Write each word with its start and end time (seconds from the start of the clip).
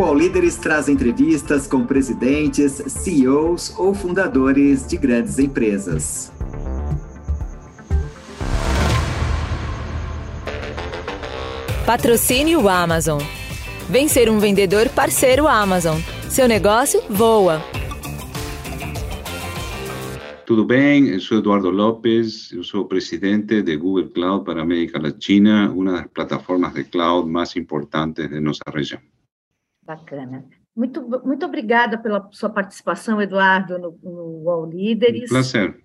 O 0.00 0.02
All 0.02 0.14
Líderes 0.14 0.56
traz 0.56 0.88
entrevistas 0.88 1.66
com 1.66 1.84
presidentes, 1.84 2.82
CEOs 2.86 3.78
ou 3.78 3.92
fundadores 3.92 4.86
de 4.86 4.96
grandes 4.96 5.38
empresas. 5.38 6.32
Patrocínio 11.84 12.66
Amazon. 12.66 13.20
Vem 13.90 14.08
ser 14.08 14.30
um 14.30 14.38
vendedor 14.38 14.88
parceiro 14.88 15.46
Amazon. 15.46 15.98
Seu 16.30 16.48
negócio 16.48 17.02
voa. 17.10 17.62
Tudo 20.46 20.64
bem? 20.64 21.08
Eu 21.08 21.20
sou 21.20 21.36
Eduardo 21.36 21.68
Lopes, 21.68 22.50
eu 22.52 22.64
sou 22.64 22.86
presidente 22.86 23.60
de 23.60 23.76
Google 23.76 24.08
Cloud 24.08 24.46
para 24.46 24.60
a 24.60 24.62
América 24.62 24.98
Latina, 24.98 25.70
uma 25.70 25.92
das 25.92 26.06
plataformas 26.06 26.72
de 26.72 26.84
cloud 26.84 27.28
mais 27.28 27.54
importantes 27.54 28.30
de 28.30 28.40
nossa 28.40 28.62
região. 28.72 28.98
Bacana. 29.90 30.44
Muito, 30.76 31.02
muito 31.24 31.44
obrigada 31.44 31.98
pela 31.98 32.28
sua 32.30 32.48
participação, 32.48 33.20
Eduardo, 33.20 33.76
no, 33.76 33.98
no 34.00 34.48
All 34.48 34.70
Líderes. 34.70 35.28
Um 35.30 35.34
prazer. 35.34 35.82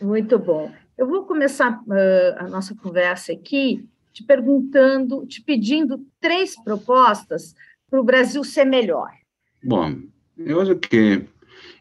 Muito 0.00 0.38
bom. 0.38 0.72
Eu 0.96 1.08
vou 1.08 1.24
começar 1.24 1.82
uh, 1.82 2.38
a 2.38 2.48
nossa 2.48 2.76
conversa 2.76 3.32
aqui 3.32 3.88
te 4.12 4.22
perguntando, 4.22 5.26
te 5.26 5.42
pedindo 5.42 6.06
três 6.20 6.54
propostas 6.62 7.56
para 7.90 8.00
o 8.00 8.04
Brasil 8.04 8.44
ser 8.44 8.64
melhor. 8.64 9.10
Bom, 9.64 9.96
eu 10.38 10.60
acho 10.60 10.76
que 10.76 11.26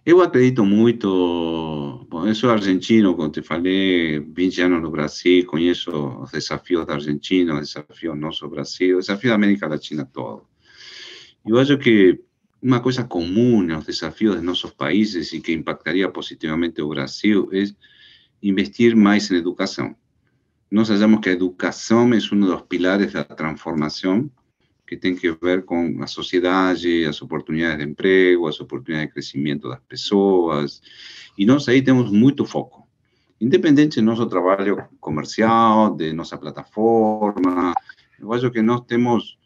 eu 0.04 0.20
acredito 0.20 0.65
muito. 0.65 2.07
Bom, 2.09 2.26
eu 2.26 2.34
sou 2.34 2.49
argentino, 2.49 3.15
como 3.15 3.29
te 3.29 3.43
falei, 3.43 4.20
20 4.20 4.62
anos 4.63 4.81
no 4.81 4.90
Brasil, 4.90 5.45
conheço 5.45 5.91
os 5.91 6.31
desafios 6.31 6.84
da 6.88 6.95
Argentina, 6.95 7.54
os 7.54 7.71
desafios 7.71 8.15
do 8.15 8.20
nosso 8.20 8.49
Brasil, 8.49 8.98
os 8.98 9.05
desafios 9.05 9.29
da 9.29 9.35
América 9.35 9.67
Latina 9.67 10.04
toda. 10.12 10.41
Eu 11.46 11.60
acho 11.60 11.77
que 11.77 12.22
uma 12.62 12.80
coisa 12.80 13.04
comum 13.04 13.74
aos 13.74 13.86
desafios 13.86 14.38
de 14.38 14.41
nossos 14.41 14.72
países 14.72 15.34
e 15.34 15.41
que 15.41 15.52
impactaria 15.52 16.10
positivamente 16.10 16.82
o 16.82 16.88
Brasil 16.88 17.49
é 17.52 17.66
investir 18.41 18.96
mais 18.96 19.30
em 19.30 19.36
educação. 19.36 19.94
Nós 20.71 20.90
achamos 20.90 21.20
que 21.20 21.30
a 21.30 21.34
educação 21.34 22.14
é 22.14 22.18
um 22.32 22.40
dos 22.40 22.62
pilares 22.64 23.12
da 23.12 23.24
transformação 23.26 24.32
que 24.88 24.96
tem 24.96 25.16
que 25.16 25.32
ver 25.32 25.66
com 25.66 26.02
a 26.02 26.08
sociedade, 26.08 27.05
as 27.05 27.21
oportunidades 27.21 27.86
de 27.86 27.91
emprego, 27.91 28.48
as 28.48 28.60
oportunidades 28.60 29.10
de 29.10 29.14
crescimento 29.14 29.68
das 29.68 29.80
pessoas. 29.82 30.82
E 31.38 31.46
nós 31.46 31.68
aí 31.68 31.82
temos 31.82 32.10
muito 32.12 32.46
foco. 32.46 32.88
Independente 33.40 33.99
do 33.99 34.05
nosso 34.05 34.26
trabalho 34.27 34.88
comercial, 34.99 35.94
de 35.96 36.14
nossa 36.14 36.38
plataforma, 36.38 37.74
eu 38.20 38.32
acho 38.32 38.49
que 38.52 38.62
nós 38.62 38.82
temos 38.82 39.38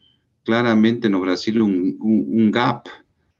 claramente 0.47 1.09
no 1.09 1.19
Brasil 1.19 1.61
um, 1.61 1.97
um, 1.99 2.39
um 2.39 2.51
gap 2.51 2.87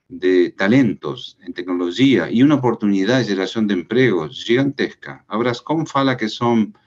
de 0.10 0.50
talentos 0.50 1.38
en 1.42 1.54
tecnología 1.54 2.30
y 2.30 2.44
una 2.44 2.56
oportunidad 2.56 3.20
de 3.20 3.24
generación 3.24 3.66
de 3.66 3.76
empleos 3.76 4.44
gigantesca. 4.44 5.24
Abrascom 5.30 5.86
fala 5.86 6.18
que 6.18 6.28
son 6.28 6.78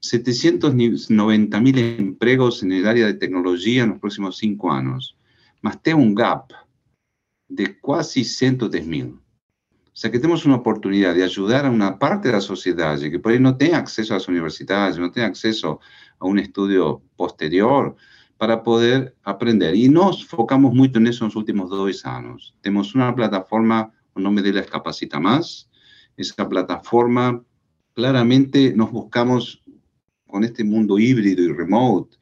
790 0.00 1.60
mil 1.60 1.78
empleos 1.78 2.62
en 2.62 2.72
el 2.72 2.86
área 2.86 3.06
de 3.06 3.14
tecnología 3.14 3.84
en 3.84 3.90
los 3.90 4.00
próximos 4.00 4.36
cinco 4.36 4.70
años, 4.70 5.16
más 5.62 5.82
tengo 5.82 6.02
un 6.02 6.14
gap 6.14 6.52
de 7.48 7.80
casi 7.80 8.22
110 8.22 8.86
mil. 8.86 9.06
O 9.06 9.96
sea 9.96 10.10
que 10.10 10.18
tenemos 10.18 10.44
una 10.44 10.56
oportunidad 10.56 11.14
de 11.14 11.24
ayudar 11.24 11.64
a 11.64 11.70
una 11.70 11.98
parte 11.98 12.28
de 12.28 12.34
la 12.34 12.42
sociedad 12.42 13.00
que 13.00 13.18
por 13.18 13.32
ahí 13.32 13.40
no 13.40 13.56
tenga 13.56 13.78
acceso 13.78 14.12
a 14.12 14.18
las 14.18 14.28
universidades, 14.28 14.98
no 14.98 15.10
tenga 15.10 15.28
acceso 15.28 15.80
a 16.18 16.26
un 16.26 16.38
estudio 16.38 17.00
posterior, 17.16 17.96
para 18.36 18.62
poder 18.62 19.14
aprender. 19.22 19.74
Y 19.74 19.88
nos 19.88 20.24
focamos 20.24 20.74
mucho 20.74 20.98
en 20.98 21.06
en 21.06 21.18
los 21.20 21.36
últimos 21.36 21.70
dos 21.70 22.04
años. 22.04 22.54
Tenemos 22.60 22.94
una 22.94 23.14
plataforma, 23.14 23.92
el 24.16 24.22
nombre 24.22 24.42
de 24.42 24.52
la 24.52 24.64
Capacita 24.64 25.20
Más. 25.20 25.68
Esa 26.16 26.48
plataforma, 26.48 27.42
claramente 27.94 28.72
nos 28.74 28.90
buscamos 28.90 29.62
con 30.26 30.44
este 30.44 30.64
mundo 30.64 30.98
híbrido 30.98 31.42
y 31.42 31.52
remote, 31.52 32.16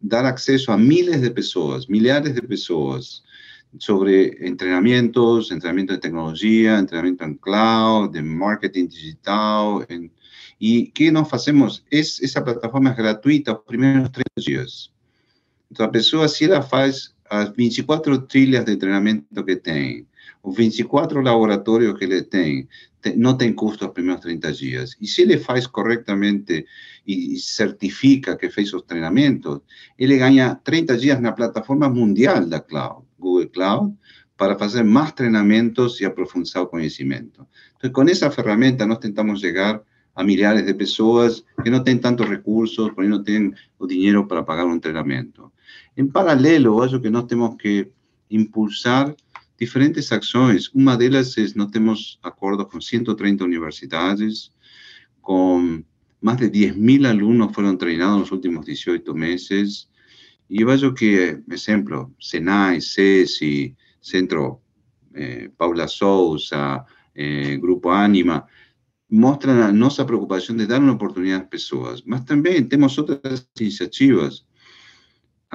dar 0.00 0.26
acceso 0.26 0.70
a 0.72 0.76
miles 0.76 1.22
de 1.22 1.30
personas, 1.30 1.88
millares 1.88 2.34
de 2.34 2.42
personas, 2.42 3.24
sobre 3.78 4.46
entrenamientos, 4.46 5.50
entrenamiento 5.50 5.94
de 5.94 5.98
tecnología, 5.98 6.78
entrenamiento 6.78 7.24
en 7.24 7.34
cloud, 7.36 8.10
de 8.10 8.22
marketing 8.22 8.88
digital. 8.88 9.86
¿Y 10.58 10.90
qué 10.92 11.10
nos 11.10 11.32
hacemos? 11.32 11.84
Es, 11.90 12.20
esa 12.20 12.44
plataforma 12.44 12.90
es 12.90 12.96
gratuita 12.96 13.52
los 13.52 13.62
primeros 13.64 14.12
tres 14.12 14.26
días. 14.36 14.93
Entonces, 15.74 15.86
la 15.86 15.90
persona, 15.90 16.28
si 16.28 16.44
ela 16.44 16.62
faz 16.62 17.16
as 17.28 17.50
24 17.56 18.28
trilhas 18.28 18.64
de 18.64 18.76
treinamento 18.76 19.44
que 19.44 19.56
tem, 19.56 20.06
os 20.40 20.56
24 20.56 21.20
laboratórios 21.20 21.98
que 21.98 22.04
ele 22.04 22.22
tem, 22.22 22.68
não 23.16 23.36
tem 23.36 23.52
custo 23.52 23.86
os 23.86 23.92
primeiros 23.92 24.22
30 24.22 24.52
dias. 24.52 24.96
E 25.00 25.06
se 25.08 25.22
ele 25.22 25.36
faz 25.36 25.66
corretamente 25.66 26.64
e 27.04 27.36
certifica 27.38 28.36
que 28.36 28.48
fez 28.50 28.72
os 28.72 28.82
treinamentos, 28.82 29.62
ele 29.98 30.16
ganha 30.16 30.54
30 30.54 30.96
dias 30.96 31.20
na 31.20 31.32
plataforma 31.32 31.88
mundial 31.88 32.46
da 32.46 32.60
Cloud, 32.60 33.04
Google 33.18 33.48
Cloud, 33.48 33.96
para 34.36 34.56
fazer 34.56 34.84
mais 34.84 35.10
treinamentos 35.12 36.00
e 36.00 36.04
aprofundar 36.04 36.62
o 36.62 36.68
conhecimento. 36.68 37.44
Então, 37.76 37.90
com 37.90 38.02
essa 38.08 38.30
ferramenta, 38.30 38.86
nós 38.86 38.98
tentamos 38.98 39.40
chegar 39.40 39.82
a 40.14 40.22
milhares 40.22 40.64
de 40.64 40.74
pessoas 40.74 41.44
que 41.62 41.70
não 41.70 41.82
têm 41.82 41.98
tantos 41.98 42.28
recursos, 42.28 42.92
por 42.92 43.02
aí 43.02 43.10
não 43.10 43.22
têm 43.22 43.52
o 43.78 43.86
dinheiro 43.86 44.26
para 44.26 44.44
pagar 44.44 44.66
um 44.66 44.78
treinamento. 44.78 45.52
Em 45.96 46.06
paralelo, 46.06 46.82
acho 46.82 47.00
que 47.00 47.10
nós 47.10 47.24
temos 47.24 47.56
que 47.56 47.88
impulsar 48.30 49.14
diferentes 49.58 50.10
ações. 50.12 50.70
Uma 50.74 50.96
delas 50.96 51.36
é 51.38 51.46
nós 51.54 51.70
temos 51.70 52.18
acordos 52.22 52.66
com 52.70 52.80
130 52.80 53.44
universidades, 53.44 54.50
com 55.20 55.82
mais 56.20 56.38
de 56.38 56.48
10 56.48 56.76
mil 56.76 57.06
alunos 57.06 57.54
foram 57.54 57.76
treinados 57.76 58.18
nos 58.18 58.32
últimos 58.32 58.64
18 58.64 59.14
meses. 59.14 59.88
E 60.48 60.62
eu 60.62 60.70
acho 60.70 60.92
que, 60.92 61.40
exemplo, 61.50 62.14
Senai, 62.20 62.80
CESI, 62.80 63.76
Centro 64.00 64.60
eh, 65.14 65.50
Paula 65.56 65.86
Souza, 65.86 66.84
eh, 67.14 67.56
Grupo 67.56 67.90
Anima, 67.90 68.46
mostram 69.10 69.62
a 69.62 69.72
nossa 69.72 70.04
preocupação 70.04 70.56
de 70.56 70.66
dar 70.66 70.80
uma 70.80 70.92
oportunidade 70.92 71.44
às 71.44 71.48
pessoas. 71.48 72.02
Mas 72.04 72.24
também 72.24 72.64
temos 72.64 72.96
outras 72.98 73.46
iniciativas 73.60 74.44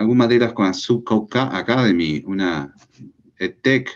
de 0.07 0.35
ellas 0.35 0.53
con 0.53 0.65
Azuka 0.65 1.55
Academy, 1.57 2.23
una 2.25 2.73
tech 3.61 3.89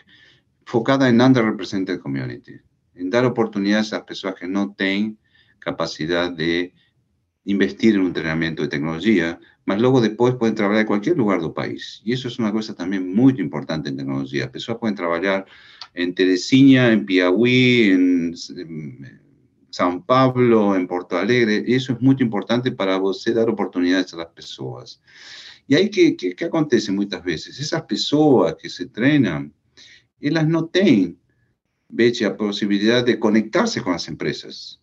focada 0.65 1.07
en 1.09 1.21
underrepresented 1.21 1.99
community, 1.99 2.59
en 2.95 3.09
dar 3.09 3.25
oportunidades 3.25 3.93
a 3.93 3.97
las 3.97 4.05
personas 4.05 4.39
que 4.39 4.47
no 4.47 4.73
tienen 4.77 5.17
capacidad 5.59 6.31
de 6.31 6.73
investir 7.45 7.95
en 7.95 8.01
un 8.01 8.07
entrenamiento 8.07 8.61
de 8.61 8.69
tecnología, 8.69 9.39
mas 9.65 9.79
luego 9.79 10.01
después 10.01 10.35
pueden 10.35 10.55
trabajar 10.55 10.81
en 10.81 10.87
cualquier 10.87 11.17
lugar 11.17 11.41
del 11.41 11.53
país. 11.53 12.01
Y 12.03 12.13
eso 12.13 12.27
es 12.27 12.39
una 12.39 12.51
cosa 12.51 12.73
también 12.73 13.13
muy 13.13 13.33
importante 13.39 13.89
en 13.89 13.97
tecnología. 13.97 14.43
Las 14.43 14.51
personas 14.51 14.79
pueden 14.79 14.95
trabajar 14.95 15.45
en 15.93 16.13
Teresina, 16.13 16.91
en 16.91 17.05
Piauí, 17.05 17.91
en, 17.91 18.33
San 19.69 20.03
Pablo, 20.03 20.75
en 20.75 20.87
Porto 20.87 21.17
Alegre. 21.17 21.63
Y 21.65 21.75
eso 21.75 21.93
es 21.93 22.01
muy 22.01 22.15
importante 22.19 22.71
para 22.71 22.97
usted 22.97 23.35
dar 23.35 23.49
oportunidades 23.49 24.13
a 24.13 24.17
las 24.17 24.27
personas. 24.27 25.01
E 25.67 25.75
aí, 25.75 25.85
o 25.85 25.89
que, 25.89 26.11
que, 26.11 26.35
que, 26.35 26.43
acontece 26.43 26.91
muitas 26.91 27.23
vezes? 27.23 27.59
Essas 27.59 27.81
pessoas 27.81 28.53
que 28.55 28.69
se 28.69 28.87
treinam, 28.87 29.51
elas 30.21 30.47
não 30.47 30.67
têm, 30.67 31.17
veja, 31.89 32.27
a 32.27 32.31
possibilidade 32.31 33.07
de 33.07 33.17
conectar-se 33.17 33.81
com 33.81 33.91
as 33.91 34.07
empresas. 34.07 34.79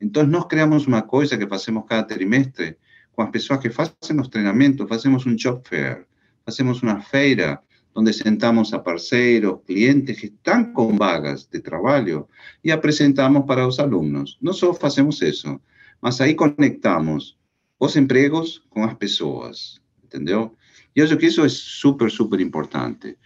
Então, 0.00 0.26
nós 0.26 0.46
criamos 0.46 0.86
uma 0.86 1.02
coisa 1.02 1.36
que 1.36 1.46
fazemos 1.46 1.84
cada 1.86 2.04
trimestre 2.04 2.76
com 3.12 3.22
as 3.22 3.30
pessoas 3.30 3.60
que 3.60 3.70
fazem 3.70 4.20
os 4.20 4.28
treinamentos, 4.28 4.88
fazemos 4.88 5.26
um 5.26 5.36
job 5.36 5.60
fair, 5.68 6.06
fazemos 6.44 6.82
uma 6.82 7.00
feira 7.00 7.60
onde 7.94 8.12
sentamos 8.12 8.72
a 8.72 8.78
parceiros, 8.78 9.60
clientes 9.66 10.18
que 10.18 10.26
estão 10.26 10.72
com 10.72 10.96
vagas 10.96 11.46
de 11.46 11.60
trabalho 11.60 12.26
e 12.64 12.72
apresentamos 12.72 13.44
para 13.44 13.66
os 13.66 13.78
alunos. 13.78 14.38
Não 14.40 14.54
só 14.54 14.72
fazemos 14.72 15.20
isso, 15.20 15.60
mas 16.00 16.20
aí 16.20 16.34
conectamos 16.34 17.36
os 17.78 17.96
empregos 17.96 18.62
com 18.70 18.82
as 18.84 18.94
pessoas. 18.94 19.81
Entendeu? 20.12 20.54
E 20.94 21.00
acho 21.00 21.16
que 21.16 21.26
isso 21.26 21.42
é 21.42 21.48
super, 21.48 22.10
super 22.10 22.40
importante. 22.40 23.16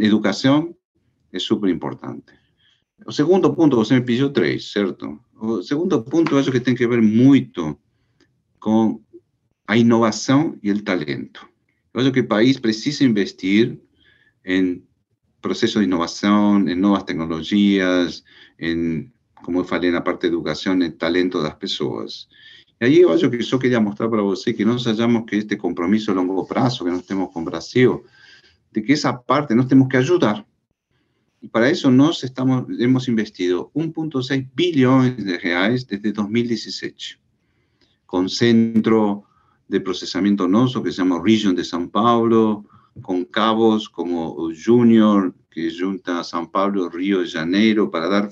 Educação 0.00 0.74
é 1.32 1.38
super 1.38 1.70
importante. 1.70 2.32
O 3.06 3.12
segundo 3.12 3.54
ponto, 3.54 3.76
você 3.76 3.94
me 3.94 4.04
pediu 4.04 4.30
três, 4.30 4.72
certo? 4.72 5.20
O 5.40 5.62
segundo 5.62 6.02
ponto, 6.02 6.36
acho 6.36 6.50
que 6.50 6.60
tem 6.60 6.74
que 6.74 6.86
ver 6.86 7.00
muito 7.00 7.78
com 8.58 9.00
a 9.66 9.76
inovação 9.76 10.58
e 10.62 10.72
o 10.72 10.82
talento. 10.82 11.48
Eu 11.94 12.00
acho 12.00 12.12
que 12.12 12.20
o 12.20 12.28
país 12.28 12.58
precisa 12.58 13.04
investir 13.04 13.78
em 14.44 14.82
processos 15.40 15.80
de 15.80 15.86
inovação, 15.86 16.68
em 16.68 16.74
novas 16.74 17.04
tecnologias, 17.04 18.24
em, 18.58 19.12
como 19.44 19.60
eu 19.60 19.64
falei 19.64 19.90
na 19.90 20.00
parte 20.00 20.22
de 20.22 20.28
educação, 20.28 20.74
em 20.82 20.90
talento 20.90 21.40
das 21.40 21.54
pessoas. 21.54 22.28
Y 22.80 22.84
ahí 22.84 23.02
yo 23.18 23.30
que 23.30 23.42
yo 23.42 23.58
quería 23.58 23.80
mostrar 23.80 24.08
para 24.08 24.22
usted 24.22 24.54
que 24.54 24.64
nos 24.64 24.86
hallamos 24.86 25.24
que 25.26 25.38
este 25.38 25.58
compromiso 25.58 26.12
a 26.12 26.14
largo 26.14 26.46
plazo 26.46 26.84
que 26.84 26.90
nos 26.90 27.04
tenemos 27.04 27.32
con 27.32 27.44
Brasil 27.44 27.90
de 28.70 28.82
que 28.82 28.92
esa 28.92 29.20
parte 29.20 29.54
nos 29.54 29.66
tenemos 29.66 29.88
que 29.88 29.96
ayudar. 29.96 30.46
Y 31.40 31.48
para 31.48 31.68
eso 31.68 31.90
nos 31.90 32.24
estamos, 32.24 32.66
hemos 32.78 33.08
investido 33.08 33.70
1.6 33.74 34.48
billones 34.54 35.24
de 35.24 35.38
reales 35.38 35.86
desde 35.86 36.12
2016, 36.12 37.18
con 38.06 38.28
centro 38.28 39.24
de 39.68 39.80
procesamiento 39.80 40.48
NOSO 40.48 40.82
que 40.82 40.90
se 40.90 40.98
llama 40.98 41.20
Region 41.22 41.54
de 41.54 41.62
São 41.62 41.90
Paulo, 41.90 42.64
con 43.02 43.24
cabos 43.24 43.88
como 43.88 44.50
Junior, 44.52 45.32
que 45.50 45.70
junta 45.70 46.22
São 46.24 46.50
Paulo, 46.50 46.88
Río 46.88 47.20
de 47.20 47.28
Janeiro, 47.28 47.90
para 47.90 48.08
dar 48.08 48.30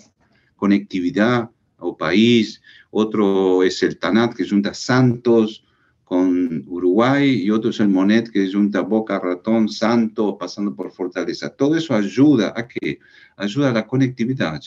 conectividad 0.56 1.50
al 1.78 1.96
país. 1.96 2.60
Otro 2.98 3.62
es 3.62 3.82
el 3.82 3.98
TANAT, 3.98 4.34
que 4.34 4.48
junta 4.48 4.72
Santos 4.72 5.62
con 6.02 6.64
Uruguay, 6.66 7.42
y 7.44 7.50
otro 7.50 7.68
es 7.68 7.80
el 7.80 7.90
Monet, 7.90 8.30
que 8.30 8.50
junta 8.50 8.80
Boca 8.80 9.18
Ratón, 9.18 9.68
Santos, 9.68 10.36
pasando 10.40 10.74
por 10.74 10.90
Fortaleza. 10.90 11.50
Todo 11.50 11.76
eso 11.76 11.94
ayuda 11.94 12.54
a 12.56 12.66
que 12.66 12.98
Ayuda 13.36 13.68
a 13.68 13.72
la 13.72 13.86
conectividad. 13.86 14.62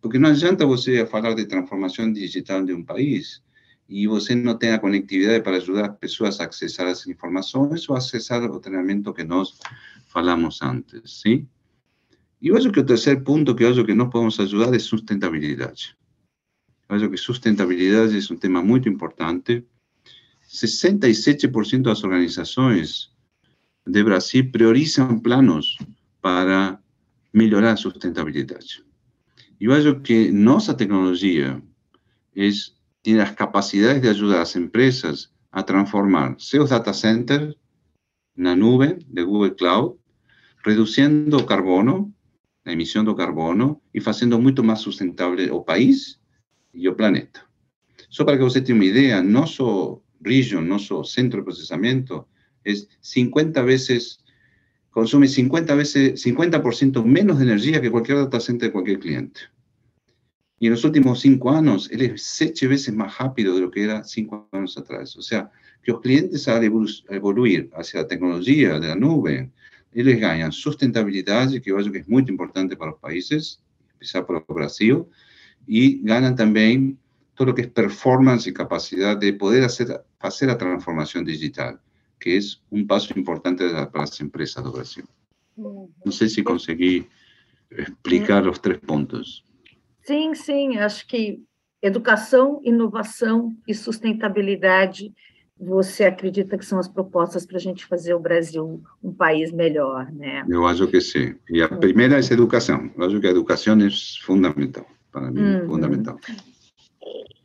Porque 0.00 0.18
no 0.18 0.26
adianta 0.26 0.64
você 0.64 1.06
hablar 1.08 1.36
de 1.36 1.46
transformación 1.46 2.12
digital 2.12 2.66
de 2.66 2.74
un 2.74 2.84
país 2.84 3.44
y 3.86 4.06
você 4.06 4.34
no 4.34 4.58
tenga 4.58 4.80
conectividad 4.80 5.40
para 5.44 5.58
ayudar 5.58 5.84
a 5.84 5.96
personas 5.96 6.40
a 6.40 6.44
accesar 6.44 6.86
a 6.86 6.90
las 6.90 7.06
informaciones 7.06 7.88
o 7.88 7.94
accesar 7.94 8.42
al 8.42 8.60
treinamento 8.60 9.14
que 9.14 9.24
nos 9.24 9.60
falamos 10.08 10.62
antes. 10.62 11.22
Y 11.24 11.46
yo 12.40 12.54
creo 12.54 12.72
que 12.72 12.80
el 12.80 12.86
tercer 12.86 13.22
punto 13.22 13.54
que 13.54 13.72
yo 13.72 13.86
que 13.86 13.94
no 13.94 14.10
podemos 14.10 14.40
ayudar 14.40 14.74
es 14.74 14.82
sustentabilidad. 14.82 15.74
Creo 16.88 17.10
que 17.10 17.16
sustentabilidad 17.16 18.12
es 18.12 18.30
un 18.30 18.38
tema 18.38 18.62
muy 18.62 18.82
importante. 18.84 19.66
67% 20.48 21.82
de 21.82 21.88
las 21.88 22.04
organizaciones 22.04 23.12
de 23.84 24.02
Brasil 24.02 24.50
priorizan 24.50 25.20
planos 25.20 25.78
para 26.20 26.82
mejorar 27.32 27.78
sustentabilidad. 27.78 28.60
Y 29.58 29.66
yo 29.66 29.80
creo 29.80 30.02
que 30.02 30.32
nuestra 30.32 30.76
tecnología 30.76 31.62
es, 32.34 32.76
tiene 33.00 33.20
las 33.20 33.32
capacidades 33.32 34.02
de 34.02 34.10
ayudar 34.10 34.36
a 34.36 34.40
las 34.40 34.56
empresas 34.56 35.32
a 35.50 35.64
transformar 35.64 36.36
seus 36.38 36.70
data 36.70 36.92
centers 36.92 37.56
en 38.36 38.44
la 38.44 38.56
nube 38.56 38.98
de 39.06 39.22
Google 39.22 39.54
Cloud, 39.54 39.96
reduciendo 40.62 41.44
carbono, 41.46 42.12
la 42.64 42.72
emisión 42.72 43.04
de 43.04 43.14
carbono 43.14 43.82
y 43.92 44.00
haciendo 44.08 44.38
mucho 44.38 44.62
más 44.62 44.80
sustentable 44.80 45.50
o 45.50 45.64
país 45.64 46.21
y 46.72 46.86
o 46.86 46.96
planeta. 46.96 47.48
Solo 48.08 48.26
para 48.26 48.38
que 48.38 48.44
usted 48.44 48.64
tenga 48.64 48.78
una 48.78 48.86
idea, 48.86 49.22
nuestro 49.22 50.02
region, 50.20 50.68
nuestro 50.68 51.04
centro 51.04 51.40
de 51.40 51.44
procesamiento 51.44 52.28
es 52.64 52.88
50 53.00 53.62
veces, 53.62 54.24
consume 54.90 55.28
50 55.28 55.74
veces, 55.74 56.24
50% 56.24 57.04
menos 57.04 57.38
de 57.38 57.44
energía 57.44 57.80
que 57.80 57.90
cualquier 57.90 58.18
data 58.18 58.40
center 58.40 58.68
de 58.68 58.72
cualquier 58.72 58.98
cliente. 58.98 59.40
Y 60.58 60.66
en 60.66 60.72
los 60.72 60.84
últimos 60.84 61.20
cinco 61.20 61.50
años, 61.50 61.90
él 61.90 62.02
es 62.02 62.22
siete 62.22 62.68
veces 62.68 62.94
más 62.94 63.18
rápido 63.18 63.54
de 63.56 63.62
lo 63.62 63.70
que 63.70 63.82
era 63.82 64.04
cinco 64.04 64.48
años 64.52 64.78
atrás. 64.78 65.16
O 65.16 65.22
sea, 65.22 65.50
que 65.82 65.90
los 65.90 66.00
clientes 66.00 66.46
al 66.46 66.62
evoluir 66.62 67.68
hacia 67.74 68.02
la 68.02 68.06
tecnología 68.06 68.78
de 68.78 68.86
la 68.86 68.94
nube, 68.94 69.50
ellos 69.92 70.20
ganan 70.20 70.52
sustentabilidad, 70.52 71.50
que 71.50 71.62
yo 71.70 71.76
creo 71.76 71.92
que 71.92 71.98
es 71.98 72.08
muy 72.08 72.24
importante 72.28 72.76
para 72.76 72.92
los 72.92 73.00
países, 73.00 73.60
empezar 73.94 74.24
por 74.24 74.44
Brasil, 74.46 75.04
y 75.66 76.02
ganan 76.02 76.36
también 76.36 76.98
todo 77.34 77.48
lo 77.48 77.54
que 77.54 77.62
es 77.62 77.68
performance 77.68 78.46
y 78.46 78.52
capacidad 78.52 79.16
de 79.16 79.32
poder 79.32 79.64
hacer, 79.64 80.04
hacer 80.20 80.48
la 80.48 80.58
transformación 80.58 81.24
digital, 81.24 81.80
que 82.18 82.36
es 82.36 82.62
un 82.70 82.86
paso 82.86 83.12
importante 83.16 83.68
para 83.68 84.00
las 84.00 84.20
empresas 84.20 84.64
de 84.64 84.70
Brasil. 84.70 85.04
No 85.56 86.12
sé 86.12 86.28
si 86.28 86.42
conseguí 86.42 87.06
explicar 87.70 88.44
los 88.44 88.60
tres 88.60 88.78
puntos. 88.78 89.44
Sim, 90.02 90.34
sim, 90.34 90.78
acho 90.78 91.06
que 91.06 91.42
educação, 91.80 92.60
inovação 92.64 93.56
e 93.66 93.74
sustentabilidade 93.74 95.12
você 95.58 96.04
acredita 96.04 96.58
que 96.58 96.64
são 96.64 96.78
as 96.78 96.88
propostas 96.88 97.46
para 97.46 97.56
a 97.56 97.60
gente 97.60 97.86
fazer 97.86 98.14
o 98.14 98.18
Brasil 98.18 98.82
um 99.02 99.12
país 99.12 99.52
melhor, 99.52 100.10
né? 100.12 100.44
Eu 100.48 100.66
acho 100.66 100.88
que 100.88 101.00
sim. 101.00 101.36
E 101.48 101.62
a 101.62 101.68
primeira 101.68 102.16
é 102.16 102.32
educação. 102.32 102.90
Eu 102.96 103.04
acho 103.04 103.20
que 103.20 103.26
a 103.28 103.30
educação 103.30 103.78
é 103.80 103.88
fundamental, 104.22 104.86
para 105.12 105.30
mim, 105.30 105.40
uhum. 105.40 105.66
fundamental. 105.68 106.18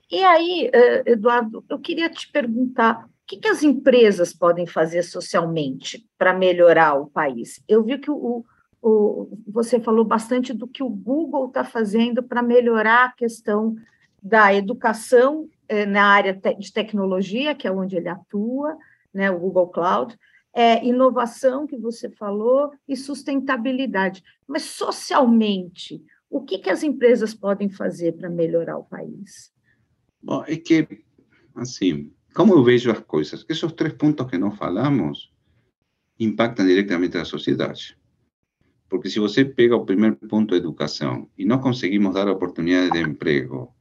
E, 0.10 0.24
aí, 0.24 0.70
eh, 0.74 1.04
Eduardo, 1.06 1.64
eu 1.70 1.78
queria 1.78 2.10
te 2.10 2.32
perguntar, 2.32 3.06
o 3.06 3.10
que, 3.28 3.38
que 3.38 3.48
as 3.48 3.62
empresas 3.62 4.34
podem 4.34 4.66
fazer 4.66 5.04
socialmente 5.04 6.08
para 6.18 6.34
melhorar 6.34 6.94
o 6.94 7.08
país? 7.08 7.62
Eu 7.68 7.84
vi 7.84 7.98
que 7.98 8.10
o, 8.10 8.46
o, 8.82 9.38
você 9.46 9.82
falou 9.82 10.06
bastante 10.06 10.54
do 10.54 10.66
que 10.66 10.82
o 10.82 10.90
Google 10.90 11.48
está 11.48 11.66
fazendo 11.66 12.24
para 12.24 12.42
melhorar 12.42 13.06
a 13.06 13.12
questão 13.12 13.76
da 14.24 14.54
educação 14.54 15.50
é, 15.68 15.86
na 15.86 16.06
área 16.06 16.34
de 16.34 16.72
tecnologia, 16.72 17.54
que 17.54 17.68
é 17.68 17.72
onde 17.72 17.98
ele 17.98 18.08
atua, 18.08 18.78
né, 19.14 19.30
o 19.30 19.40
Google 19.40 19.68
Cloud, 19.68 20.18
é, 20.54 20.84
inovação, 20.86 21.68
que 21.68 21.78
você 21.78 22.10
falou, 22.10 22.72
e 22.88 22.96
sustentabilidade. 22.96 24.24
Mas, 24.48 24.64
socialmente, 24.64 26.02
o 26.30 26.42
que, 26.44 26.60
que 26.60 26.70
as 26.70 26.84
empresas 26.84 27.34
podem 27.34 27.70
fazer 27.70 28.14
para 28.14 28.30
melhorar 28.30 28.78
o 28.78 28.84
país? 28.84 29.52
Bom, 30.22 30.44
é 30.48 30.58
que, 30.58 30.88
assim, 31.56 32.12
como 32.34 32.54
eu 32.54 32.64
vejo 32.64 32.92
as 32.92 33.00
coisas, 33.00 33.46
esses 33.48 33.74
três 33.74 33.94
pontos 33.94 34.28
que 34.30 34.38
nós 34.38 34.58
falamos 34.58 35.32
impactam 36.20 36.66
diretamente 36.66 37.18
a 37.18 37.26
sociedade. 37.26 37.98
Porque 38.90 39.10
se 39.10 39.20
você 39.20 39.44
pega 39.44 39.76
o 39.76 39.86
primeiro 39.86 40.16
ponto, 40.16 40.56
educação, 40.56 41.30
e 41.38 41.46
nós 41.46 41.62
conseguimos 41.62 42.14
dar 42.14 42.28
oportunidades 42.30 42.92
de 42.92 43.02
emprego 43.02 43.76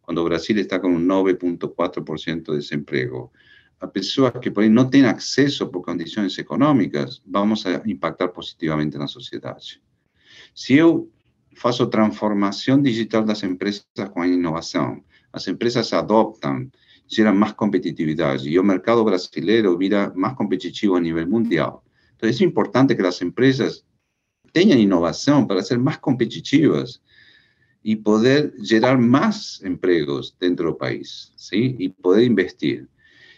cuando 0.00 0.24
Brasil 0.24 0.58
está 0.58 0.80
un 0.84 1.06
9.4% 1.06 2.52
de 2.52 2.58
desempleo, 2.58 3.32
a 3.80 3.90
personas 3.90 4.34
que 4.40 4.50
por 4.50 4.62
ahí 4.62 4.68
no 4.68 4.88
tienen 4.88 5.10
acceso 5.10 5.70
por 5.70 5.82
condiciones 5.82 6.38
económicas, 6.38 7.22
vamos 7.24 7.66
a 7.66 7.82
impactar 7.86 8.32
positivamente 8.32 8.96
en 8.96 9.02
la 9.02 9.08
sociedad. 9.08 9.56
Si 10.52 10.76
yo 10.76 11.08
faço 11.54 11.88
transformación 11.88 12.82
digital 12.82 13.22
de 13.22 13.28
las 13.28 13.42
empresas 13.42 14.10
con 14.12 14.26
innovación, 14.26 15.04
las 15.32 15.48
empresas 15.48 15.92
adoptan, 15.92 16.72
generan 17.08 17.38
más 17.38 17.54
competitividad 17.54 18.40
y 18.42 18.56
el 18.56 18.64
mercado 18.64 19.04
brasileño 19.04 19.76
vira 19.76 20.12
más 20.14 20.34
competitivo 20.34 20.96
a 20.96 21.00
nivel 21.00 21.26
mundial. 21.28 21.74
Entonces 22.12 22.36
es 22.36 22.40
importante 22.42 22.96
que 22.96 23.02
las 23.02 23.20
empresas 23.20 23.84
tengan 24.52 24.78
innovación 24.78 25.46
para 25.46 25.62
ser 25.62 25.78
más 25.78 25.98
competitivas 25.98 27.02
y 27.82 27.96
poder 27.96 28.54
generar 28.62 28.98
más 28.98 29.60
empleos 29.62 30.36
dentro 30.40 30.68
del 30.68 30.76
país, 30.76 31.32
¿sí? 31.36 31.76
Y 31.78 31.90
poder 31.90 32.24
investir. 32.24 32.88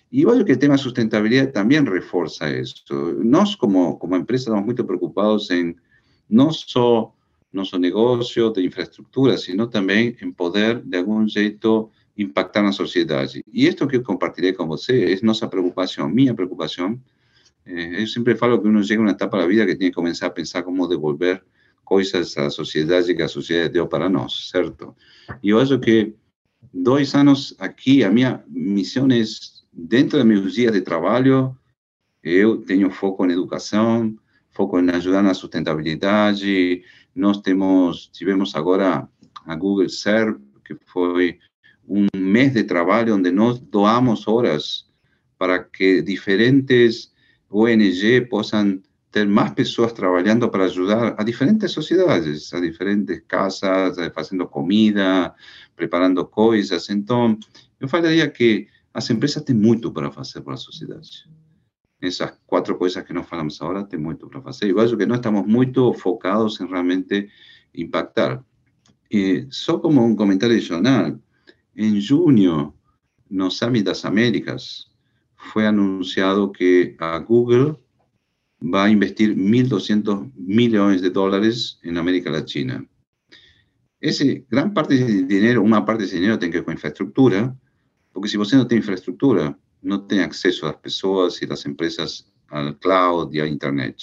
Y 0.08 0.22
yo 0.22 0.44
que 0.44 0.52
el 0.52 0.58
tema 0.58 0.74
de 0.74 0.78
sustentabilidad 0.78 1.50
también 1.50 1.84
refuerza 1.84 2.48
esto. 2.48 3.12
Nos 3.18 3.56
como, 3.56 3.98
como 3.98 4.14
empresa 4.14 4.50
estamos 4.50 4.64
muy 4.64 4.74
preocupados 4.74 5.50
en 5.50 5.80
no 6.28 6.52
solo 6.52 7.15
nuestro 7.56 7.78
negocio 7.78 8.50
de 8.50 8.62
infraestructura, 8.62 9.36
sino 9.36 9.68
también 9.68 10.16
en 10.20 10.32
poder 10.32 10.82
de 10.84 10.98
algún 10.98 11.28
jeito 11.28 11.90
impactar 12.16 12.60
en 12.60 12.66
la 12.66 12.72
sociedad. 12.72 13.28
Y 13.52 13.66
esto 13.66 13.88
que 13.88 14.02
compartiré 14.02 14.54
con 14.54 14.70
usted 14.70 14.94
es 14.94 15.22
nuestra 15.22 15.50
preocupación, 15.50 16.14
mi 16.14 16.30
preocupación. 16.32 17.02
Eh, 17.64 17.96
yo 18.00 18.06
siempre 18.06 18.36
falo 18.36 18.62
que 18.62 18.68
uno 18.68 18.80
llega 18.80 19.00
a 19.00 19.02
una 19.02 19.12
etapa 19.12 19.36
de 19.36 19.42
la 19.42 19.48
vida 19.48 19.66
que 19.66 19.74
tiene 19.74 19.90
que 19.90 19.94
comenzar 19.94 20.30
a 20.30 20.34
pensar 20.34 20.62
cómo 20.64 20.86
devolver 20.86 21.44
coisas 21.82 22.36
a 22.36 22.50
sociedade 22.50 23.14
que 23.14 23.22
a 23.22 23.28
sociedade 23.28 23.72
deu 23.72 23.86
para 23.88 24.08
nós, 24.08 24.50
certo? 24.50 24.94
E 25.42 25.50
eu 25.50 25.58
acho 25.58 25.78
que 25.78 26.14
dois 26.72 27.14
anos 27.14 27.54
aqui, 27.58 28.04
a 28.04 28.10
minha 28.10 28.42
missão 28.48 29.06
é, 29.10 29.22
dentro 29.72 30.18
dos 30.18 30.26
meus 30.26 30.54
dias 30.54 30.72
de 30.72 30.80
trabalho, 30.80 31.56
eu 32.22 32.58
tenho 32.58 32.90
foco 32.90 33.24
em 33.24 33.32
educação, 33.32 34.16
foco 34.50 34.80
em 34.80 34.90
ajudar 34.90 35.22
na 35.22 35.34
sustentabilidade. 35.34 36.82
Nós 37.16 37.40
temos, 37.40 38.08
tivemos 38.12 38.54
agora 38.54 39.08
a 39.46 39.54
Google 39.56 39.88
Serve, 39.88 40.38
que 40.62 40.76
foi 40.84 41.38
um 41.88 42.06
mês 42.14 42.52
de 42.52 42.64
trabalho 42.64 43.14
onde 43.14 43.30
nós 43.30 43.58
doamos 43.58 44.28
horas 44.28 44.86
para 45.38 45.64
que 45.64 46.02
diferentes 46.02 47.12
ONG 47.48 48.26
possam 48.28 48.82
ter 49.10 49.26
más 49.26 49.52
personas 49.52 49.94
trabajando 49.94 50.50
para 50.50 50.64
ayudar 50.64 51.14
a 51.16 51.24
diferentes 51.24 51.72
sociedades, 51.72 52.52
a 52.52 52.60
diferentes 52.60 53.22
casas, 53.26 53.96
haciendo 54.14 54.50
comida, 54.50 55.34
preparando 55.74 56.28
cosas. 56.28 56.90
Entonces, 56.90 57.48
yo 57.80 57.88
falaria 57.88 58.30
que 58.30 58.68
las 58.92 59.08
empresas 59.08 59.42
tienen 59.42 59.64
mucho 59.64 59.90
para 59.90 60.08
hacer 60.08 60.42
para 60.42 60.56
la 60.56 60.60
sociedad. 60.60 61.00
Esas 62.00 62.38
cuatro 62.44 62.78
cosas 62.78 63.04
que 63.04 63.14
nos 63.14 63.26
falamos 63.26 63.60
ahora 63.62 63.88
tienen 63.88 64.06
mucho 64.06 64.28
para 64.28 64.50
hacer. 64.50 64.70
Y 64.70 64.80
acho 64.80 64.96
que 64.96 65.06
no 65.06 65.14
estamos 65.14 65.46
muy 65.46 65.72
focados 65.96 66.60
en 66.60 66.68
realmente 66.68 67.30
impactar. 67.72 68.44
Eh, 69.08 69.46
solo 69.50 69.82
como 69.82 70.04
un 70.04 70.16
comentario 70.16 70.56
adicional, 70.56 71.20
en 71.74 72.06
junio, 72.06 72.74
nos 73.28 73.58
Summit 73.58 73.84
das 73.84 74.04
Américas, 74.04 74.92
fue 75.36 75.66
anunciado 75.66 76.52
que 76.52 76.96
a 76.98 77.18
Google 77.18 77.76
va 78.62 78.84
a 78.84 78.90
invertir 78.90 79.36
1.200 79.36 80.32
millones 80.34 81.02
de 81.02 81.10
dólares 81.10 81.78
en 81.82 81.98
América 81.98 82.30
Latina. 82.30 82.86
Ese, 84.00 84.46
gran 84.50 84.72
parte 84.72 84.96
de 84.96 85.22
dinero, 85.22 85.62
una 85.62 85.84
parte 85.84 86.02
de 86.02 86.08
ese 86.08 86.16
dinero 86.16 86.38
tiene 86.38 86.52
que 86.52 86.58
ver 86.58 86.64
con 86.64 86.74
infraestructura, 86.74 87.56
porque 88.12 88.28
si 88.28 88.38
usted 88.38 88.58
no 88.58 88.66
tiene 88.66 88.80
infraestructura, 88.80 89.58
no 89.86 90.04
tiene 90.06 90.24
acceso 90.24 90.66
a 90.66 90.70
las 90.70 90.80
personas 90.80 91.40
y 91.40 91.46
las 91.46 91.64
empresas 91.64 92.26
al 92.48 92.78
cloud 92.78 93.32
y 93.32 93.40
a 93.40 93.46
internet. 93.46 93.96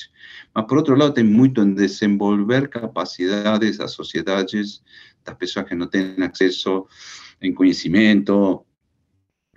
Mas, 0.53 0.65
por 0.65 0.77
otro 0.77 0.95
lado, 0.95 1.13
tem 1.13 1.25
mucho 1.25 1.61
en 1.61 1.75
desenvolver 1.75 2.69
capacidades 2.69 3.79
a 3.79 3.87
sociedades 3.87 4.83
las 5.25 5.35
personas 5.35 5.69
que 5.69 5.75
no 5.75 5.89
tienen 5.89 6.23
acceso 6.23 6.87
en 7.39 7.53
conocimiento 7.53 8.65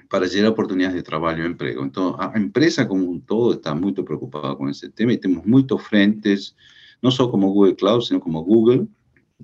para 0.08 0.28
gerar 0.28 0.52
oportunidades 0.52 0.94
de 0.94 1.02
trabajo 1.02 1.40
y 1.40 1.44
empleo. 1.44 1.82
Entonces, 1.82 2.18
la 2.18 2.32
empresa 2.36 2.86
como 2.86 3.04
un 3.04 3.22
todo 3.22 3.54
está 3.54 3.74
muy 3.74 3.92
preocupada 3.92 4.56
con 4.56 4.68
ese 4.68 4.88
tema 4.90 5.12
y 5.12 5.18
tenemos 5.18 5.44
muchos 5.46 5.82
frentes, 5.82 6.56
no 7.02 7.10
solo 7.10 7.30
como 7.30 7.50
Google 7.50 7.74
Cloud, 7.74 8.02
sino 8.02 8.20
como 8.20 8.42
Google, 8.42 8.86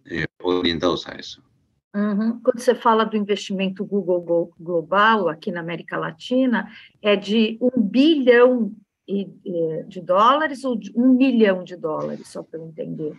eh, 0.06 0.26
orientados 0.40 1.06
a 1.08 1.12
eso. 1.12 1.42
Uhum. 1.94 2.40
Quando 2.42 2.58
você 2.58 2.74
fala 2.74 3.04
do 3.04 3.16
investimento 3.16 3.84
Google 3.84 4.50
global 4.58 5.28
aqui 5.28 5.52
na 5.52 5.60
América 5.60 5.98
Latina, 5.98 6.70
é 7.02 7.16
de 7.16 7.58
um 7.60 7.80
bilhão 7.80 8.72
de 9.86 10.00
dólares 10.00 10.64
ou 10.64 10.76
de 10.76 10.90
um 10.94 11.12
milhão 11.12 11.64
de 11.64 11.76
dólares, 11.76 12.28
só 12.28 12.42
para 12.42 12.58
eu 12.58 12.66
entender? 12.66 13.18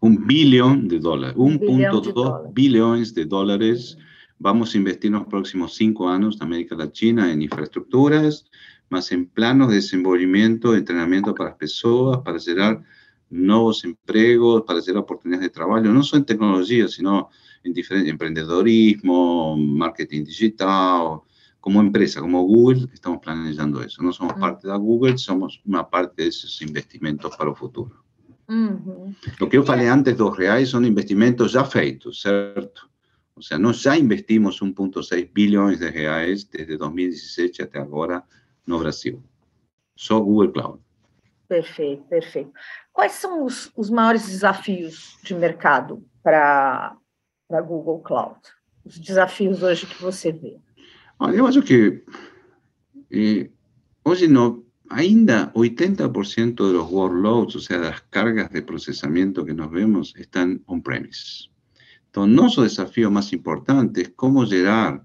Un 0.00 0.16
billón 0.16 0.88
de 0.88 0.98
dólares, 0.98 1.36
1.2 1.36 2.52
billones 2.52 3.14
de 3.14 3.24
dólares. 3.24 3.96
Vamos 4.38 4.74
en 4.74 4.84
los 5.12 5.26
próximos 5.26 5.76
cinco 5.76 6.08
años 6.08 6.36
en 6.36 6.42
América 6.42 6.74
Latina 6.74 7.32
en 7.32 7.42
infraestructuras, 7.42 8.44
más 8.90 9.12
en 9.12 9.26
planos 9.26 9.68
de 9.68 9.76
desenvolvimiento, 9.76 10.74
entrenamiento 10.74 11.32
para 11.32 11.50
las 11.50 11.58
personas, 11.58 12.18
para 12.24 12.40
generar 12.40 12.82
nuevos 13.30 13.84
empleos, 13.84 14.62
para 14.66 14.80
generar 14.80 15.04
oportunidades 15.04 15.46
de 15.46 15.50
trabajo, 15.50 15.84
no 15.84 16.02
solo 16.02 16.20
en 16.20 16.26
tecnología, 16.26 16.88
sino 16.88 17.30
en 17.64 17.72
diferentes 17.72 18.10
emprendedorismo, 18.10 19.56
marketing 19.56 20.24
digital, 20.24 21.20
como 21.60 21.80
empresa, 21.80 22.20
como 22.20 22.42
Google, 22.42 22.88
estamos 22.92 23.20
planeando 23.20 23.82
eso. 23.82 24.02
No 24.02 24.12
somos 24.12 24.34
parte 24.34 24.66
de 24.66 24.76
Google, 24.76 25.16
somos 25.16 25.62
una 25.64 25.88
parte 25.88 26.22
de 26.22 26.28
esos 26.28 26.60
investimentos 26.60 27.36
para 27.36 27.50
el 27.50 27.56
futuro. 27.56 28.02
Lo 29.38 29.48
que 29.48 29.56
yo 29.56 29.62
falei 29.62 29.86
antes 29.86 30.16
dos 30.16 30.36
reais 30.36 30.68
son 30.68 30.84
investimentos 30.84 31.52
ya 31.52 31.64
feitos, 31.64 32.20
¿cierto? 32.20 32.90
O 33.34 33.40
sea, 33.40 33.58
no 33.58 33.72
ya 33.72 33.96
investimos 33.96 34.60
1.6 34.60 35.30
billones 35.32 35.78
de 35.78 35.90
reais 35.90 36.50
desde 36.50 36.76
2017 36.76 37.62
hasta 37.62 37.80
ahora 37.80 38.26
no 38.66 38.78
Brasil. 38.78 39.22
Só 39.94 40.20
Google 40.20 40.52
Cloud. 40.52 40.80
Perfeito, 41.48 42.02
perfeito. 42.04 42.52
Quais 42.92 43.12
são 43.12 43.44
os, 43.44 43.70
os 43.76 43.88
maiores 43.88 44.26
desafios 44.26 45.16
de 45.22 45.34
mercado 45.34 46.04
para 46.22 46.96
para 47.52 47.60
Google 47.60 48.00
Cloud? 48.00 48.40
Os 48.82 48.98
desafios 48.98 49.62
hoje 49.62 49.86
que 49.86 50.00
você 50.00 50.32
vê? 50.32 50.56
Olha, 51.18 51.36
eu 51.36 51.46
acho 51.46 51.60
que 51.60 52.02
eh, 53.12 53.50
hoje 54.02 54.26
não, 54.26 54.64
ainda 54.88 55.52
80% 55.54 56.54
dos 56.54 56.90
workloads, 56.90 57.54
ou 57.56 57.60
seja, 57.60 57.80
das 57.80 58.00
cargas 58.10 58.48
de 58.48 58.62
processamento 58.62 59.44
que 59.44 59.52
nós 59.52 59.70
vemos, 59.70 60.14
estão 60.16 60.58
on-premise. 60.66 61.50
Então, 62.08 62.26
nosso 62.26 62.62
desafio 62.62 63.10
mais 63.10 63.30
importante 63.34 64.00
é 64.00 64.12
como 64.16 64.46
gerar 64.46 65.04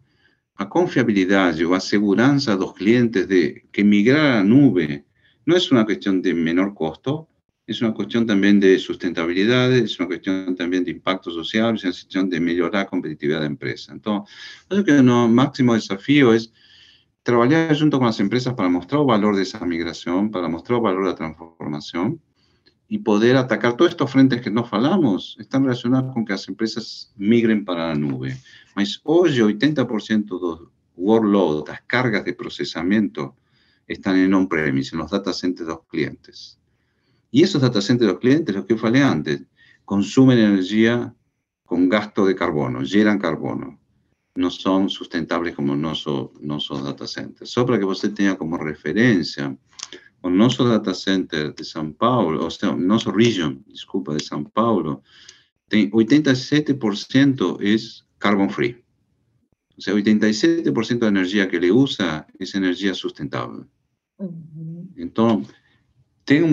a 0.55 0.65
confiabilidade 0.65 1.65
ou 1.65 1.73
a 1.73 1.81
segurança 1.81 2.55
dos 2.55 2.71
clientes 2.71 3.27
de 3.27 3.61
que 3.73 3.83
migrar 3.83 4.39
à 4.39 4.43
nuvem 4.43 5.03
não 5.45 5.57
é 5.57 5.59
uma 5.71 5.85
questão 5.85 6.19
de 6.19 6.33
menor 6.33 6.73
custo, 6.73 7.27
es 7.67 7.81
una 7.81 7.93
cuestión 7.93 8.25
también 8.25 8.61
de 8.61 8.79
sustentabilidad, 8.79 9.73
es 9.73 9.99
una 9.99 10.07
cuestión 10.07 10.55
también 10.55 10.85
de 10.85 10.91
impacto 10.91 11.31
social, 11.31 11.75
es 11.75 11.83
una 11.83 11.91
cuestión 11.91 12.29
de 12.29 12.39
mejorar 12.39 12.73
la 12.73 12.87
competitividad 12.87 13.39
de 13.39 13.41
la 13.41 13.47
empresa. 13.47 13.91
Entonces, 13.91 14.33
creo 14.69 14.85
que 14.85 14.91
el 14.91 15.03
máximo 15.03 15.73
desafío 15.73 16.33
es 16.33 16.53
trabajar 17.23 17.77
junto 17.77 17.97
con 17.97 18.07
las 18.07 18.21
empresas 18.21 18.53
para 18.53 18.69
mostrar 18.69 19.01
el 19.01 19.07
valor 19.07 19.35
de 19.35 19.43
esa 19.43 19.65
migración, 19.65 20.31
para 20.31 20.47
mostrar 20.47 20.77
el 20.77 20.83
valor 20.83 21.03
de 21.03 21.09
la 21.09 21.15
transformación 21.15 22.21
y 22.87 22.99
poder 22.99 23.35
atacar 23.35 23.75
todos 23.75 23.91
estos 23.91 24.09
frentes 24.09 24.41
que 24.41 24.49
nos 24.49 24.69
falamos, 24.69 25.35
están 25.37 25.63
relacionados 25.63 26.13
con 26.13 26.23
que 26.23 26.31
las 26.31 26.47
empresas 26.47 27.11
migren 27.17 27.65
para 27.65 27.89
la 27.89 27.95
nube. 27.95 28.37
Mas 28.77 29.01
hoy 29.03 29.31
80% 29.31 30.23
de 30.23 30.39
los 30.41 30.69
workloads, 30.95 31.67
las 31.67 31.81
cargas 31.81 32.23
de 32.23 32.33
procesamiento, 32.33 33.35
están 33.87 34.15
en 34.15 34.33
on-premise, 34.33 34.95
en 34.95 34.99
los 34.99 35.11
data 35.11 35.33
centers 35.33 35.67
de 35.67 35.73
los 35.73 35.85
clientes. 35.87 36.57
Y 37.31 37.43
esos 37.43 37.61
data 37.61 37.81
centers 37.81 38.07
de 38.07 38.13
los 38.13 38.19
clientes, 38.19 38.55
lo 38.55 38.65
que 38.65 38.77
falei 38.77 39.01
antes, 39.01 39.41
consumen 39.85 40.37
energía 40.39 41.13
con 41.65 41.89
gasto 41.89 42.25
de 42.25 42.35
carbono, 42.35 42.85
generan 42.85 43.19
carbono. 43.19 43.79
No 44.35 44.49
son 44.51 44.89
sustentables 44.89 45.55
como 45.55 45.75
nuestros 45.75 46.83
data 46.83 47.07
centers. 47.07 47.49
Solo 47.49 47.67
para 47.67 47.79
que 47.79 47.85
usted 47.85 48.13
tenga 48.13 48.37
como 48.37 48.57
referencia, 48.57 49.57
con 50.21 50.37
nuestro 50.37 50.65
data 50.65 50.93
center 50.93 51.53
de 51.53 51.63
São 51.63 51.93
Paulo, 51.95 52.45
o 52.45 52.49
sea, 52.49 52.73
nuestro 52.75 53.11
region, 53.13 53.63
disculpa, 53.67 54.13
de 54.13 54.19
São 54.19 54.49
Paulo, 54.51 55.03
87% 55.69 57.57
es 57.61 58.05
carbon 58.17 58.49
free. 58.49 58.83
O 59.77 59.81
sea, 59.81 59.93
87% 59.93 60.99
de 60.99 61.07
energía 61.07 61.47
que 61.47 61.59
le 61.59 61.71
usa 61.71 62.25
es 62.39 62.55
energía 62.55 62.93
sustentable. 62.93 63.65
Entonces, 64.95 65.53
un 66.35 66.51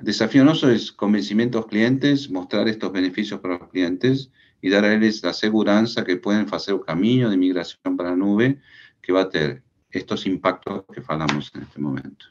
desafío 0.00 0.44
nuestro 0.44 0.70
es 0.70 0.90
convencimiento 0.90 1.58
a 1.58 1.60
los 1.60 1.70
clientes, 1.70 2.28
mostrar 2.30 2.66
estos 2.68 2.90
beneficios 2.90 3.40
para 3.40 3.58
los 3.58 3.68
clientes 3.68 4.30
y 4.60 4.70
dar 4.70 4.84
a 4.84 4.92
ellos 4.92 5.22
la 5.22 5.32
seguridad 5.32 5.84
que 6.04 6.16
pueden 6.16 6.46
hacer 6.52 6.74
un 6.74 6.80
camino 6.80 7.30
de 7.30 7.36
migración 7.36 7.96
para 7.96 8.10
la 8.10 8.16
nube 8.16 8.58
que 9.00 9.12
va 9.12 9.22
a 9.22 9.28
tener 9.28 9.62
estos 9.90 10.26
impactos 10.26 10.82
que 10.92 11.00
falamos 11.00 11.52
en 11.54 11.62
este 11.62 11.80
momento. 11.80 12.26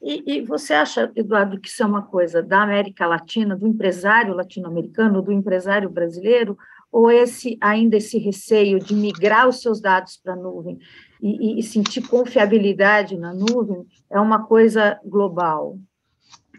E, 0.00 0.22
e, 0.26 0.40
você 0.42 0.74
acha, 0.74 1.10
Eduardo, 1.14 1.60
que 1.60 1.68
isso 1.68 1.82
é 1.82 1.86
uma 1.86 2.02
coisa 2.02 2.40
da 2.40 2.62
América 2.62 3.06
Latina, 3.06 3.56
do 3.56 3.66
empresário 3.66 4.34
latino-americano, 4.34 5.22
do 5.22 5.32
empresário 5.32 5.90
brasileiro, 5.90 6.56
ou 6.90 7.10
esse 7.10 7.58
ainda 7.60 7.96
esse 7.96 8.18
receio 8.18 8.78
de 8.78 8.94
migrar 8.94 9.48
os 9.48 9.60
seus 9.60 9.80
dados 9.80 10.16
para 10.16 10.32
a 10.32 10.36
nuvem 10.36 10.78
e, 11.20 11.58
e, 11.58 11.62
sentir 11.62 12.02
confiabilidade 12.02 13.16
na 13.16 13.34
nuvem 13.34 13.86
é 14.10 14.18
uma 14.18 14.44
coisa 14.44 14.98
global? 15.04 15.78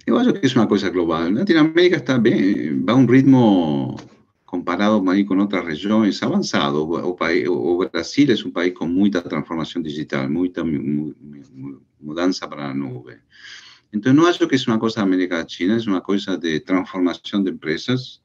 Eu 0.10 0.18
acho 0.18 0.34
que 0.34 0.48
es 0.48 0.56
una 0.56 0.68
cosa 0.68 0.90
global. 0.90 1.36
Latinoamérica 1.36 1.98
está 1.98 2.18
bien, 2.18 2.84
va 2.84 2.94
a 2.94 2.96
un 2.96 3.08
ritmo 3.08 3.96
comparado 4.44 5.04
con 5.28 5.40
otras 5.40 5.64
regiones 5.64 6.24
avanzado. 6.24 6.82
O, 6.90 7.78
Brasil 7.92 8.32
es 8.32 8.44
un 8.44 8.52
país 8.52 8.74
con 8.74 8.92
mucha 8.92 9.22
transformación 9.22 9.84
digital, 9.84 10.28
mucha 10.28 10.64
mudanza 12.00 12.50
para 12.50 12.70
la 12.70 12.74
nube. 12.74 13.22
Entonces, 13.92 14.20
no 14.20 14.26
acho 14.28 14.48
que 14.48 14.56
es 14.56 14.68
una 14.68 14.80
cosa 14.80 15.02
de 15.02 15.06
América 15.10 15.38
Latina, 15.38 15.78
es 15.78 15.86
una 15.86 16.02
cosa 16.02 16.38
de 16.38 16.60
transformación 16.62 17.44
de 17.44 17.52
empresas. 17.52 18.24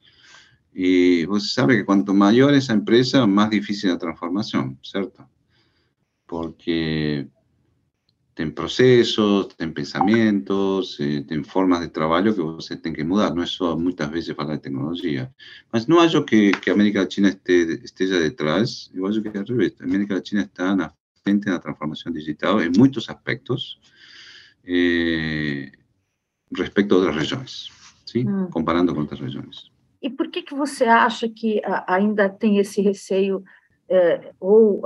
Y 0.73 1.23
vos 1.25 1.53
sabe 1.53 1.77
que 1.77 1.85
cuanto 1.85 2.15
mayor 2.15 2.55
esa 2.55 2.73
empresa, 2.73 3.27
más 3.27 3.51
difícil 3.51 3.91
la 3.91 3.99
transformación, 3.99 4.79
¿cierto? 4.81 5.29
Porque 6.25 7.29
ten 8.35 8.51
procesos, 8.53 9.55
ten 9.55 9.73
pensamientos, 9.73 10.99
eh, 10.99 11.23
ten 11.25 11.43
formas 11.45 11.79
de 11.79 11.87
trabajo 11.87 12.35
que 12.35 12.41
você 12.41 12.75
tem 12.75 12.91
que 12.93 13.03
mudar. 13.03 13.33
No 13.33 13.41
es 13.41 13.51
solo 13.51 13.79
muchas 13.79 14.11
veces 14.11 14.35
falar 14.35 14.55
de 14.55 14.59
tecnología. 14.59 15.33
Mas 15.71 15.87
no 15.87 16.01
acho 16.01 16.25
que, 16.25 16.51
que 16.51 16.69
América 16.69 16.99
Latina 16.99 17.29
esté, 17.29 18.05
ya 18.05 18.19
detrás, 18.19 18.91
yo 18.93 19.07
acho 19.07 19.23
que 19.23 19.29
al 19.29 19.47
revés. 19.47 19.75
América 19.79 20.15
Latina 20.15 20.41
está 20.41 20.73
en 20.73 20.79
la 20.79 20.93
frente 21.23 21.49
de 21.49 21.55
la 21.55 21.61
transformación 21.61 22.13
digital 22.13 22.61
en 22.61 22.73
muchos 22.73 23.09
aspectos 23.09 23.79
eh, 24.65 25.71
respecto 26.51 26.95
a 26.95 26.97
otras 26.99 27.15
regiones, 27.15 27.69
¿sí? 28.03 28.25
Mm. 28.25 28.49
comparando 28.49 28.93
con 28.93 29.05
otras 29.05 29.21
regiones. 29.21 29.71
E 30.01 30.09
por 30.09 30.29
que, 30.29 30.43
que 30.43 30.53
você 30.53 30.83
acha 30.85 31.27
que 31.29 31.61
ainda 31.87 32.29
tem 32.29 32.59
esse 32.59 32.81
receio 32.81 33.43
é, 33.89 34.31
ou 34.39 34.83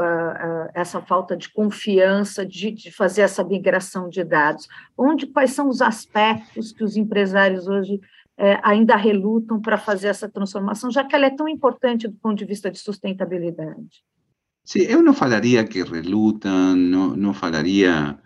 essa 0.74 1.02
falta 1.02 1.36
de 1.36 1.52
confiança 1.52 2.46
de, 2.46 2.72
de, 2.72 2.92
fazer 2.92 3.22
essa 3.22 3.44
migração 3.44 4.10
de 4.10 4.24
dados? 4.24 4.68
Onde, 4.98 5.28
quais 5.28 5.52
são 5.52 5.70
os 5.70 5.82
aspectos 5.82 6.72
que 6.72 6.84
os 6.84 6.98
empresários 6.98 7.68
hoje 7.68 8.00
é, 8.38 8.60
ainda 8.64 8.96
relutam 8.96 9.62
para 9.62 9.78
fazer 9.78 10.08
essa 10.08 10.30
transformação, 10.30 10.90
já 10.90 11.04
que 11.04 11.16
ela 11.16 11.26
é 11.26 11.30
tão 11.30 11.48
importante 11.48 12.08
do 12.08 12.16
ponto 12.16 12.38
de 12.38 12.46
vista 12.46 12.72
de 12.72 12.80
sustentabilidade? 12.80 14.04
Sim, 14.64 14.82
eu 14.82 15.02
não 15.02 15.14
falaria 15.14 15.64
que 15.66 15.84
relutam, 15.84 16.76
não, 16.76 17.16
não 17.16 17.34
falaria... 17.34 18.18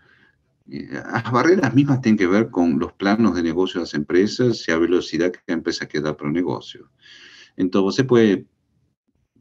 Las 0.66 1.30
barreras 1.30 1.74
mismas 1.74 2.00
tienen 2.00 2.18
que 2.18 2.26
ver 2.26 2.50
con 2.50 2.80
los 2.80 2.94
planos 2.94 3.36
de 3.36 3.44
negocio 3.44 3.80
de 3.80 3.84
las 3.84 3.94
empresas 3.94 4.66
y 4.66 4.72
a 4.72 4.78
velocidad 4.78 5.30
que 5.30 5.40
la 5.46 5.56
empresa 5.56 5.86
quiere 5.88 6.06
dar 6.06 6.16
para 6.16 6.30
el 6.30 6.34
negocio. 6.34 6.90
Entonces, 7.58 7.84
você 7.84 8.04
puede 8.06 8.46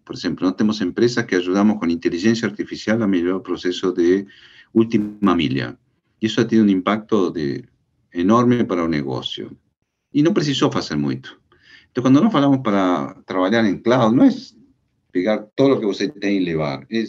por 0.05 0.17
ejemplo, 0.17 0.47
no 0.47 0.55
tenemos 0.55 0.81
empresas 0.81 1.27
que 1.27 1.37
ayudamos 1.37 1.79
con 1.79 1.91
inteligencia 1.91 2.49
artificial 2.49 3.03
a 3.03 3.07
mejorar 3.07 3.37
el 3.37 3.43
proceso 3.43 3.93
de 3.93 4.27
última 4.73 5.35
milla. 5.35 5.79
Y 6.21 6.27
eso 6.27 6.41
ha 6.41 6.47
tenido 6.47 6.65
un 6.65 6.71
impacto 6.71 7.31
de 7.31 7.69
enorme 8.13 8.65
para 8.65 8.85
o 8.85 8.89
negócio. 8.89 9.57
E 10.13 10.23
não 10.23 10.35
precisou 10.35 10.71
fazer 10.71 10.97
muito. 10.97 11.41
Então, 11.91 12.03
quando 12.03 12.21
nós 12.23 12.33
falamos 12.33 12.61
para 12.63 13.15
trabalhar 13.27 13.65
em 13.65 13.79
cloud, 13.79 14.15
não 14.15 14.25
é 14.25 14.31
pegar 15.11 15.39
todo 15.55 15.75
o 15.75 15.81
que 15.81 15.87
você 15.87 16.09
tem 16.09 16.39
e 16.39 16.45
levar, 16.45 16.87
é 16.91 17.05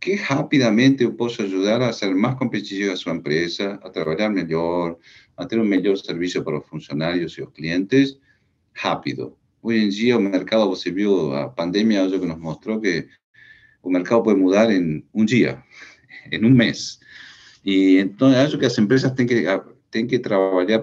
que 0.00 0.14
rapidamente 0.14 1.02
eu 1.02 1.14
posso 1.14 1.42
ajudar 1.42 1.80
a 1.82 1.92
ser 1.92 2.14
mais 2.14 2.36
competitivo 2.36 2.92
a 2.92 2.96
sua 2.96 3.14
empresa, 3.14 3.80
a 3.82 3.90
trabalhar 3.90 4.28
melhor, 4.28 4.98
a 5.36 5.46
ter 5.46 5.58
um 5.58 5.64
melhor 5.64 5.96
serviço 5.96 6.44
para 6.44 6.58
os 6.58 6.66
funcionários 6.66 7.32
e 7.32 7.42
os 7.42 7.50
clientes, 7.50 8.18
rápido. 8.74 9.36
Hoje 9.64 9.78
em 9.78 9.88
dia, 9.88 10.18
o 10.18 10.20
mercado, 10.20 10.68
você 10.68 10.90
viu, 10.90 11.32
a 11.32 11.48
pandemia 11.48 12.04
hoje 12.04 12.20
que 12.20 12.26
nos 12.26 12.38
mostrou 12.38 12.78
que 12.78 13.08
o 13.82 13.88
mercado 13.88 14.22
pode 14.22 14.38
mudar 14.38 14.70
em 14.70 15.02
um 15.14 15.24
dia, 15.24 15.64
em 16.30 16.44
um 16.44 16.50
mês. 16.50 17.00
E 17.64 17.96
então, 17.96 18.28
acho 18.28 18.58
que 18.58 18.66
as 18.66 18.76
empresas 18.76 19.10
têm 19.12 19.26
que, 19.26 19.42
têm 19.90 20.06
que 20.06 20.18
trabalhar 20.18 20.80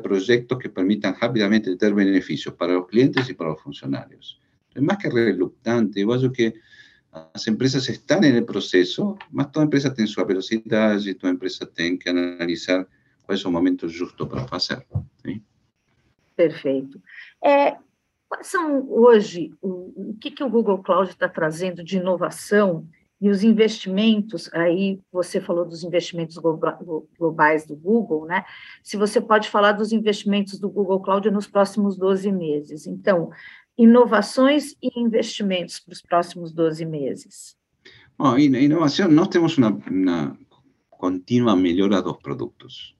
que 0.59 0.67
permitam 0.67 1.13
rapidamente 1.13 1.75
ter 1.75 1.93
benefícios 1.93 2.55
para 2.55 2.79
os 2.79 2.89
clientes 2.89 3.29
e 3.29 3.35
para 3.35 3.53
os 3.53 3.61
funcionários. 3.61 4.39
É 4.73 4.81
mais 4.81 4.97
que 4.97 5.09
relutante, 5.09 5.99
eu 5.99 6.11
acho 6.11 6.31
que 6.31 6.51
as 7.11 7.47
empresas 7.47 7.87
estão 7.87 8.19
no 8.19 8.45
processo, 8.47 9.15
mas 9.31 9.51
toda 9.51 9.67
empresa 9.67 9.91
tem 9.91 10.07
sua 10.07 10.25
velocidade, 10.25 11.13
toda 11.13 11.33
empresa 11.33 11.67
tem 11.67 11.99
que 11.99 12.09
analisar 12.09 12.87
quais 13.27 13.41
são 13.41 13.51
os 13.51 13.53
momentos 13.53 13.93
justos 13.93 14.27
para 14.27 14.47
fazer. 14.47 14.83
Sim? 15.23 15.39
Perfeito. 16.35 16.99
É, 17.45 17.77
quais 18.31 18.47
são 18.47 18.89
hoje, 18.89 19.53
o, 19.61 20.15
que, 20.21 20.31
que 20.31 20.41
o 20.41 20.49
Google 20.49 20.77
Cloud 20.77 21.09
está 21.09 21.27
trazendo 21.27 21.83
de 21.83 21.97
inovação 21.97 22.87
e 23.19 23.29
os 23.29 23.43
investimentos, 23.43 24.49
aí 24.53 25.01
você 25.11 25.41
falou 25.41 25.65
dos 25.65 25.83
investimentos 25.83 26.37
globais 27.17 27.67
do 27.67 27.75
Google, 27.75 28.25
né? 28.25 28.45
Se 28.81 28.95
você 28.95 29.19
pode 29.19 29.49
falar 29.49 29.73
dos 29.73 29.91
investimentos 29.91 30.57
do 30.57 30.69
Google 30.69 31.01
Cloud 31.01 31.29
nos 31.29 31.45
próximos 31.45 31.97
12 31.97 32.31
meses. 32.31 32.87
Então, 32.87 33.31
inovações 33.77 34.77
e 34.81 34.97
investimentos 34.97 35.81
para 35.81 35.91
os 35.91 36.01
próximos 36.01 36.53
12 36.53 36.85
meses. 36.85 37.57
Bom, 38.17 38.37
inovação, 38.37 39.11
nós 39.11 39.27
temos 39.27 39.57
uma, 39.57 39.77
uma 39.89 40.37
contínua 40.89 41.53
melhora 41.53 42.01
dos 42.01 42.15
produtos. 42.15 42.95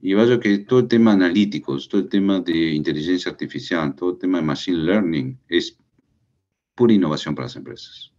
Y 0.00 0.14
vaya 0.14 0.38
que 0.38 0.58
todo 0.58 0.80
el 0.80 0.88
tema 0.88 1.12
analítico, 1.12 1.76
todo 1.88 2.00
el 2.02 2.08
tema 2.08 2.40
de 2.40 2.72
inteligencia 2.72 3.32
artificial, 3.32 3.94
todo 3.94 4.12
el 4.12 4.18
tema 4.18 4.38
de 4.38 4.44
machine 4.44 4.78
learning 4.78 5.38
es 5.48 5.76
pura 6.74 6.92
innovación 6.92 7.34
para 7.34 7.46
las 7.46 7.56
empresas. 7.56 8.12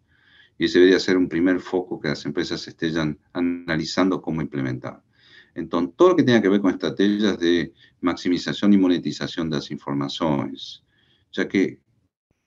Y 0.57 0.65
ese 0.65 0.79
debería 0.79 1.00
ser 1.00 1.15
un 1.15 1.29
primer 1.29 1.62
foco 1.62 2.00
que 2.00 2.09
las 2.09 2.25
empresas 2.25 2.67
estén 2.67 3.17
analizando 3.31 4.21
cómo 4.21 4.41
implementar. 4.41 5.01
Entonces, 5.55 5.95
todo 5.95 6.09
lo 6.09 6.15
que 6.17 6.24
tenga 6.24 6.41
que 6.41 6.50
ver 6.50 6.59
con 6.59 6.71
estrategias 6.71 7.39
de 7.39 7.74
maximización 8.01 8.74
y 8.74 8.77
monetización 8.77 9.50
de 9.50 9.55
las 9.55 9.71
informaciones, 9.71 10.83
ya 11.31 11.48
que, 11.48 11.79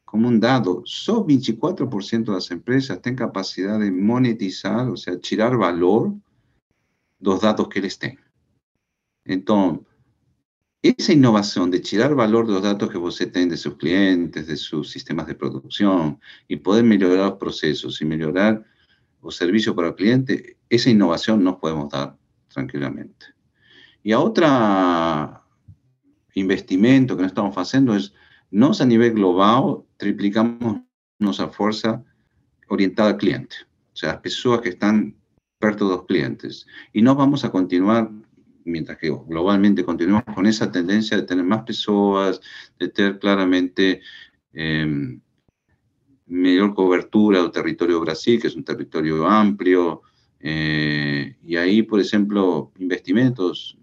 como 0.05 0.29
un 0.29 0.41
dado, 0.41 0.83
solo 0.85 1.27
24% 1.27 2.25
de 2.27 2.33
las 2.33 2.51
empresas 2.51 3.01
tienen 3.01 3.17
capacidad 3.17 3.79
de 3.81 3.91
monetizar, 3.91 4.89
o 4.89 4.97
sea, 4.97 5.19
tirar 5.19 5.57
valor 5.57 6.13
los 7.19 7.41
datos 7.41 7.69
que 7.69 7.81
les 7.81 7.99
tengan. 7.99 8.22
Entonces, 9.25 9.87
esa 10.83 11.13
innovación 11.13 11.71
de 11.71 11.79
tirar 11.79 12.15
valor 12.15 12.47
de 12.47 12.55
los 12.55 12.63
datos 12.63 12.91
que 12.91 12.99
você 12.99 13.27
tem 13.27 13.49
de 13.49 13.57
sus 13.57 13.77
clientes, 13.77 14.49
de 14.49 14.57
sus 14.57 14.91
sistemas 14.91 15.29
de 15.29 15.37
producción, 15.37 16.19
y 16.49 16.57
poder 16.57 16.83
mejorar 16.83 17.31
los 17.31 17.39
procesos 17.39 18.01
y 18.01 18.05
mejorar 18.05 18.65
los 19.23 19.37
servicios 19.37 19.77
para 19.77 19.89
el 19.89 19.95
cliente, 19.95 20.59
esa 20.69 20.91
innovación 20.91 21.45
nos 21.45 21.57
podemos 21.57 21.89
dar 21.89 22.17
tranquilamente. 22.49 23.27
Y 24.03 24.11
a 24.11 24.19
otro 24.19 24.45
investimento 26.35 27.17
que 27.17 27.23
no 27.23 27.29
estamos 27.29 27.57
haciendo 27.57 27.95
es, 27.95 28.13
nos 28.51 28.81
a 28.81 28.85
nivel 28.85 29.13
global 29.13 29.85
triplicamos 29.97 30.81
nuestra 31.21 31.49
fuerza 31.49 32.03
orientada 32.69 33.11
al 33.11 33.17
cliente, 33.19 33.55
o 33.93 33.97
sea, 33.97 34.15
las 34.15 34.21
personas 34.21 34.61
que 34.63 34.71
están 34.71 35.15
perto 35.59 35.89
de 35.89 35.97
los 35.97 36.07
clientes. 36.07 36.67
Y 36.93 37.03
no 37.03 37.15
vamos 37.15 37.45
a 37.45 37.53
continuar 37.53 38.11
mientras 38.65 38.99
que 38.99 39.11
globalmente 39.11 39.85
continuamos 39.85 40.35
con 40.35 40.47
esa 40.47 40.71
tendencia 40.71 41.17
de 41.17 41.25
tener 41.25 41.45
más 41.45 41.63
personas, 41.63 42.41
de 42.79 42.89
tener 42.89 43.19
claramente 43.19 44.01
eh, 44.53 45.19
mayor 46.27 46.75
cobertura 46.75 47.43
del 47.43 47.51
territorio 47.51 47.97
de 47.97 48.03
Brasil, 48.03 48.41
que 48.41 48.49
es 48.49 48.57
un 48.57 48.65
territorio 48.65 49.27
amplio, 49.27 50.03
eh, 50.41 51.37
y 51.43 51.57
ahí, 51.57 51.83
por 51.83 52.01
ejemplo, 52.01 52.73
investimentos, 52.79 53.79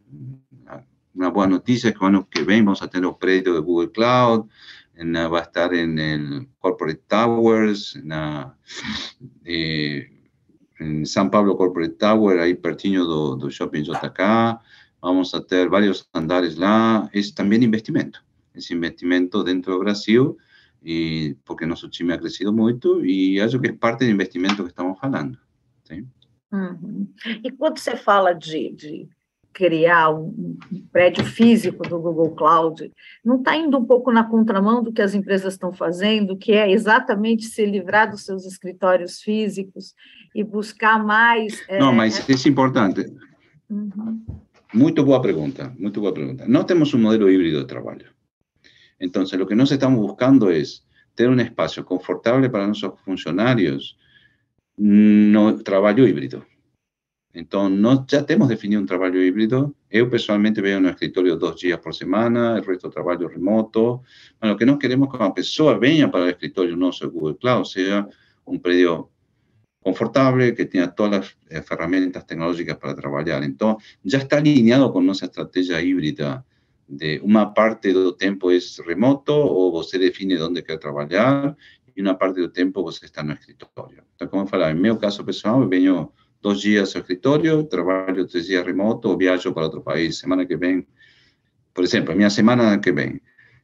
una 1.13 1.30
buena 1.30 1.56
noticia 1.56 1.89
es 1.89 1.94
que, 1.94 2.00
bueno, 2.00 2.28
que 2.30 2.44
vamos 2.44 2.82
a 2.82 2.88
tener 2.88 3.08
un 3.08 3.18
prédio 3.18 3.54
de 3.54 3.60
Google 3.60 3.92
Cloud, 3.92 4.46
va 5.00 5.39
a 5.39 5.44
estar 5.44 5.74
en 5.74 5.98
el 5.98 6.48
Corporate 6.60 7.04
Towers, 7.08 7.96
en, 7.96 8.12
eh, 9.46 10.18
en 10.80 11.06
São 11.06 11.30
Paulo 11.30 11.56
Corporate 11.56 11.96
Tower, 11.96 12.39
ahí 12.39 12.56
pertinho 12.56 13.06
do, 13.06 13.36
do 13.36 13.50
Shopping 13.50 13.84
JK, 13.84 14.60
vamos 15.02 15.34
a 15.34 15.42
tener 15.42 15.70
varios 15.70 16.10
andares 16.13 16.58
lá, 16.58 17.10
es 17.13 17.34
también 17.34 17.63
investimento, 17.63 18.20
es 18.54 18.72
investimento 18.72 19.44
dentro 19.44 19.74
de 19.74 19.80
Brasil, 19.80 20.36
porque 21.44 21.65
nuestro 21.65 21.89
time 21.89 22.13
ha 22.13 22.20
crecido 22.20 22.54
mucho, 22.54 23.04
y 23.04 23.39
acho 23.39 23.60
que 23.60 23.70
es 23.70 23.78
parte 23.78 24.06
del 24.06 24.13
investimento 24.13 24.63
que 24.63 24.70
estamos 24.70 24.98
hablando. 25.02 25.38
¿sí? 25.84 26.06
Uhum. 26.52 27.08
E 27.44 27.52
quando 27.52 27.78
você 27.78 27.96
fala 27.96 28.34
de 28.34 29.08
criar 29.54 30.12
um, 30.12 30.58
um, 30.72 30.82
prédio 30.92 31.26
físico 31.26 31.88
do 31.88 32.00
Google 32.00 32.36
Cloud, 32.36 32.92
não 33.24 33.38
está 33.38 33.56
indo 33.56 33.78
um 33.78 33.86
pouco 33.86 34.12
na 34.12 34.24
contramão 34.24 34.84
do 34.84 34.92
que 34.92 35.02
as 35.02 35.14
empresas 35.14 35.54
estão 35.54 35.74
fazendo, 35.74 36.38
que 36.38 36.54
é 36.54 36.72
exatamente 36.72 37.46
se 37.46 37.66
livrar 37.66 38.10
dos 38.10 38.26
seus 38.26 38.46
escritórios 38.46 39.22
físicos 39.22 39.94
e 40.34 40.44
buscar 40.44 41.04
mais. 41.04 41.62
Não, 41.80 41.92
é, 41.92 41.96
mas 41.96 42.30
é, 42.30 42.34
é 42.34 42.50
importante. 42.50 43.06
Uhum. 43.70 44.24
Muito 44.74 45.04
boa 45.04 45.22
pergunta, 45.22 45.74
muito 45.78 46.00
boa 46.00 46.14
pergunta. 46.14 46.46
Nós 46.48 46.66
temos 46.66 46.94
um 46.94 47.00
modelo 47.00 47.30
híbrido 47.30 47.62
de 47.62 47.68
trabalho. 47.68 48.06
Então, 49.00 49.24
o 49.24 49.46
que 49.46 49.56
nós 49.56 49.72
estamos 49.72 50.00
buscando 50.00 50.52
é 50.52 50.62
ter 51.16 51.30
um 51.30 51.40
espaço 51.40 51.84
confortável 51.84 52.50
para 52.50 52.68
nossos 52.68 52.92
funcionários 53.04 53.98
no 54.78 55.62
trabalho 55.64 56.08
híbrido. 56.08 56.46
Então, 57.34 57.70
nós 57.70 58.06
já 58.10 58.24
temos 58.24 58.48
definido 58.48 58.82
um 58.82 58.86
trabalho 58.86 59.24
híbrido. 59.24 59.76
Eu, 59.89 60.10
pessoalmente, 60.10 60.62
venho 60.62 60.80
no 60.80 60.89
escritório 60.89 61.36
dois 61.36 61.56
dias 61.56 61.80
por 61.80 61.94
semana, 61.94 62.60
o 62.60 62.63
resto 62.63 62.89
trabalho 62.89 63.28
remoto. 63.28 64.02
Mas 64.42 64.52
o 64.52 64.58
que 64.58 64.65
nós 64.65 64.78
queremos 64.78 65.08
é 65.08 65.12
que 65.12 65.18
uma 65.18 65.34
pessoa 65.34 65.78
venha 65.78 66.10
para 66.10 66.26
o 66.26 66.30
escritório 66.30 66.76
nosso 66.76 67.10
Google 67.10 67.36
Cloud, 67.36 67.70
seja 67.70 68.08
um 68.46 68.58
prédio 68.58 69.10
confortable, 69.82 70.54
que 70.54 70.65
tenga 70.65 70.88
todas 70.88 71.12
las 71.20 71.38
eh, 71.50 71.63
herramientas 71.72 72.26
tecnológicas 72.26 72.78
para 72.78 72.96
trabajar. 72.96 73.44
Entonces, 73.44 73.98
ya 74.04 74.18
está 74.18 74.38
alineado 74.38 74.92
con 74.92 75.06
nuestra 75.06 75.28
estrategia 75.28 75.82
híbrida 75.82 76.44
de 76.89 77.20
una 77.24 77.54
parte 77.54 77.94
del 77.94 78.15
tiempo 78.18 78.50
es 78.50 78.82
remoto 78.84 79.36
o 79.38 79.84
se 79.84 80.00
define 80.00 80.36
dónde 80.36 80.63
quiere 80.63 80.80
trabajar 80.80 81.56
y 81.96 82.02
una 82.02 82.18
parte 82.18 82.42
del 82.42 82.52
tiempo 82.52 82.82
você 82.82 83.06
está 83.06 83.22
en 83.22 83.30
el 83.30 83.38
escritorio. 83.38 84.04
Entonces, 84.12 84.30
como 84.30 84.48
falaba, 84.48 84.72
en 84.72 84.82
mi 84.82 84.98
caso 84.98 85.24
personal, 85.24 85.68
vengo 85.68 86.13
dos 86.41 86.62
días 86.62 86.95
al 86.95 87.02
escritorio, 87.02 87.67
trabajo 87.67 88.25
tres 88.25 88.47
días 88.47 88.65
remoto 88.65 89.15
viajo 89.17 89.54
para 89.54 89.67
otro 89.67 89.84
país. 89.84 90.17
Semana 90.17 90.47
que 90.47 90.56
viene, 90.56 90.88
por 91.73 91.86
ejemplo, 91.86 92.15
mi 92.15 92.30
semana 92.30 92.80
que 92.82 92.91
viene, 92.91 93.21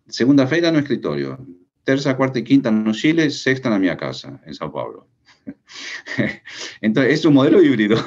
segunda-feira 0.08 0.72
no 0.72 0.80
escritorio, 0.80 1.38
tercera, 1.84 2.18
cuarta 2.18 2.40
y 2.40 2.44
quinta 2.44 2.70
en 2.70 2.92
Chile, 2.92 3.30
sexta 3.30 3.74
en 3.74 3.82
mi 3.82 3.96
casa, 3.96 4.42
en 4.46 4.54
Sao 4.54 4.72
Paulo. 4.72 5.08
Entonces, 6.82 7.14
es 7.14 7.26
un 7.26 7.36
modelo 7.36 7.62
híbrido. 7.62 7.98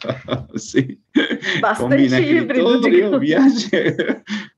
sí. 0.56 1.00
Bastante 1.60 1.96
combina 1.96 2.20
híbrido. 2.20 3.18
Viaje, 3.20 3.96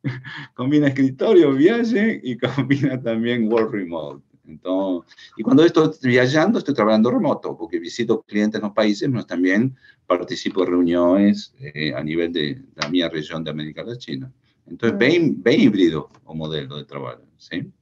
combina 0.55 0.89
escritorio, 0.89 1.53
viaje 1.53 2.21
y 2.23 2.39
combina 2.39 3.01
también 3.03 3.53
work 3.53 3.73
remote. 3.73 4.30
Entonces, 4.51 5.17
y 5.37 5.43
cuando 5.43 5.65
estoy 5.65 5.91
viajando, 6.03 6.59
estoy 6.59 6.75
trabajando 6.75 7.11
remoto, 7.11 7.57
porque 7.57 7.79
visito 7.79 8.23
clientes 8.23 8.59
en 8.59 8.65
los 8.67 8.75
países, 8.75 9.09
pero 9.11 9.25
también 9.25 9.77
participo 10.07 10.63
en 10.63 10.71
reuniones 10.71 11.55
eh, 11.61 11.95
a 11.95 12.03
nivel 12.03 12.33
de 12.33 12.63
la 12.77 12.89
mi 12.89 13.03
región 13.07 13.45
de 13.45 13.51
América 13.51 13.83
Latina. 13.83 14.31
Entonces, 14.67 14.99
bien, 14.99 15.43
bien 15.43 15.61
híbrido 15.61 16.09
o 16.25 16.35
modelo 16.35 16.77
de 16.77 16.85
trabajo. 16.85 17.23
¿sí? 17.37 17.73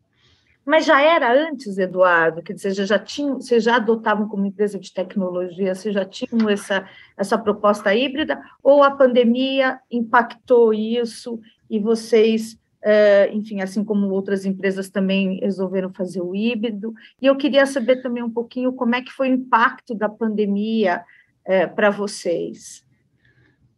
Mas 0.68 0.85
já 0.85 1.00
era 1.00 1.33
antes, 1.33 1.78
Eduardo? 1.78 2.42
Quer 2.42 2.52
dizer, 2.52 2.74
já 2.74 2.98
tinham, 2.98 3.37
vocês 3.40 3.64
já 3.64 3.76
adotavam 3.76 4.28
como 4.28 4.44
empresa 4.44 4.78
de 4.78 4.92
tecnologia, 4.92 5.74
vocês 5.74 5.94
já 5.94 6.04
tinham 6.04 6.46
essa, 6.46 6.87
essa 7.16 7.38
proposta 7.38 7.94
híbrida, 7.94 8.38
ou 8.62 8.83
a 8.83 8.90
pandemia 8.90 9.81
impactou 9.90 10.74
isso 10.74 11.40
e 11.70 11.78
vocês, 11.78 12.57
Uh, 12.84 13.34
enfim, 13.34 13.60
assim 13.60 13.82
como 13.82 14.08
outras 14.10 14.46
empresas 14.46 14.88
também 14.88 15.40
resolveram 15.40 15.92
fazer 15.92 16.20
o 16.20 16.34
híbrido. 16.34 16.94
E 17.20 17.26
eu 17.26 17.36
queria 17.36 17.66
saber 17.66 18.02
também 18.02 18.22
um 18.22 18.30
pouquinho 18.30 18.72
como 18.72 18.94
é 18.94 19.02
que 19.02 19.10
foi 19.10 19.30
o 19.30 19.34
impacto 19.34 19.96
da 19.96 20.08
pandemia 20.08 21.04
uh, 21.44 21.74
para 21.74 21.90
vocês. 21.90 22.84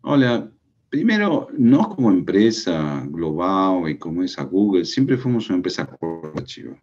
Olha, 0.02 0.50
primeiro, 0.90 1.48
nós 1.58 1.94
como 1.94 2.12
empresa 2.12 3.06
global 3.10 3.88
e 3.88 3.94
como 3.94 4.22
essa 4.22 4.44
Google, 4.44 4.84
sempre 4.84 5.16
fomos 5.16 5.48
uma 5.48 5.58
empresa 5.58 5.86
corporativa. 5.86 6.76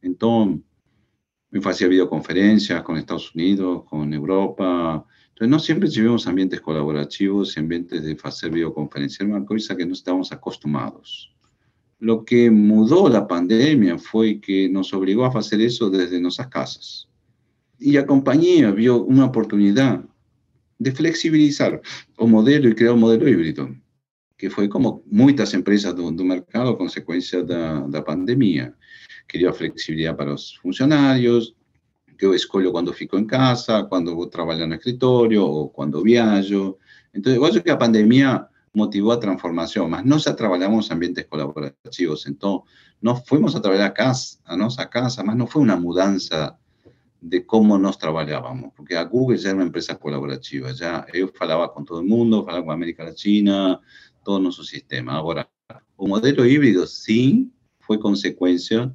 Então, 0.00 0.62
eu 1.50 1.62
fazia 1.62 1.88
videoconferências 1.88 2.82
com 2.82 2.96
Estados 2.96 3.34
Unidos, 3.34 3.82
com 3.86 4.04
Europa. 4.12 5.04
Então, 5.32 5.48
nós 5.48 5.64
sempre 5.64 5.88
tivemos 5.88 6.26
ambientes 6.26 6.60
colaborativos, 6.60 7.56
e 7.56 7.60
ambientes 7.60 8.02
de 8.02 8.14
fazer 8.16 8.50
videoconferência. 8.50 9.24
Era 9.24 9.32
uma 9.32 9.44
coisa 9.44 9.74
que 9.74 9.84
nós 9.84 9.98
estávamos 9.98 10.30
acostumados. 10.30 11.36
Lo 12.00 12.24
que 12.24 12.50
mudó 12.50 13.08
la 13.08 13.26
pandemia 13.26 13.98
fue 13.98 14.40
que 14.40 14.68
nos 14.68 14.92
obligó 14.94 15.24
a 15.24 15.38
hacer 15.38 15.60
eso 15.60 15.90
desde 15.90 16.20
nuestras 16.20 16.48
casas. 16.48 17.08
Y 17.78 17.92
la 17.92 18.06
compañía 18.06 18.70
vio 18.70 19.02
una 19.02 19.26
oportunidad 19.26 20.04
de 20.78 20.92
flexibilizar 20.92 21.80
o 22.16 22.26
modelo 22.26 22.68
y 22.68 22.74
crear 22.74 22.94
un 22.94 23.00
modelo 23.00 23.28
híbrido, 23.28 23.74
que 24.36 24.48
fue 24.48 24.68
como 24.68 25.02
muchas 25.06 25.54
empresas 25.54 25.96
del 25.96 26.12
mercado 26.24 26.70
a 26.70 26.78
consecuencia 26.78 27.42
de 27.42 27.90
la 27.90 28.04
pandemia. 28.04 28.76
Quería 29.26 29.52
flexibilidad 29.52 30.16
para 30.16 30.30
los 30.30 30.56
funcionarios, 30.58 31.56
que 32.16 32.26
yo 32.26 32.34
escolho 32.34 32.72
fico 32.92 33.16
en 33.18 33.26
casa, 33.26 33.86
cuando 33.88 34.14
voy 34.14 34.28
trabajar 34.28 34.62
en 34.62 34.72
el 34.72 34.78
escritorio 34.78 35.46
o 35.46 35.72
cuando 35.72 36.02
viajo. 36.02 36.78
Yo 37.12 37.40
creo 37.40 37.62
que 37.62 37.70
la 37.70 37.78
pandemia 37.78 38.48
motivó 38.78 39.12
a 39.12 39.20
transformación, 39.20 39.90
mas 39.90 40.04
no 40.04 40.18
se 40.18 40.32
trabajamos 40.32 40.86
en 40.86 40.94
ambientes 40.94 41.26
colaborativos. 41.26 42.26
Entonces, 42.26 42.70
no 43.00 43.16
fuimos 43.16 43.54
a 43.54 43.60
trabajar 43.60 43.86
a 43.86 43.94
casa, 43.94 44.38
a 44.44 44.56
nuestra 44.56 44.88
casa, 44.88 45.22
más 45.22 45.36
no 45.36 45.46
fue 45.46 45.62
una 45.62 45.76
mudanza 45.76 46.58
de 47.20 47.44
cómo 47.44 47.78
nos 47.78 47.98
trabajábamos, 47.98 48.72
porque 48.76 48.96
a 48.96 49.02
Google 49.04 49.38
ya 49.38 49.48
era 49.48 49.56
una 49.56 49.66
empresa 49.66 49.96
colaborativa, 49.96 50.72
ya 50.72 51.04
yo 51.12 51.28
falaba 51.28 51.72
con 51.72 51.84
todo 51.84 52.00
el 52.00 52.06
mundo, 52.06 52.44
falaba 52.44 52.64
con 52.64 52.74
América 52.74 53.04
Latina, 53.04 53.80
todo 54.24 54.38
nuestro 54.38 54.64
sistema. 54.64 55.14
Ahora, 55.14 55.50
un 55.96 56.10
modelo 56.10 56.44
híbrido 56.46 56.86
sí 56.86 57.50
fue 57.80 57.98
consecuencia 57.98 58.94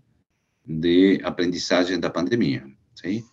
de 0.63 1.22
aprendizaje 1.24 1.93
en 1.93 2.02
la 2.02 2.13
pandemia, 2.13 2.65
¿sí? 2.93 3.26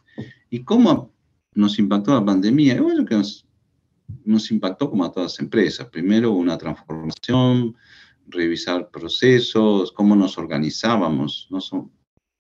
¿Y 0.51 0.65
cómo 0.65 1.13
nos 1.55 1.79
impactó 1.79 2.13
la 2.13 2.25
pandemia? 2.25 2.77
Yo 2.77 2.87
creo 2.87 3.05
que 3.07 3.15
nos, 3.15 3.47
nos 4.25 4.51
impactó 4.51 4.91
como 4.91 5.05
a 5.05 5.13
todas 5.13 5.33
las 5.33 5.41
empresas. 5.41 5.89
Primero, 5.89 6.33
una 6.33 6.57
transformación, 6.59 7.77
revisar 8.27 8.91
procesos, 8.91 9.93
cómo 9.93 10.17
nos 10.17 10.39
organizábamos. 10.39 11.49
No, 11.51 11.61
son, 11.61 11.91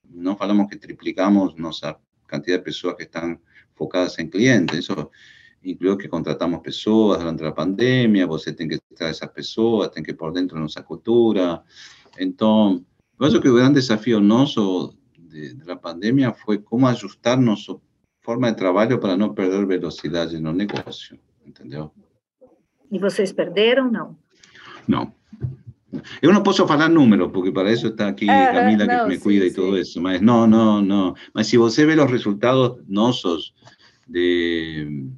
no 0.09 0.37
hablamos 0.38 0.68
que 0.68 0.76
triplicamos 0.76 1.56
nuestra 1.56 1.98
cantidad 2.26 2.59
de 2.59 2.62
personas 2.62 2.96
que 2.96 3.04
están 3.04 3.40
enfocadas 3.70 4.18
en 4.18 4.30
clientes. 4.30 4.78
Eso 4.78 5.11
incluyó 5.62 5.98
que 5.98 6.09
contratamos 6.09 6.61
personas 6.61 7.18
durante 7.18 7.44
la 7.44 7.54
pandemia, 7.54 8.26
vos 8.26 8.44
tenés 8.44 8.78
que 8.78 8.94
traer 8.94 9.12
esas 9.12 9.30
personas, 9.30 9.90
tenés 9.90 10.06
que 10.06 10.14
por 10.14 10.33
dentro 10.33 10.56
de 10.56 10.61
nuestra 10.61 10.85
cultura. 10.85 11.62
Entonces, 12.16 12.87
yo 13.18 13.40
que 13.40 13.48
el 13.48 13.56
gran 13.56 13.74
desafío 13.74 14.20
nuestro 14.20 14.94
de, 15.16 15.54
de, 15.54 15.64
la 15.64 15.80
pandemia 15.80 16.33
fue 16.33 16.64
cómo 16.64 16.88
ajustar 16.88 17.38
nuestra 17.38 17.76
forma 18.20 18.48
de 18.48 18.54
trabajo 18.54 19.00
para 19.00 19.16
no 19.16 19.35
perder 19.35 19.66
velocidad 19.66 20.33
en 20.35 20.44
los 20.44 20.54
negocios, 20.54 21.18
¿entendió? 21.51 21.93
¿Y 22.91 23.05
ustedes 23.05 23.33
perdieron 23.33 23.93
no? 23.93 24.19
No, 24.87 25.15
yo 26.23 26.33
no 26.33 26.43
puedo 26.43 26.71
hablar 26.71 26.91
números, 26.91 27.31
porque 27.33 27.51
para 27.51 27.71
eso 27.71 27.89
está 27.89 28.09
aquí 28.09 28.27
ah, 28.29 28.51
Camila 28.53 28.87
que 28.87 29.09
me 29.09 29.19
cuida 29.19 29.45
y 29.45 29.53
todo 29.53 29.77
eso. 29.77 30.01
no, 30.01 30.47
no, 30.47 30.81
no. 30.83 31.15
si 31.43 31.57
vos 31.57 31.77
ve 31.77 31.97
los 31.97 32.11
resultados 32.11 32.79
nosos 32.87 33.55
de 34.07 35.09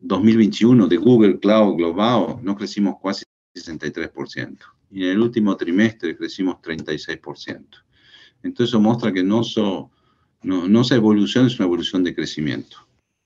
2021 0.00 0.86
de 0.86 0.96
Google 0.96 1.38
Cloud 1.38 1.76
Global, 1.76 2.36
no 2.42 2.54
crecimos 2.54 2.96
casi 3.02 3.24
63%. 3.54 4.58
Y 4.90 5.04
en 5.04 5.10
el 5.10 5.20
último 5.20 5.56
trimestre 5.56 6.16
crecimos 6.16 6.56
36%. 6.56 7.64
Entonces 8.42 8.70
eso 8.70 8.80
muestra 8.80 9.12
que 9.12 9.22
no, 9.22 9.42
so, 9.42 9.90
no, 10.42 10.68
no 10.68 10.82
esa 10.82 10.94
evolución 10.94 11.46
es 11.46 11.58
una 11.58 11.66
evolución 11.66 12.04
de 12.04 12.14
crecimiento. 12.14 12.76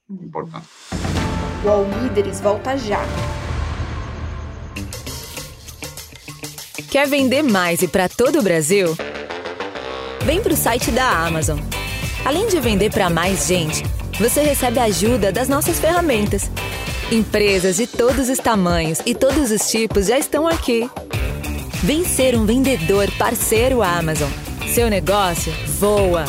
Importante. 0.09 0.69
O 1.64 1.85
Líderes 2.03 2.40
volta 2.40 2.77
já. 2.77 3.01
Quer 6.90 7.07
vender 7.07 7.42
mais 7.42 7.83
e 7.83 7.88
para 7.88 8.09
todo 8.09 8.40
o 8.40 8.42
Brasil? 8.42 8.96
Vem 10.25 10.42
para 10.42 10.53
o 10.53 10.57
site 10.57 10.90
da 10.90 11.09
Amazon. 11.25 11.61
Além 12.25 12.48
de 12.48 12.59
vender 12.59 12.90
para 12.90 13.09
mais 13.09 13.46
gente, 13.46 13.85
você 14.18 14.42
recebe 14.42 14.81
a 14.81 14.85
ajuda 14.85 15.31
das 15.31 15.48
nossas 15.48 15.79
ferramentas. 15.79 16.51
Empresas 17.12 17.77
de 17.77 17.87
todos 17.87 18.29
os 18.29 18.38
tamanhos 18.38 19.01
e 19.07 19.14
todos 19.14 19.53
os 19.53 19.70
tipos 19.70 20.07
já 20.07 20.18
estão 20.18 20.48
aqui. 20.48 20.90
Vem 21.85 22.05
ser 22.05 22.35
um 22.35 22.44
vendedor 22.44 23.09
parceiro 23.16 23.83
Amazon. 23.83 24.31
Seu 24.75 24.90
negócio 24.90 25.53
voa. 25.79 26.25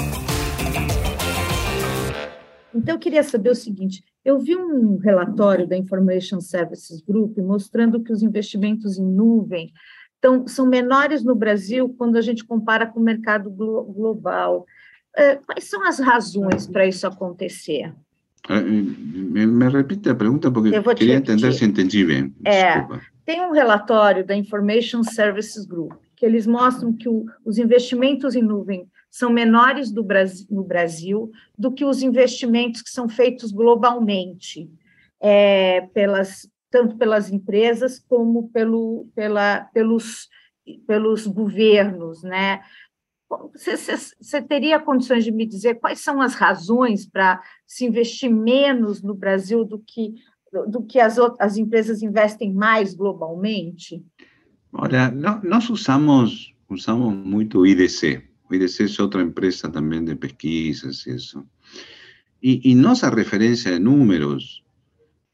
Então, 2.74 2.96
eu 2.96 3.00
queria 3.00 3.24
saber 3.24 3.50
o 3.50 3.56
seguinte: 3.56 4.04
eu 4.24 4.40
vi 4.40 4.56
um 4.56 4.98
relatório 4.98 5.68
da 5.68 5.78
Information 5.78 6.40
Services 6.40 7.02
Group 7.02 7.38
mostrando 7.40 8.02
que 8.02 8.12
os 8.12 8.22
investimentos 8.22 8.98
em 8.98 9.06
nuvem 9.06 9.72
são 10.48 10.66
menores 10.66 11.24
no 11.24 11.36
Brasil 11.36 11.94
quando 11.98 12.16
a 12.16 12.22
gente 12.22 12.46
compara 12.46 12.88
com 12.88 13.00
o 13.00 13.04
mercado 13.04 13.50
glo 13.50 13.84
global. 13.84 14.66
É, 15.16 15.36
quais 15.36 15.66
são 15.66 15.86
as 15.86 16.00
razões 16.00 16.66
para 16.66 16.88
isso 16.88 17.06
acontecer? 17.06 17.94
Ah, 18.48 18.62
me, 18.62 19.46
me 19.46 19.70
repite 19.70 20.10
a 20.10 20.16
pergunta, 20.16 20.50
porque 20.50 20.76
eu 20.76 20.84
queria 20.96 21.16
entender 21.16 21.52
se 21.54 21.66
entendi 21.66 22.06
bem. 22.06 22.34
É, 22.46 22.86
tem 23.26 23.42
um 23.42 23.52
relatório 23.52 24.26
da 24.26 24.36
Information 24.36 25.04
Services 25.04 25.66
Group, 25.66 25.94
que 26.16 26.26
eles 26.26 26.48
mostram 26.48 26.94
que 26.94 27.08
o, 27.08 27.26
os 27.46 27.58
investimentos 27.58 28.36
em 28.36 28.42
nuvem 28.42 28.88
são 29.14 29.30
menores 29.30 29.92
Brasil, 30.04 30.48
no 30.50 30.64
Brasil 30.64 31.32
do 31.56 31.72
que 31.72 31.86
os 31.86 32.02
investimentos 32.02 32.82
que 32.82 32.90
são 32.90 33.08
feitos 33.08 33.52
globalmente 33.52 34.68
é, 35.22 35.82
pelas, 35.94 36.50
tanto 36.72 36.98
pelas 36.98 37.32
empresas 37.32 38.00
como 38.00 38.50
pelo, 38.50 39.08
pela, 39.14 39.66
pelos, 39.72 40.28
pelos 40.88 41.28
governos, 41.28 42.24
né? 42.24 42.64
Você, 43.54 43.78
você, 43.78 43.98
você, 44.20 44.42
teria 44.42 44.80
condições 44.80 45.24
de 45.24 45.32
me 45.32 45.46
dizer 45.46 45.76
quais 45.76 46.00
são 46.00 46.20
as 46.20 46.34
razões 46.34 47.06
para 47.08 47.40
se 47.68 47.86
investir 47.86 48.32
menos 48.32 49.04
no 49.04 49.14
Brasil 49.14 49.64
do 49.64 49.78
que, 49.78 50.16
do 50.68 50.84
que 50.84 51.00
as, 51.00 51.20
as 51.40 51.58
empresas 51.58 52.02
investem 52.02 52.52
mais 52.52 52.96
globalmente? 52.96 54.04
Olha, 54.72 55.12
nós 55.44 55.70
usamos, 55.70 56.52
usamos 56.68 57.14
muito 57.14 57.60
o 57.60 57.68
IDC. 57.68 58.33
O 58.50 58.54
IDC 58.54 58.84
é 58.84 59.02
outra 59.02 59.22
empresa 59.22 59.70
também 59.70 60.04
de 60.04 60.16
pesquisas 60.16 61.06
e 61.06 61.16
isso. 61.16 61.46
E, 62.42 62.72
e 62.72 62.76
nossa 62.76 63.10
referência 63.10 63.72
de 63.72 63.80
números 63.80 64.64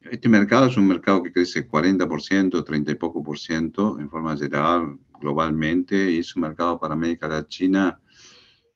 Este 0.01 0.29
mercado 0.29 0.67
es 0.67 0.77
un 0.77 0.87
mercado 0.87 1.21
que 1.21 1.31
crece 1.31 1.67
40%, 1.67 2.63
30 2.63 2.91
y 2.91 2.95
poco 2.95 3.21
por 3.21 3.37
ciento 3.37 3.99
en 3.99 4.09
forma 4.09 4.35
general, 4.35 4.97
globalmente, 5.19 6.11
y 6.11 6.19
es 6.19 6.35
un 6.35 6.43
mercado 6.43 6.79
para 6.79 6.93
América 6.95 7.27
Latina 7.27 7.99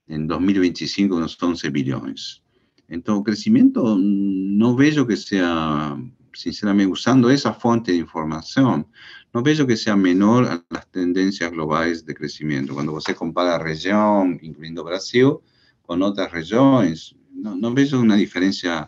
en 0.05 0.27
2025 0.27 1.15
unos 1.15 1.41
11 1.41 1.69
billones. 1.69 2.43
Entonces, 2.89 3.23
crecimiento 3.25 3.97
no 3.97 4.75
veo 4.75 5.07
que 5.07 5.15
sea, 5.15 5.97
sinceramente, 6.33 6.91
usando 6.91 7.29
esa 7.31 7.53
fuente 7.53 7.93
de 7.93 7.99
información, 7.99 8.85
no 9.33 9.41
veo 9.41 9.65
que 9.65 9.75
sea 9.75 9.95
menor 9.95 10.45
a 10.45 10.63
las 10.69 10.89
tendencias 10.91 11.51
globales 11.51 12.05
de 12.05 12.13
crecimiento. 12.13 12.73
Cuando 12.73 12.93
usted 12.93 13.15
compara 13.15 13.57
región, 13.57 14.39
incluyendo 14.41 14.83
Brasil, 14.83 15.37
con 15.81 16.01
otras 16.03 16.31
regiones, 16.31 17.15
no, 17.31 17.55
no 17.55 17.73
veo 17.73 17.99
una 17.99 18.15
diferencia 18.15 18.87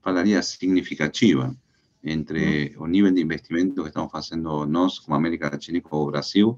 falaría 0.00 0.42
significativa 0.42 1.54
entre 2.02 2.66
el 2.66 2.90
nivel 2.90 3.14
de 3.14 3.20
investimento 3.22 3.82
que 3.82 3.88
estamos 3.88 4.12
haciendo 4.12 4.64
nosotros 4.64 5.04
como 5.04 5.16
América 5.16 5.50
Latina 5.50 5.78
y 5.78 5.82
como 5.82 6.06
Brasil 6.06 6.54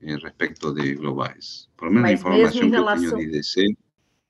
eh, 0.00 0.18
respecto 0.18 0.72
de 0.72 0.94
globais. 0.94 1.70
Por 1.76 1.88
lo 1.88 1.94
menos 1.94 2.10
Mas 2.10 2.10
a 2.10 2.14
informação 2.14 2.60
que 2.60 2.76
relação, 2.76 3.18
de 3.18 3.24
IDC... 3.24 3.76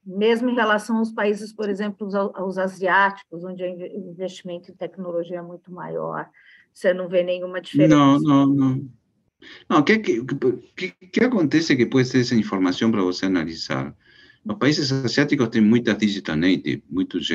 Mesmo 0.07 0.51
em 0.51 0.55
relação 0.55 0.99
aos 0.99 1.13
países, 1.13 1.53
por 1.53 1.69
exemplo, 1.69 2.09
aos, 2.35 2.59
asiáticos, 2.59 3.45
onde 3.45 3.63
o 3.63 4.11
investimento 4.11 4.71
em 4.71 4.75
tecnologia 4.75 5.39
é 5.39 5.43
muito 5.43 5.73
maior, 5.73 6.29
você 6.73 6.93
não 6.93 7.09
vê 7.09 7.23
nenhuma 7.23 7.61
diferença? 7.61 7.97
Não, 7.97 8.19
não, 8.21 8.47
não. 8.47 8.89
Não, 9.69 9.79
o 9.81 9.85
que, 9.85 9.99
que, 9.99 10.25
que, 10.77 10.91
que 10.91 11.25
acontece 11.25 11.77
que 11.77 11.87
pode 11.87 12.09
ser 12.09 12.21
essa 12.21 12.35
informação 12.35 12.91
para 12.91 13.03
você 13.03 13.27
analisar? 13.27 13.95
Los 14.45 14.59
países 14.59 14.93
asiáticos 14.93 15.51
tienen 15.51 15.71
muchas 15.71 15.99
digital 15.99 16.37
native, 16.37 16.83
muchos 16.91 17.33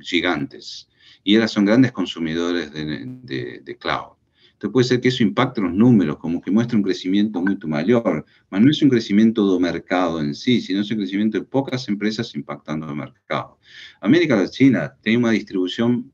gigantes, 0.00 0.88
y 1.22 1.36
ellas 1.36 1.52
son 1.52 1.64
grandes 1.64 1.92
consumidores 1.92 2.72
de, 2.72 3.76
cloud. 3.78 4.16
Entonces 4.62 4.74
puede 4.74 4.86
ser 4.86 5.00
que 5.00 5.08
eso 5.08 5.24
impacte 5.24 5.60
los 5.60 5.74
números, 5.74 6.18
como 6.18 6.40
que 6.40 6.52
muestre 6.52 6.76
un 6.76 6.84
crecimiento 6.84 7.42
mucho 7.42 7.66
mayor, 7.66 8.24
pero 8.48 8.62
no 8.62 8.70
es 8.70 8.80
un 8.80 8.90
crecimiento 8.90 9.50
del 9.50 9.60
mercado 9.60 10.20
en 10.20 10.36
sí, 10.36 10.60
sino 10.60 10.82
es 10.82 10.90
un 10.92 10.98
crecimiento 10.98 11.36
de 11.36 11.44
pocas 11.44 11.88
empresas 11.88 12.32
impactando 12.36 12.88
el 12.88 12.94
mercado. 12.94 13.58
América 14.00 14.36
Latina 14.36 14.94
tiene 15.02 15.18
una 15.18 15.32
distribución 15.32 16.12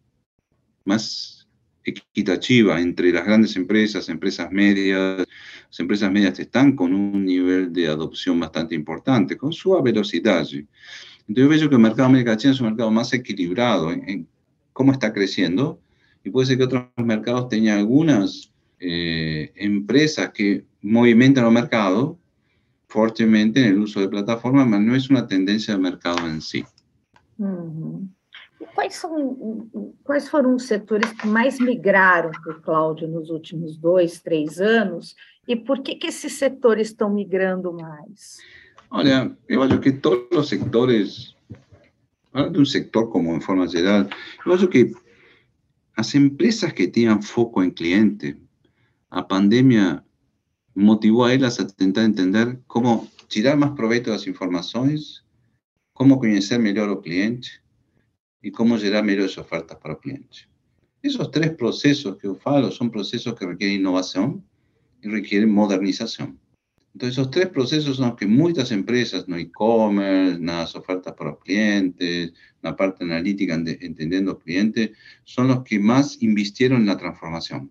más 0.86 1.46
equitativa 1.84 2.80
entre 2.80 3.12
las 3.12 3.26
grandes 3.26 3.54
empresas, 3.54 4.08
empresas 4.08 4.50
medias. 4.50 5.26
Las 5.68 5.80
empresas 5.80 6.10
medias 6.10 6.38
están 6.38 6.74
con 6.74 6.94
un 6.94 7.26
nivel 7.26 7.70
de 7.70 7.88
adopción 7.88 8.40
bastante 8.40 8.74
importante, 8.74 9.36
con 9.36 9.52
su 9.52 9.78
velocidad. 9.82 10.38
Entonces 10.40 10.64
yo 11.26 11.48
veo 11.50 11.68
que 11.68 11.74
el 11.74 11.82
mercado 11.82 12.04
de 12.04 12.14
América 12.14 12.30
Latina 12.30 12.54
es 12.54 12.60
un 12.60 12.68
mercado 12.68 12.90
más 12.90 13.12
equilibrado 13.12 13.92
en, 13.92 14.26
cómo 14.72 14.92
está 14.92 15.12
creciendo 15.12 15.82
y 16.28 16.30
puede 16.30 16.46
ser 16.46 16.58
que 16.58 16.64
otros 16.64 16.84
mercados 16.96 17.48
tengan 17.48 17.78
algunas 17.78 18.52
eh, 18.80 19.50
empresas 19.56 20.30
que 20.30 20.64
movimentan 20.82 21.46
el 21.46 21.52
mercado 21.52 22.18
fuertemente 22.86 23.60
en 23.60 23.68
el 23.68 23.78
uso 23.78 24.00
de 24.00 24.08
plataformas, 24.08 24.66
pero 24.68 24.80
no 24.80 24.94
es 24.94 25.08
una 25.08 25.26
tendencia 25.26 25.72
del 25.72 25.82
mercado 25.82 26.26
en 26.26 26.40
sí. 26.42 26.64
Quais, 28.74 28.94
são, 28.94 29.68
quais 30.04 30.28
foram 30.28 30.54
os 30.54 30.64
setores 30.64 31.10
que 31.12 31.26
mais 31.26 31.58
migraram 31.58 32.30
para 32.30 32.52
o 32.52 32.60
cloud 32.60 33.06
nos 33.06 33.30
últimos 33.30 33.76
dois, 33.78 34.20
três 34.20 34.60
anos? 34.60 35.14
E 35.46 35.56
por 35.56 35.80
que, 35.80 35.94
que 35.94 36.08
esses 36.08 36.34
setores 36.34 36.88
estão 36.88 37.08
migrando 37.08 37.72
mais? 37.72 38.38
Olha, 38.90 39.34
eu 39.48 39.62
acho 39.62 39.80
que 39.80 39.92
todos 39.92 40.36
os 40.36 40.48
setores, 40.48 41.34
falando 42.32 42.52
de 42.52 42.60
um 42.60 42.64
setor 42.64 43.08
como 43.10 43.34
em 43.34 43.40
forma 43.40 43.66
geral, 43.66 44.06
eu 44.44 44.52
acho 44.52 44.68
que 44.68 44.92
as 45.98 46.14
empresas 46.14 46.72
que 46.72 46.86
tinham 46.86 47.20
foco 47.20 47.60
em 47.60 47.72
cliente, 47.72 48.40
a 49.10 49.20
pandemia 49.20 50.04
motivou 50.72 51.24
a 51.24 51.34
elas 51.34 51.58
a 51.58 51.66
tentar 51.66 52.04
entender 52.04 52.56
como 52.68 53.10
tirar 53.26 53.56
mais 53.56 53.72
proveito 53.72 54.08
das 54.08 54.24
informações, 54.28 55.24
como 55.92 56.20
conhecer 56.20 56.56
melhor 56.60 56.88
o 56.88 57.02
cliente, 57.02 57.60
y 58.40 58.52
cómo 58.52 58.76
llegar 58.76 59.02
mejores 59.02 59.36
ofertas 59.38 59.76
para 59.78 59.94
el 59.94 60.00
cliente. 60.00 60.48
Esos 61.02 61.32
tres 61.32 61.50
procesos 61.56 62.16
que 62.16 62.28
yo 62.28 62.36
falo 62.36 62.70
son 62.70 62.92
procesos 62.92 63.34
que 63.34 63.44
requieren 63.44 63.80
innovación 63.80 64.44
y 65.02 65.08
requieren 65.08 65.52
modernización. 65.52 66.38
Entonces, 66.94 67.18
esos 67.18 67.30
tres 67.30 67.48
procesos 67.48 67.96
son 67.96 68.08
los 68.08 68.16
que 68.16 68.26
muchas 68.26 68.72
empresas, 68.72 69.28
no 69.28 69.36
e-commerce, 69.36 70.40
las 70.40 70.74
ofertas 70.74 71.14
para 71.14 71.30
los 71.30 71.38
clientes, 71.40 72.32
la 72.62 72.74
parte 72.74 73.04
analítica, 73.04 73.54
entendiendo 73.54 74.32
al 74.32 74.38
cliente, 74.38 74.92
son 75.24 75.48
los 75.48 75.62
que 75.62 75.78
más 75.78 76.20
invirtieron 76.20 76.80
en 76.80 76.86
la 76.86 76.96
transformación. 76.96 77.70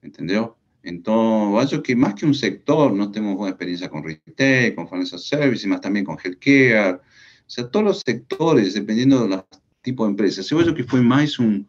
¿Entendió? 0.00 0.56
Entonces, 0.82 1.70
yo 1.70 1.82
que 1.82 1.96
más 1.96 2.14
que 2.14 2.24
un 2.24 2.34
sector, 2.34 2.92
no 2.92 3.10
tenemos 3.10 3.36
buena 3.36 3.50
experiencia 3.50 3.90
con 3.90 4.04
retail, 4.04 4.74
con 4.74 4.88
financial 4.88 5.20
services, 5.20 5.66
más 5.66 5.80
también 5.80 6.04
con 6.06 6.16
healthcare. 6.22 6.94
O 6.94 7.50
sea, 7.50 7.68
todos 7.68 7.84
los 7.84 8.00
sectores, 8.00 8.74
dependiendo 8.74 9.24
de 9.24 9.28
las 9.28 9.44
tipo 9.82 10.04
de 10.04 10.10
empresa. 10.10 10.42
Yo 10.42 10.74
que 10.74 10.84
fue 10.84 11.00
más 11.00 11.38
un 11.38 11.66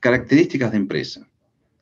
características 0.00 0.72
de 0.72 0.78
empresa, 0.78 1.28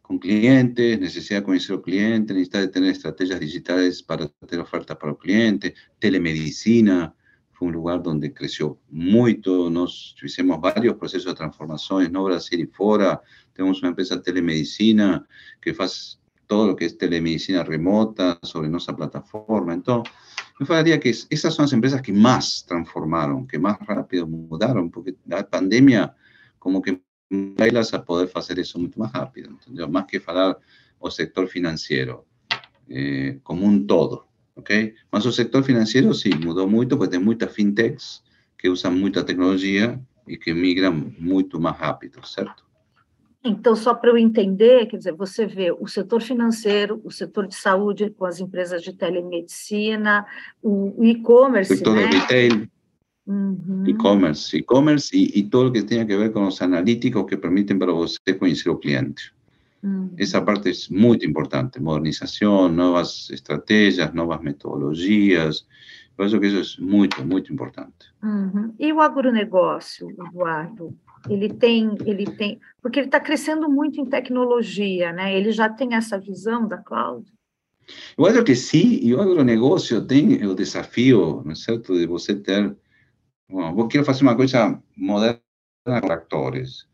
con 0.09 0.19
clientes, 0.19 0.99
necesidad 0.99 1.41
de 1.41 1.45
conocer 1.45 1.77
al 1.77 1.83
cliente, 1.83 2.33
necesidad 2.33 2.61
de 2.63 2.69
tener 2.69 2.93
estrategias 2.93 3.39
digitales 3.39 4.03
para 4.03 4.27
tener 4.27 4.65
ofertas 4.65 4.97
para 4.97 5.13
el 5.13 5.19
cliente, 5.19 5.75
telemedicina, 5.99 7.15
fue 7.53 7.69
un 7.69 7.75
lugar 7.75 8.03
donde 8.03 8.33
creció 8.33 8.79
mucho, 8.89 9.69
nos 9.69 10.17
hicimos 10.23 10.63
varios 10.63 10.95
procesos 10.95 11.35
de 11.35 11.37
transformación, 11.37 12.11
no 12.11 12.25
Brasil 12.25 12.59
y 12.59 12.67
fuera, 12.67 13.21
tenemos 13.53 13.81
una 13.81 13.91
empresa 13.91 14.23
telemedicina 14.23 15.27
que 15.61 15.77
hace 15.79 16.17
todo 16.47 16.69
lo 16.69 16.75
que 16.75 16.87
es 16.87 16.97
telemedicina 16.97 17.63
remota 17.63 18.39
sobre 18.43 18.71
nuestra 18.71 18.97
plataforma, 18.97 19.75
entonces 19.75 20.11
me 20.59 20.65
falaría 20.65 20.99
que 20.99 21.11
esas 21.11 21.53
son 21.53 21.65
las 21.65 21.73
empresas 21.75 22.01
que 22.01 22.15
más 22.15 22.65
transformaron, 22.67 23.47
que 23.47 23.59
más 23.59 23.79
rápido 23.81 24.27
mudaron, 24.27 24.91
porque 24.91 25.17
la 25.27 25.47
pandemia 25.47 26.17
como 26.59 26.81
que 26.81 26.99
las 27.31 27.95
a 27.95 28.05
poder 28.05 28.31
hacer 28.35 28.59
eso 28.59 28.79
mucho 28.79 28.99
más 29.01 29.13
rápido, 29.13 29.51
¿entendió? 29.51 29.89
Más 29.89 30.07
que 30.07 30.21
falar 30.21 30.59
o 30.99 31.11
sector 31.11 31.49
financiero, 31.49 32.27
eh, 32.89 33.39
como 33.43 33.67
un 33.67 33.87
todo, 33.87 34.27
¿ok? 34.55 34.71
Más 35.13 35.27
o 35.27 35.33
sector 35.33 35.63
financiero 35.63 36.15
sí, 36.15 36.31
mudó 36.31 36.67
mucho, 36.67 36.99
porque 36.99 37.17
hay 37.17 37.23
muchas 37.23 37.53
fintechs 37.53 38.25
que 38.57 38.69
usan 38.69 38.99
mucha 38.99 39.25
tecnología 39.25 40.01
y 40.27 40.39
que 40.39 40.55
migran 40.55 41.15
mucho 41.19 41.59
más 41.59 41.79
rápido, 41.79 42.23
¿cierto? 42.25 42.69
Então, 43.45 43.77
só 43.77 43.95
para 43.95 44.11
eu 44.11 44.19
entender, 44.19 44.87
quer 44.87 44.97
dizer, 44.99 45.15
você 45.15 45.47
vê 45.47 45.71
o 45.71 45.87
setor 45.87 46.21
financeiro, 46.21 47.01
o 47.05 47.11
setor 47.11 47.47
de 47.47 47.55
saúde 47.55 48.11
com 48.11 48.25
as 48.25 48.41
empresas 48.41 48.83
de 48.83 48.93
telemedicina, 48.93 50.27
o 50.61 51.05
e-commerce. 51.05 51.77
Setor 51.77 51.95
né? 51.95 52.09
de 52.09 52.17
retail. 52.19 52.69
Uhum. 53.29 53.85
E-commerce, 53.87 54.57
e-commerce 54.57 55.15
e, 55.15 55.39
e 55.39 55.43
todo 55.43 55.69
o 55.69 55.73
que 55.73 55.83
tem 55.83 56.01
a 56.01 56.05
ver 56.05 56.33
com 56.33 56.47
os 56.47 56.63
analíticos 56.63 57.27
que 57.27 57.37
permitem 57.37 57.79
para 57.79 57.93
você 57.93 58.19
conhecer 58.39 58.71
o 58.71 58.79
cliente. 58.79 59.35
Uhum. 59.83 60.11
Essa 60.17 60.41
parte 60.41 60.71
é 60.71 60.73
muito 60.91 61.27
importante, 61.27 61.81
modernização, 61.81 62.69
novas 62.69 63.29
estratégias, 63.31 64.13
novas 64.15 64.41
metodologias. 64.41 65.67
Eu 66.17 66.25
acho 66.25 66.41
que 66.41 66.47
isso 66.47 66.81
é 66.81 66.85
muito, 66.85 67.25
muito 67.25 67.53
importante. 67.53 68.13
Uhum. 68.23 68.73
E 68.79 68.93
o 68.93 69.01
agronegócio, 69.01 70.11
Eduardo? 70.11 70.97
ele 71.29 71.49
tem, 71.53 71.97
ele 72.05 72.25
tem, 72.25 72.61
porque 72.81 73.01
ele 73.01 73.07
está 73.07 73.19
crescendo 73.19 73.69
muito 73.69 74.01
em 74.01 74.07
tecnologia, 74.07 75.13
né? 75.13 75.37
Ele 75.37 75.51
já 75.51 75.69
tem 75.69 75.95
essa 75.95 76.19
visão 76.19 76.69
da 76.69 76.79
cloud. 76.79 77.27
Eu 78.17 78.27
acho 78.27 78.45
que 78.45 78.55
sim, 78.55 79.01
e 79.03 79.15
o 79.15 79.21
agronegócio 79.21 80.05
tem 80.05 80.45
o 80.47 80.55
desafio, 80.55 81.43
não 81.45 81.53
é 81.53 81.55
certo, 81.55 81.99
de 81.99 82.07
você 82.07 82.35
ter, 82.35 82.77
bom, 83.51 83.81
eu 83.81 83.89
quero 83.89 84.05
fazer 84.05 84.23
uma 84.23 84.37
coisa 84.37 84.81
moderna 84.97 85.41
com 85.85 86.01
tractores. 86.01 86.87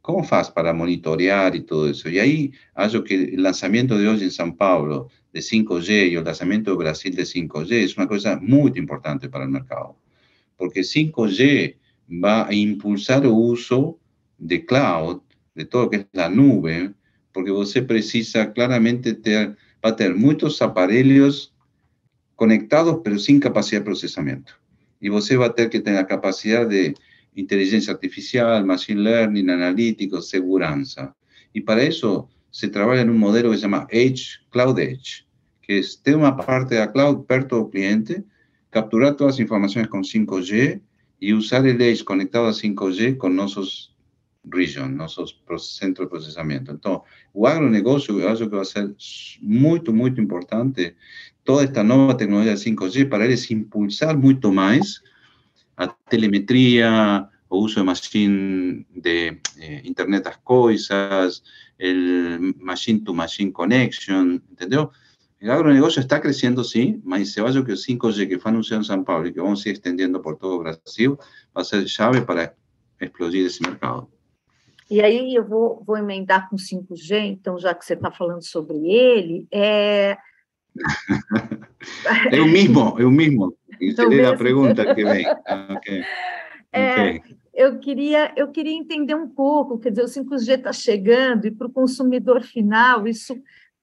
Como 0.00 0.22
faz 0.22 0.48
para 0.48 0.72
monitorear 0.72 1.54
e 1.56 1.60
tudo 1.60 1.90
isso? 1.90 2.08
E 2.08 2.20
aí, 2.20 2.52
acho 2.74 3.02
que 3.02 3.34
o 3.36 3.40
lançamento 3.40 3.98
de 3.98 4.06
hoje 4.06 4.26
em 4.26 4.30
São 4.30 4.52
Paulo 4.52 5.10
de 5.34 5.40
5G 5.40 6.10
e 6.10 6.18
o 6.18 6.22
lançamento 6.22 6.66
do 6.66 6.76
Brasil 6.76 7.10
de 7.10 7.22
5G 7.22 7.92
é 7.92 8.00
uma 8.00 8.06
coisa 8.06 8.36
muito 8.36 8.78
importante 8.78 9.28
para 9.28 9.46
o 9.46 9.50
mercado. 9.50 9.96
Porque 10.56 10.80
5G 10.80 11.76
va 12.22 12.46
a 12.46 12.54
impulsar 12.54 13.24
el 13.24 13.32
uso 13.32 13.98
de 14.38 14.64
cloud, 14.64 15.22
de 15.54 15.64
todo 15.64 15.84
lo 15.84 15.90
que 15.90 15.96
es 15.96 16.06
la 16.12 16.28
nube, 16.28 16.94
porque 17.32 17.50
usted 17.50 17.86
precisa 17.86 18.52
claramente 18.52 19.12
ter, 19.14 19.56
va 19.84 19.90
a 19.90 19.96
tener 19.96 20.14
muchos 20.14 20.62
aparelhos 20.62 21.52
conectados, 22.36 23.00
pero 23.02 23.18
sin 23.18 23.40
capacidad 23.40 23.80
de 23.80 23.86
procesamiento. 23.86 24.52
Y 25.00 25.10
usted 25.10 25.38
va 25.38 25.46
a 25.46 25.54
tener 25.54 25.70
que 25.70 25.80
tener 25.80 26.00
la 26.00 26.06
capacidad 26.06 26.66
de 26.66 26.94
inteligencia 27.34 27.92
artificial, 27.92 28.64
machine 28.64 29.02
learning, 29.02 29.50
analítico, 29.50 30.20
seguridad. 30.20 31.14
Y 31.52 31.60
para 31.60 31.82
eso 31.82 32.28
se 32.50 32.68
trabaja 32.68 33.02
en 33.02 33.10
un 33.10 33.18
modelo 33.18 33.50
que 33.50 33.56
se 33.56 33.62
llama 33.62 33.86
Edge, 33.90 34.40
Cloud 34.50 34.78
Edge, 34.78 35.26
que 35.60 35.78
es 35.78 36.00
tener 36.02 36.18
una 36.18 36.36
parte 36.36 36.74
de 36.74 36.80
la 36.80 36.92
cloud 36.92 37.26
perto 37.26 37.56
del 37.56 37.70
cliente, 37.70 38.24
capturar 38.70 39.16
todas 39.16 39.34
las 39.34 39.40
informaciones 39.40 39.90
con 39.90 40.02
5G 40.02 40.80
y 41.18 41.32
usar 41.32 41.66
el 41.66 41.80
Edge 41.80 42.04
conectado 42.04 42.46
a 42.46 42.52
5G 42.52 43.16
con 43.16 43.36
nuestros 43.36 43.94
regions, 44.44 44.94
nuestros 44.94 45.76
centros 45.76 46.06
de 46.06 46.10
procesamiento. 46.10 46.70
Entonces, 46.70 47.02
o 47.32 47.46
agronegócio, 47.46 48.18
yo 48.18 48.34
creo 48.36 48.50
que 48.50 48.56
va 48.56 48.62
a 48.62 48.64
ser 48.64 48.94
muy, 49.40 49.80
muy 49.80 50.14
importante 50.16 50.96
toda 51.46 51.64
esta 51.64 51.82
nueva 51.82 52.16
tecnología 52.18 52.52
de 52.52 52.58
5G 52.58 53.08
para 53.08 53.24
ellos 53.24 53.50
impulsar 53.50 54.18
mucho 54.18 54.52
más 54.52 55.02
a 55.76 55.96
telemetría, 56.10 57.30
o 57.48 57.58
uso 57.58 57.80
de 57.80 57.84
machine 57.84 58.86
de 58.90 59.40
eh, 59.58 59.80
Internet 59.84 60.24
las 60.24 60.38
cosas, 60.38 61.42
el 61.78 62.54
machine 62.58 63.00
to 63.04 63.14
machine 63.14 63.52
connection, 63.52 64.42
¿entendió? 64.50 64.90
El 65.38 65.50
agronegocio 65.50 66.00
está 66.00 66.20
creciendo, 66.20 66.64
sí, 66.64 67.00
mas 67.04 67.32
se 67.32 67.40
vaya 67.40 67.62
que 67.64 67.72
el 67.72 67.78
5G 67.78 68.28
que 68.28 68.38
fue 68.38 68.50
anunciado 68.50 68.80
en 68.80 68.84
San 68.84 69.04
Pablo 69.04 69.28
y 69.28 69.32
que 69.32 69.40
vamos 69.40 69.64
a 69.64 69.68
ir 69.68 69.74
extendiendo 69.74 70.20
por 70.20 70.38
todo 70.38 70.58
Brasil 70.58 71.16
va 71.56 71.62
a 71.62 71.64
ser 71.64 71.84
llave 71.84 72.22
para 72.22 72.54
explodir 72.98 73.46
esse 73.46 73.62
mercado. 73.62 74.08
E 74.90 75.00
aí 75.00 75.34
eu 75.34 75.44
vou, 75.44 75.82
vou 75.84 75.96
emendar 75.96 76.48
com 76.48 76.56
5G, 76.56 77.26
então, 77.26 77.58
já 77.58 77.74
que 77.74 77.84
você 77.84 77.94
está 77.94 78.10
falando 78.10 78.42
sobre 78.42 78.76
ele, 78.88 79.46
é... 79.50 80.16
é 82.30 82.40
o 82.40 82.46
mesmo, 82.46 82.96
é 82.98 83.04
o 83.04 83.10
mesmo. 83.10 83.54
É 83.80 84.26
a 84.26 84.36
pergunta 84.36 84.94
que 84.94 85.04
vem. 85.04 85.26
Ah, 85.46 85.74
okay. 85.76 86.02
É, 86.72 86.92
okay. 86.92 87.22
Eu 87.54 87.78
queria, 87.78 88.34
eu 88.36 88.48
queria 88.48 88.74
entender 88.74 89.14
um 89.14 89.26
pouco, 89.26 89.78
quer 89.78 89.88
dizer, 89.88 90.02
o 90.02 90.24
5G 90.24 90.58
está 90.58 90.74
chegando 90.74 91.46
e 91.46 91.50
para 91.50 91.66
o 91.66 91.72
consumidor 91.72 92.42
final 92.42 93.08
isso 93.08 93.34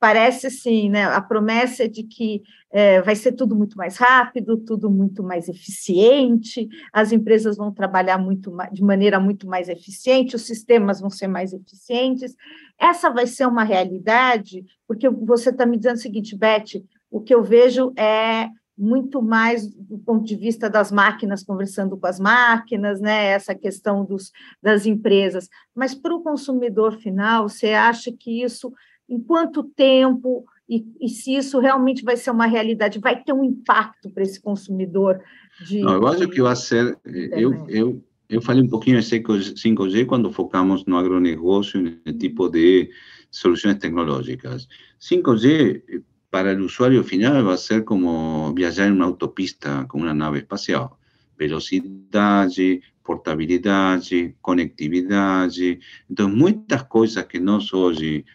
parece 0.04 0.48
assim, 0.48 0.90
né? 0.90 1.06
A 1.06 1.22
promessa 1.22 1.86
é 1.86 1.88
de 1.88 2.04
que 2.04 2.42
é, 2.74 3.02
vai 3.02 3.16
ser 3.16 3.32
tudo 3.32 3.56
muito 3.56 3.78
mais 3.78 3.96
rápido, 3.96 4.58
tudo 4.58 4.92
muito 4.92 5.24
mais 5.24 5.48
eficiente, 5.48 6.68
as 6.92 7.14
empresas 7.14 7.56
vão 7.56 7.72
trabalhar 7.72 8.18
muito 8.18 8.54
de 8.74 8.84
maneira 8.84 9.18
muito 9.18 9.48
mais 9.48 9.70
eficiente, 9.70 10.36
os 10.36 10.42
sistemas 10.42 11.00
vão 11.00 11.10
ser 11.10 11.30
mais 11.30 11.54
eficientes. 11.54 12.36
Essa 12.78 13.10
vai 13.10 13.26
ser 13.26 13.48
uma 13.48 13.64
realidade, 13.64 14.66
porque 14.86 15.08
você 15.08 15.52
está 15.52 15.66
me 15.66 15.78
dizendo 15.78 15.96
o 15.96 16.02
seguinte, 16.02 16.36
Beth, 16.36 16.84
o 17.10 17.22
que 17.22 17.34
eu 17.34 17.42
vejo 17.42 17.94
é 17.98 18.50
muito 18.78 19.22
mais 19.22 19.66
do 19.68 20.00
ponto 20.00 20.26
de 20.26 20.36
vista 20.36 20.70
das 20.70 20.92
máquinas 20.92 21.44
conversando 21.44 21.96
com 21.96 22.08
as 22.08 22.20
máquinas, 22.20 23.00
né? 23.00 23.28
Essa 23.28 23.56
questão 23.56 24.04
dos, 24.04 24.32
das 24.62 24.86
empresas. 24.86 25.48
Mas 25.74 25.96
para 25.96 26.14
o 26.14 26.22
consumidor 26.22 26.98
final, 26.98 27.48
você 27.48 27.70
acha 27.70 28.12
que 28.12 28.44
isso, 28.44 28.74
em 29.10 29.20
quanto 29.20 29.64
tempo 29.64 30.46
e, 30.68 30.86
e, 31.02 31.10
se 31.10 31.36
isso 31.36 31.60
realmente 31.60 32.04
vai 32.04 32.16
ser 32.16 32.32
uma 32.32 32.46
realidade, 32.46 33.00
vai 33.00 33.22
ter 33.22 33.34
um 33.34 33.44
impacto 33.44 34.10
para 34.10 34.24
esse 34.24 34.42
consumidor? 34.42 35.22
De, 35.68 35.82
Não, 35.82 35.94
eu 35.94 36.08
acho 36.08 36.28
que 36.30 36.42
vai 36.42 36.56
ser. 36.56 36.98
Eu, 37.06 37.68
eu, 37.68 38.04
eu 38.30 38.42
falei 38.42 38.64
um 38.64 38.70
pouquinho 38.70 39.00
de 39.00 39.06
5G 39.06 40.06
quando 40.06 40.32
focamos 40.32 40.86
no 40.86 40.98
agronegócio, 40.98 41.82
no 41.82 42.14
tipo 42.14 42.50
de 42.50 42.90
soluções 43.30 43.78
tecnológicas. 43.78 44.68
5G 45.00 46.04
para 46.30 46.52
el 46.52 46.62
usuario 46.62 47.04
final 47.04 47.48
va 47.48 47.54
a 47.54 47.58
ser 47.58 47.84
como 47.84 48.54
viajar 48.54 48.88
en 48.88 48.94
una 48.94 49.06
autopista 49.06 49.86
con 49.88 50.02
una 50.02 50.14
nave 50.14 50.40
espacial. 50.40 50.90
Velocidad, 51.38 52.50
portabilidad, 53.04 54.02
conectividad. 54.42 55.50
Entonces, 56.10 56.36
muchas 56.36 56.86
cosas 56.86 57.26
que 57.26 57.40
nos 57.40 57.74
hoy 57.74 58.26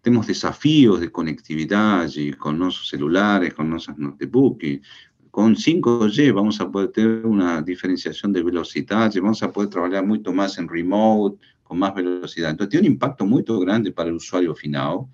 tenemos 0.00 0.26
desafíos 0.26 1.00
de 1.00 1.10
conectividad 1.10 2.08
con 2.38 2.58
nuestros 2.58 2.88
celulares, 2.88 3.54
con 3.54 3.70
nuestros 3.70 3.98
notebooks. 3.98 4.80
Con 5.30 5.54
5G 5.54 6.32
vamos 6.34 6.60
a 6.60 6.70
poder 6.70 6.88
tener 6.88 7.24
una 7.24 7.62
diferenciación 7.62 8.32
de 8.32 8.42
velocidad, 8.42 9.12
vamos 9.16 9.42
a 9.42 9.52
poder 9.52 9.70
trabajar 9.70 10.04
mucho 10.04 10.32
más 10.32 10.58
en 10.58 10.68
remote, 10.68 11.38
con 11.62 11.78
más 11.78 11.94
velocidad. 11.94 12.50
Entonces, 12.50 12.70
tiene 12.70 12.88
un 12.88 12.94
impacto 12.94 13.24
muy 13.24 13.44
grande 13.46 13.92
para 13.92 14.08
el 14.08 14.16
usuario 14.16 14.54
final 14.56 15.06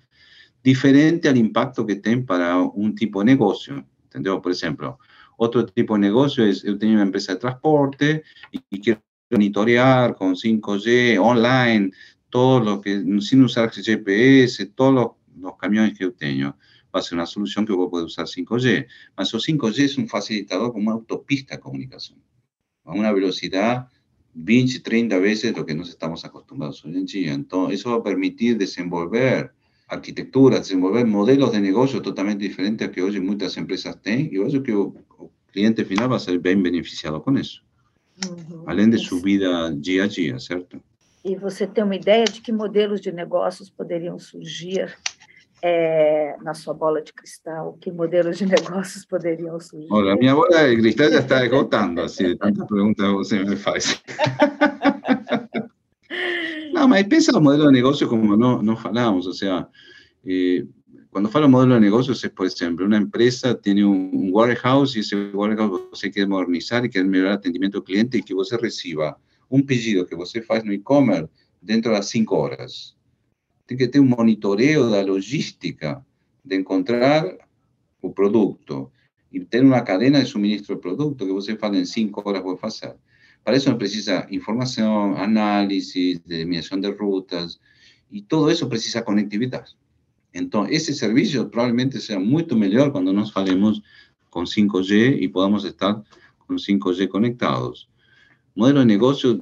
diferente 0.63 1.29
al 1.29 1.37
impacto 1.37 1.85
que 1.85 1.95
tiene 1.95 2.23
para 2.23 2.57
un 2.57 2.93
tipo 2.93 3.19
de 3.19 3.25
negocio. 3.25 3.85
¿Entendeu? 4.03 4.41
Por 4.41 4.51
ejemplo, 4.51 4.99
otro 5.37 5.65
tipo 5.65 5.93
de 5.93 5.99
negocio 6.01 6.43
es, 6.43 6.63
yo 6.63 6.77
tengo 6.77 6.93
una 6.93 7.03
empresa 7.03 7.33
de 7.33 7.39
transporte 7.39 8.23
y, 8.51 8.79
quiero 8.81 9.01
monitorear 9.29 10.15
con 10.15 10.35
5G 10.35 11.19
online 11.21 11.91
todo 12.37 12.59
lo 12.59 12.81
que, 12.81 13.03
sin 13.19 13.41
usar 13.41 13.71
GPS, 13.71 14.67
todos 14.67 14.93
los, 15.41 15.57
camiones 15.57 15.97
que 15.97 16.03
yo 16.03 16.13
tengo. 16.13 16.55
Va 16.93 16.99
a 16.99 17.01
ser 17.01 17.15
una 17.15 17.25
solución 17.25 17.65
que 17.65 17.73
vos 17.73 17.89
puede 17.89 18.05
usar 18.05 18.27
5G. 18.27 18.85
Mas 19.17 19.33
o 19.33 19.39
5G 19.39 19.79
es 19.79 19.97
un 19.97 20.07
facilitador 20.07 20.71
como 20.71 20.91
una 20.91 20.97
autopista 20.99 21.55
de 21.55 21.61
comunicación, 21.61 22.21
a 22.83 22.91
una 22.91 23.11
velocidad 23.11 23.87
20, 24.35 24.81
30 24.81 25.17
veces 25.17 25.57
lo 25.57 25.65
que 25.65 25.73
nos 25.73 25.89
estamos 25.89 26.23
acostumbrados 26.25 26.85
hoy 26.85 26.95
en 26.95 27.07
día. 27.07 27.33
Entonces, 27.33 27.79
eso 27.79 27.89
va 27.89 27.97
a 27.97 28.03
permitir 28.03 28.55
desenvolver 28.55 29.51
arquitectura, 29.87 30.59
desenvolver 30.59 31.07
modelos 31.07 31.51
de 31.53 31.59
negocio 31.59 32.03
totalmente 32.03 32.43
diferentes 32.43 32.87
a 32.87 32.91
que 32.91 33.01
hoy 33.01 33.19
muchas 33.19 33.57
empresas 33.57 33.99
tienen, 33.99 34.27
y 34.31 34.35
yo 34.35 34.61
creo 34.61 34.93
que 34.93 34.99
el 35.23 35.29
cliente 35.51 35.85
final 35.85 36.11
va 36.11 36.17
a 36.17 36.19
ser 36.19 36.37
bien 36.37 36.61
beneficiado 36.61 37.23
con 37.23 37.39
eso, 37.39 37.63
além 38.67 38.91
de 38.91 38.99
su 38.99 39.21
vida 39.21 39.71
día 39.71 40.03
a 40.03 40.07
día, 40.07 40.37
¿cierto? 40.39 40.79
E 41.23 41.35
você 41.35 41.67
tem 41.67 41.83
uma 41.83 41.95
ideia 41.95 42.25
de 42.25 42.41
que 42.41 42.51
modelos 42.51 43.01
de 43.01 43.11
negócios 43.11 43.69
poderiam 43.69 44.17
surgir 44.17 44.95
é, 45.61 46.35
na 46.41 46.53
sua 46.53 46.73
bola 46.73 47.01
de 47.01 47.11
cristal? 47.13 47.77
Que 47.81 47.91
modelos 47.91 48.37
de 48.37 48.45
negócios 48.47 49.05
poderiam 49.05 49.59
surgir? 49.59 49.87
Olha, 49.91 50.13
a 50.13 50.15
minha 50.15 50.35
bola 50.35 50.67
de 50.67 50.77
cristal 50.77 51.11
já 51.11 51.19
está 51.19 51.43
esgotando, 51.43 52.01
assim, 52.01 52.25
de 52.25 52.37
tanta 52.37 52.65
pergunta 52.65 53.03
que 53.03 53.13
você 53.13 53.43
me 53.43 53.55
faz. 53.55 54.01
No, 56.77 56.87
mas 56.87 57.07
pensa 57.07 57.31
el 57.31 57.41
modelo 57.41 57.65
de 57.65 57.71
negocio 57.71 58.07
como 58.07 58.37
no, 58.37 58.61
no 58.61 58.77
falamos, 58.77 59.25
o 59.25 59.33
sea, 59.33 59.67
eh, 60.23 60.63
cuando 61.09 61.27
falo 61.27 61.49
modelo 61.49 61.73
de 61.73 61.81
negocios 61.81 62.23
es, 62.23 62.29
por 62.29 62.45
ejemplo, 62.45 62.85
una 62.85 62.97
empresa 62.97 63.59
tiene 63.59 63.83
un, 63.83 64.29
warehouse 64.31 64.95
y 64.95 64.99
ese 64.99 65.15
warehouse 65.33 65.81
se 65.93 66.11
quiere 66.11 66.27
modernizar 66.27 66.85
y 66.85 66.89
quiere 66.89 67.07
mejorar 67.07 67.31
el 67.31 67.37
atendimiento 67.39 67.79
al 67.79 67.83
cliente 67.83 68.19
y 68.19 68.21
que 68.21 68.35
usted 68.35 68.59
reciba 68.59 69.17
um 69.49 69.61
pedido 69.61 70.05
que 70.05 70.15
você 70.15 70.41
faz 70.41 70.63
no 70.63 70.73
e-commerce 70.73 71.29
dentro 71.61 71.91
das 71.91 72.07
cinco 72.07 72.35
horas. 72.35 72.95
Tem 73.65 73.77
que 73.77 73.87
ter 73.87 73.99
um 73.99 74.05
monitoreo 74.05 74.89
da 74.89 75.01
logística 75.01 76.05
de 76.43 76.55
encontrar 76.55 77.25
o 78.01 78.09
produto 78.11 78.91
e 79.31 79.39
ter 79.39 79.61
uma 79.61 79.81
cadena 79.81 80.23
de 80.23 80.29
suministro 80.29 80.75
de 80.75 80.81
produto 80.81 81.25
que 81.25 81.33
você 81.33 81.55
fala 81.57 81.77
em 81.77 81.85
cinco 81.85 82.21
horas 82.25 82.41
vou 82.41 82.57
fazer. 82.57 82.95
Para 83.43 83.55
isso 83.55 83.73
precisa 83.77 84.27
informação, 84.29 85.15
análise, 85.15 86.21
delineação 86.25 86.79
de 86.79 86.89
rutas 86.89 87.59
e 88.11 88.21
tudo 88.21 88.51
isso 88.51 88.67
precisa 88.67 89.01
conectividade. 89.01 89.75
Então, 90.33 90.67
esse 90.67 90.93
serviço 90.93 91.45
provavelmente 91.47 91.99
será 91.99 92.19
muito 92.19 92.55
melhor 92.55 92.91
quando 92.91 93.11
nós 93.11 93.31
falemos 93.31 93.81
com 94.29 94.43
5G 94.43 95.19
e 95.21 95.27
podamos 95.27 95.63
estar 95.63 96.01
com 96.45 96.55
5G 96.55 97.07
conectados. 97.07 97.89
Modelo 98.57 98.79
de 98.79 98.87
negocio, 98.87 99.39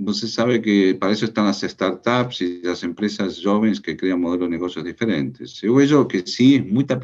usted 0.00 0.26
sabe 0.26 0.60
que 0.60 0.96
para 0.96 1.12
eso 1.12 1.26
están 1.26 1.46
las 1.46 1.60
startups 1.60 2.40
y 2.40 2.60
las 2.60 2.82
empresas 2.82 3.40
jóvenes 3.40 3.80
que 3.80 3.96
crean 3.96 4.20
modelos 4.20 4.48
de 4.48 4.56
negocios 4.56 4.84
diferentes. 4.84 5.60
Yo 5.60 5.76
veo 5.76 6.08
que 6.08 6.26
sí, 6.26 6.60
mucha, 6.60 6.98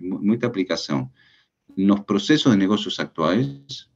mucha 0.00 0.46
aplicación 0.46 1.12
en 1.76 1.86
los 1.86 2.00
procesos 2.06 2.50
de 2.50 2.56
negocios 2.56 2.98
actuales 2.98 3.90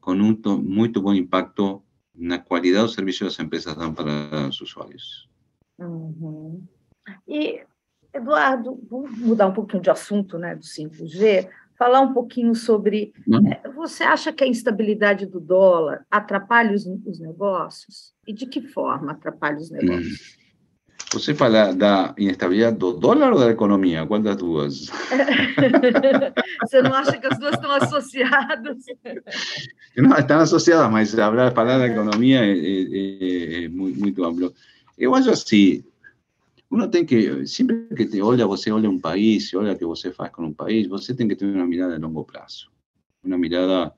con 0.00 0.22
un 0.22 0.40
muy 0.64 0.88
buen 0.88 1.18
impacto 1.18 1.84
en 2.18 2.30
la 2.30 2.42
calidad 2.42 2.78
de 2.78 2.82
los 2.84 2.94
servicios 2.94 3.18
que 3.18 3.24
las 3.26 3.40
empresas 3.40 3.76
dan 3.76 3.94
para 3.94 4.46
los 4.46 4.58
usuarios. 4.62 5.28
E, 7.28 7.66
Eduardo, 8.14 8.80
vamos 8.90 9.18
mudar 9.18 9.48
um 9.48 9.52
pouquinho 9.52 9.82
de 9.82 9.90
assunto 9.90 10.38
né, 10.38 10.56
do 10.56 10.62
5G, 10.62 11.50
falar 11.84 12.00
um 12.00 12.14
pouquinho 12.14 12.54
sobre. 12.54 13.12
É, 13.52 13.68
você 13.68 14.04
acha 14.04 14.32
que 14.32 14.42
a 14.42 14.46
instabilidade 14.46 15.26
do 15.26 15.38
dólar 15.38 16.06
atrapalha 16.10 16.74
os, 16.74 16.86
os 16.86 17.20
negócios? 17.20 18.14
E 18.26 18.32
de 18.32 18.46
que 18.46 18.62
forma 18.62 19.12
atrapalha 19.12 19.58
os 19.58 19.70
negócios? 19.70 20.38
Você 21.12 21.34
fala 21.34 21.74
da 21.74 22.14
inestabilidade 22.16 22.78
do 22.78 22.92
dólar 22.94 23.34
ou 23.34 23.38
da 23.38 23.50
economia? 23.50 24.06
Qual 24.06 24.18
das 24.20 24.36
duas? 24.36 24.86
Você 26.64 26.80
não 26.80 26.94
acha 26.94 27.18
que 27.18 27.26
as 27.26 27.38
duas 27.38 27.54
estão 27.54 27.70
associadas? 27.70 28.78
Não, 29.96 30.16
estão 30.16 30.40
associadas, 30.40 30.90
mas 30.90 31.14
falar, 31.14 31.52
falar 31.52 31.78
da 31.78 31.86
economia 31.86 32.40
é, 32.44 32.50
é, 32.50 33.64
é, 33.64 33.68
muito, 33.68 34.00
muito 34.00 34.24
amplo. 34.24 34.52
Eu 34.98 35.14
acho 35.14 35.30
assim, 35.30 35.84
uno 36.74 36.90
tem 36.90 37.06
que, 37.06 37.46
sempre 37.46 37.86
que 37.94 38.04
te 38.04 38.20
olha, 38.20 38.46
você 38.46 38.72
olha 38.72 38.90
um 38.90 38.98
país, 38.98 39.54
olha 39.54 39.74
o 39.74 39.78
que 39.78 39.84
você 39.84 40.10
faz 40.10 40.32
com 40.32 40.46
um 40.46 40.52
país, 40.52 40.88
você 40.88 41.14
tem 41.14 41.28
que 41.28 41.36
ter 41.36 41.46
uma 41.46 41.66
mirada 41.66 41.94
a 41.94 41.98
longo 42.00 42.24
prazo. 42.24 42.68
Uma 43.22 43.38
mirada 43.38 43.94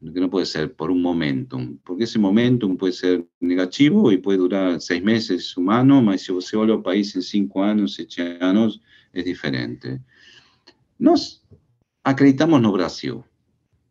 que 0.00 0.20
no 0.20 0.28
puede 0.28 0.46
ser 0.46 0.74
por 0.74 0.90
un 0.90 1.00
momentum, 1.00 1.78
porque 1.84 2.04
ese 2.04 2.18
momentum 2.18 2.76
puede 2.76 2.94
ser 2.94 3.24
negativo 3.40 4.10
y 4.10 4.18
puede 4.18 4.38
durar 4.38 4.80
seis 4.80 5.00
meses 5.00 5.56
humano, 5.56 6.04
pero 6.04 6.18
si 6.18 6.32
você 6.32 6.56
olha 6.56 6.74
o 6.74 6.82
país 6.82 7.14
en 7.14 7.22
cinco 7.22 7.62
años, 7.62 7.94
siete 7.94 8.36
años, 8.40 8.80
es 9.12 9.24
diferente. 9.24 10.00
Nos 10.98 11.44
acreditamos 12.02 12.60
no 12.60 12.72
Brasil, 12.72 13.22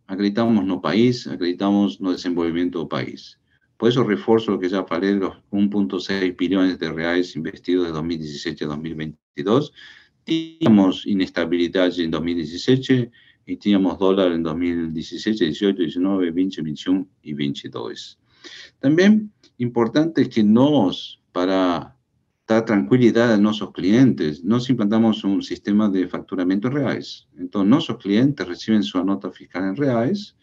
acreditamos 0.06 0.66
no 0.66 0.82
país, 0.82 1.28
acreditamos 1.28 2.02
no 2.02 2.12
desenvolvimiento 2.12 2.80
del 2.80 2.90
país. 2.90 3.40
Por 3.78 3.90
eso 3.90 4.04
refuerzo 4.04 4.52
lo 4.52 4.60
que 4.60 4.70
ya 4.70 4.84
falei, 4.86 5.16
los 5.16 5.36
1.6 5.52 6.36
billones 6.36 6.80
de 6.80 6.92
reales 6.92 7.36
investidos 7.36 7.88
de 7.88 7.94
2017 7.94 8.66
a 8.66 8.68
2022. 8.68 9.72
Teníamos 10.24 11.06
inestabilidad 11.06 11.98
en 12.00 12.12
2017, 12.12 13.12
y 13.48 13.56
teníamos 13.56 13.98
dólar 13.98 14.34
en 14.34 14.44
2017, 14.44 15.46
18, 15.46 15.78
19, 15.78 16.32
20, 16.32 16.62
21 16.62 17.08
y 17.24 17.34
22. 17.34 18.20
También 18.80 19.32
importante 19.58 20.22
es 20.22 20.30
que 20.30 20.44
nos, 20.44 21.22
para 21.32 21.98
dar 22.46 22.66
tranquilidad 22.66 23.34
a 23.34 23.38
nuestros 23.38 23.72
clientes, 23.72 24.44
nos 24.44 24.70
implantamos 24.70 25.24
un 25.24 25.42
sistema 25.42 25.90
de 25.90 26.08
facturamiento 26.08 26.68
en 26.68 26.74
reales. 26.74 27.28
Entonces, 27.38 27.70
nuestros 27.70 27.98
clientes 28.00 28.46
reciben 28.46 28.84
su 28.84 29.02
nota 29.04 29.32
fiscal 29.32 29.64
en 29.64 29.76
reales, 29.78 30.36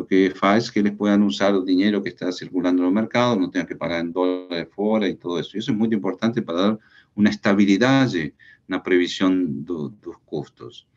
lo 0.00 0.06
que 0.06 0.32
hace 0.40 0.58
es 0.58 0.70
que 0.70 0.82
les 0.82 0.94
puedan 0.94 1.22
usar 1.22 1.54
el 1.54 1.66
dinero 1.66 2.02
que 2.02 2.08
está 2.08 2.32
circulando 2.32 2.80
en 2.82 2.88
el 2.88 2.94
mercado, 2.94 3.38
no 3.38 3.50
tengan 3.50 3.68
que 3.68 3.76
pagar 3.76 4.00
en 4.00 4.12
dólares 4.12 4.68
fuera 4.74 5.06
y 5.06 5.16
todo 5.16 5.38
eso. 5.38 5.50
Y 5.54 5.58
eso 5.58 5.72
es 5.72 5.78
muy 5.78 5.92
importante 5.92 6.40
para 6.40 6.60
dar 6.60 6.78
una 7.14 7.28
estabilidad 7.28 8.16
en 8.16 8.32
la 8.66 8.82
previsión 8.82 9.62
de 9.62 9.90
los 10.02 10.18
costos. 10.24 10.88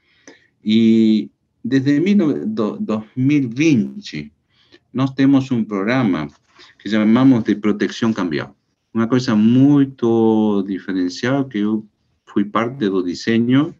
Y 0.63 1.29
desde 1.61 1.99
2020, 1.99 4.31
nós 4.93 5.13
temos 5.13 5.51
um 5.51 5.65
programa 5.65 6.29
que 6.79 6.89
chamamos 6.89 7.43
de 7.43 7.55
proteção 7.55 8.13
cambial. 8.13 8.55
Uma 8.93 9.07
coisa 9.07 9.35
muito 9.35 10.63
diferencial 10.65 11.49
que 11.49 11.57
eu 11.57 11.85
fui 12.25 12.45
parte 12.45 12.89
do 12.89 13.03
desenho. 13.03 13.75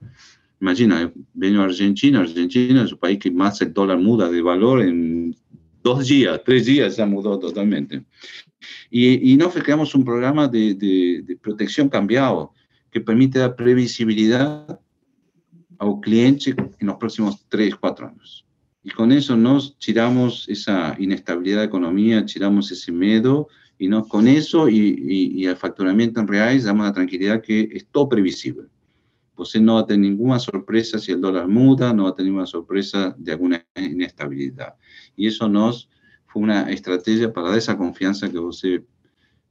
Imagina, 0.64 1.02
eu 1.02 1.12
venho 1.36 1.60
à 1.60 1.66
Argentina, 1.66 2.20
a 2.20 2.22
Argentina 2.22 2.88
é 2.90 2.94
o 2.94 2.96
país 2.96 3.18
que 3.18 3.30
mais 3.30 3.60
o 3.60 3.66
dólar 3.66 3.98
muda 3.98 4.30
de 4.30 4.42
valor 4.42 4.82
em 4.82 5.36
dois 5.84 6.08
dias, 6.08 6.42
três 6.46 6.64
dias 6.64 6.96
já 6.96 7.06
mudou 7.06 7.38
totalmente. 7.38 8.02
E, 8.90 9.34
e 9.34 9.36
nós 9.36 9.54
criamos 9.54 9.94
um 9.94 10.06
programa 10.06 10.48
de, 10.48 10.74
de, 10.74 11.22
de 11.22 11.36
proteção 11.36 11.90
cambial 11.90 12.54
que 12.90 13.02
permite 13.02 13.40
dar 13.40 13.50
previsibilidade 13.58 14.78
al 15.80 16.00
cliente 16.00 16.56
en 16.80 16.88
los 16.88 16.96
próximos 16.96 17.46
3, 17.50 17.76
4 17.76 18.08
años. 18.08 18.46
Y 18.86 18.92
con 18.92 19.12
eso 19.12 19.36
nos 19.36 19.78
tiramos 19.78 20.48
esa 20.48 20.96
inestabilidad 20.98 21.60
de 21.60 21.66
economía, 21.66 22.26
tiramos 22.26 22.72
ese 22.72 22.90
miedo, 22.94 23.50
y 23.78 23.90
nos, 23.90 24.08
con 24.08 24.30
eso 24.30 24.70
y, 24.70 25.36
y, 25.36 25.46
el 25.46 25.58
facturamiento 25.58 26.22
en 26.22 26.28
reales 26.30 26.64
damos 26.64 26.86
la 26.86 26.94
tranquilidad 26.94 27.42
que 27.42 27.68
es 27.74 27.86
todo 27.88 28.08
previsible. 28.08 28.70
Usted 29.36 29.62
no 29.62 29.76
va 29.76 29.82
a 29.82 29.86
tener 29.86 30.12
ninguna 30.12 30.40
sorpresa 30.40 31.00
si 31.00 31.12
el 31.12 31.22
dólar 31.22 31.48
muda, 31.48 31.94
no 31.94 32.04
va 32.04 32.10
a 32.10 32.16
tener 32.16 32.32
ninguna 32.32 32.46
sorpresa 32.46 33.16
de 33.18 33.32
alguna 33.32 33.66
inestabilidad. 33.76 34.76
Y 35.16 35.28
eso 35.28 35.50
nos 35.50 35.90
fue 36.28 36.42
una 36.42 36.72
estrategia 36.72 37.34
para 37.34 37.50
dar 37.50 37.58
esa 37.58 37.78
confianza 37.78 38.30
que 38.30 38.40
usted 38.40 38.84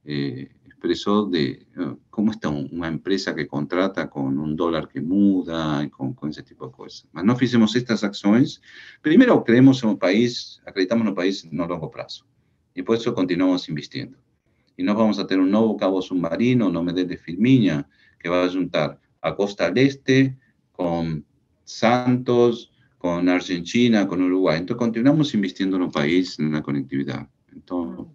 eh, 0.05 0.51
expresó 0.65 1.25
de 1.25 1.65
cómo 2.09 2.31
está 2.31 2.49
una 2.49 2.87
empresa 2.87 3.33
que 3.33 3.47
contrata 3.47 4.09
con 4.09 4.37
un 4.37 4.55
dólar 4.55 4.89
que 4.89 4.99
muda, 4.99 5.89
con, 5.89 6.13
con 6.13 6.29
ese 6.29 6.43
tipo 6.43 6.67
de 6.67 6.73
cosas. 6.73 7.07
Mas 7.13 7.23
no 7.23 7.37
hicimos 7.39 7.75
estas 7.75 8.03
acciones. 8.03 8.61
Primero, 9.01 9.43
creemos 9.43 9.81
en 9.83 9.91
un 9.91 9.97
país, 9.97 10.61
acreditamos 10.65 11.03
en 11.03 11.09
un 11.09 11.15
país 11.15 11.47
no 11.51 11.67
largo 11.67 11.89
plazo. 11.89 12.25
Y 12.75 12.81
por 12.81 12.97
eso 12.97 13.13
continuamos 13.13 13.69
invirtiendo. 13.69 14.17
Y 14.75 14.83
no 14.83 14.95
vamos 14.95 15.19
a 15.19 15.27
tener 15.27 15.43
un 15.43 15.51
nuevo 15.51 15.77
cabo 15.77 16.01
submarino, 16.01 16.69
no 16.69 16.83
me 16.83 16.91
de 16.91 17.17
Filmiña, 17.17 17.87
que 18.19 18.27
va 18.27 18.43
a 18.43 18.49
juntar 18.49 18.99
a 19.23 19.35
Costa 19.35 19.71
del 19.71 19.87
Este 19.87 20.37
con 20.71 21.25
Santos, 21.63 22.71
con 22.97 23.27
Argentina, 23.29 24.07
con 24.07 24.21
Uruguay. 24.21 24.59
Entonces 24.59 24.79
continuamos 24.79 25.33
invirtiendo 25.33 25.77
en 25.77 25.83
un 25.83 25.91
país, 25.91 26.37
en 26.39 26.51
la 26.51 26.61
conectividad. 26.61 27.27
Entonces, 27.51 28.05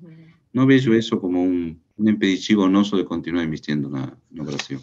no 0.52 0.66
veo 0.66 0.94
eso 0.94 1.20
como 1.20 1.42
un, 1.42 1.80
um 1.96 2.08
impeditivo 2.08 2.68
nosso 2.68 2.96
de 2.96 3.04
continuar 3.04 3.44
investindo 3.44 3.88
na, 3.88 4.16
no 4.30 4.44
Brasil. 4.44 4.80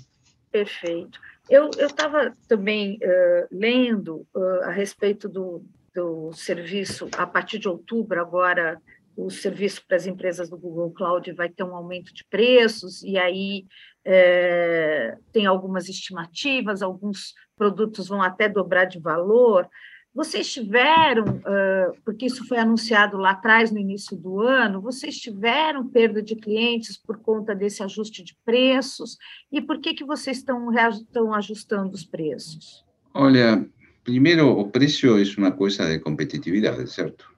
Perfeito. 0.51 1.19
Eu 1.49 1.69
estava 1.77 2.33
também 2.47 2.97
uh, 3.03 3.47
lendo 3.51 4.25
uh, 4.33 4.63
a 4.63 4.71
respeito 4.71 5.29
do, 5.29 5.63
do 5.93 6.31
serviço, 6.33 7.07
a 7.17 7.27
partir 7.27 7.59
de 7.59 7.67
outubro, 7.67 8.19
agora 8.19 8.81
o 9.15 9.29
serviço 9.29 9.81
para 9.87 9.97
as 9.97 10.07
empresas 10.07 10.49
do 10.49 10.57
Google 10.57 10.91
Cloud 10.91 11.31
vai 11.33 11.49
ter 11.49 11.63
um 11.63 11.75
aumento 11.75 12.13
de 12.13 12.23
preços, 12.25 13.01
e 13.03 13.17
aí 13.17 13.65
é, 14.05 15.17
tem 15.31 15.47
algumas 15.47 15.89
estimativas, 15.89 16.83
alguns 16.83 17.33
produtos 17.57 18.07
vão 18.07 18.21
até 18.21 18.47
dobrar 18.47 18.85
de 18.85 18.99
valor. 18.99 19.67
Vocês 20.13 20.49
tiveram, 20.53 21.25
uh, 21.25 21.97
porque 22.05 22.25
isso 22.25 22.47
foi 22.47 22.57
anunciado 22.57 23.17
lá 23.17 23.31
atrás, 23.31 23.69
no 23.69 23.79
início 23.79 24.15
do 24.15 24.39
ano, 24.39 24.79
vocês 24.79 25.17
tiveram 25.17 25.85
perda 25.89 26.21
de 26.21 26.37
clientes 26.37 26.95
por 26.95 27.17
conta 27.17 27.53
desse 27.53 27.83
ajuste 27.83 28.23
de 28.23 28.37
preços? 28.45 29.17
E 29.51 29.61
por 29.61 29.81
que, 29.81 29.93
que 29.93 30.05
vocês 30.05 30.37
estão, 30.37 30.71
estão 30.71 31.33
ajustando 31.33 31.93
os 31.93 32.05
preços? 32.05 32.85
Olha, 33.13 33.67
primeiro, 34.05 34.47
o 34.47 34.69
preço 34.69 35.07
é 35.07 35.23
uma 35.37 35.51
coisa 35.51 35.85
de 35.89 35.99
competitividade, 35.99 36.89
certo? 36.89 37.29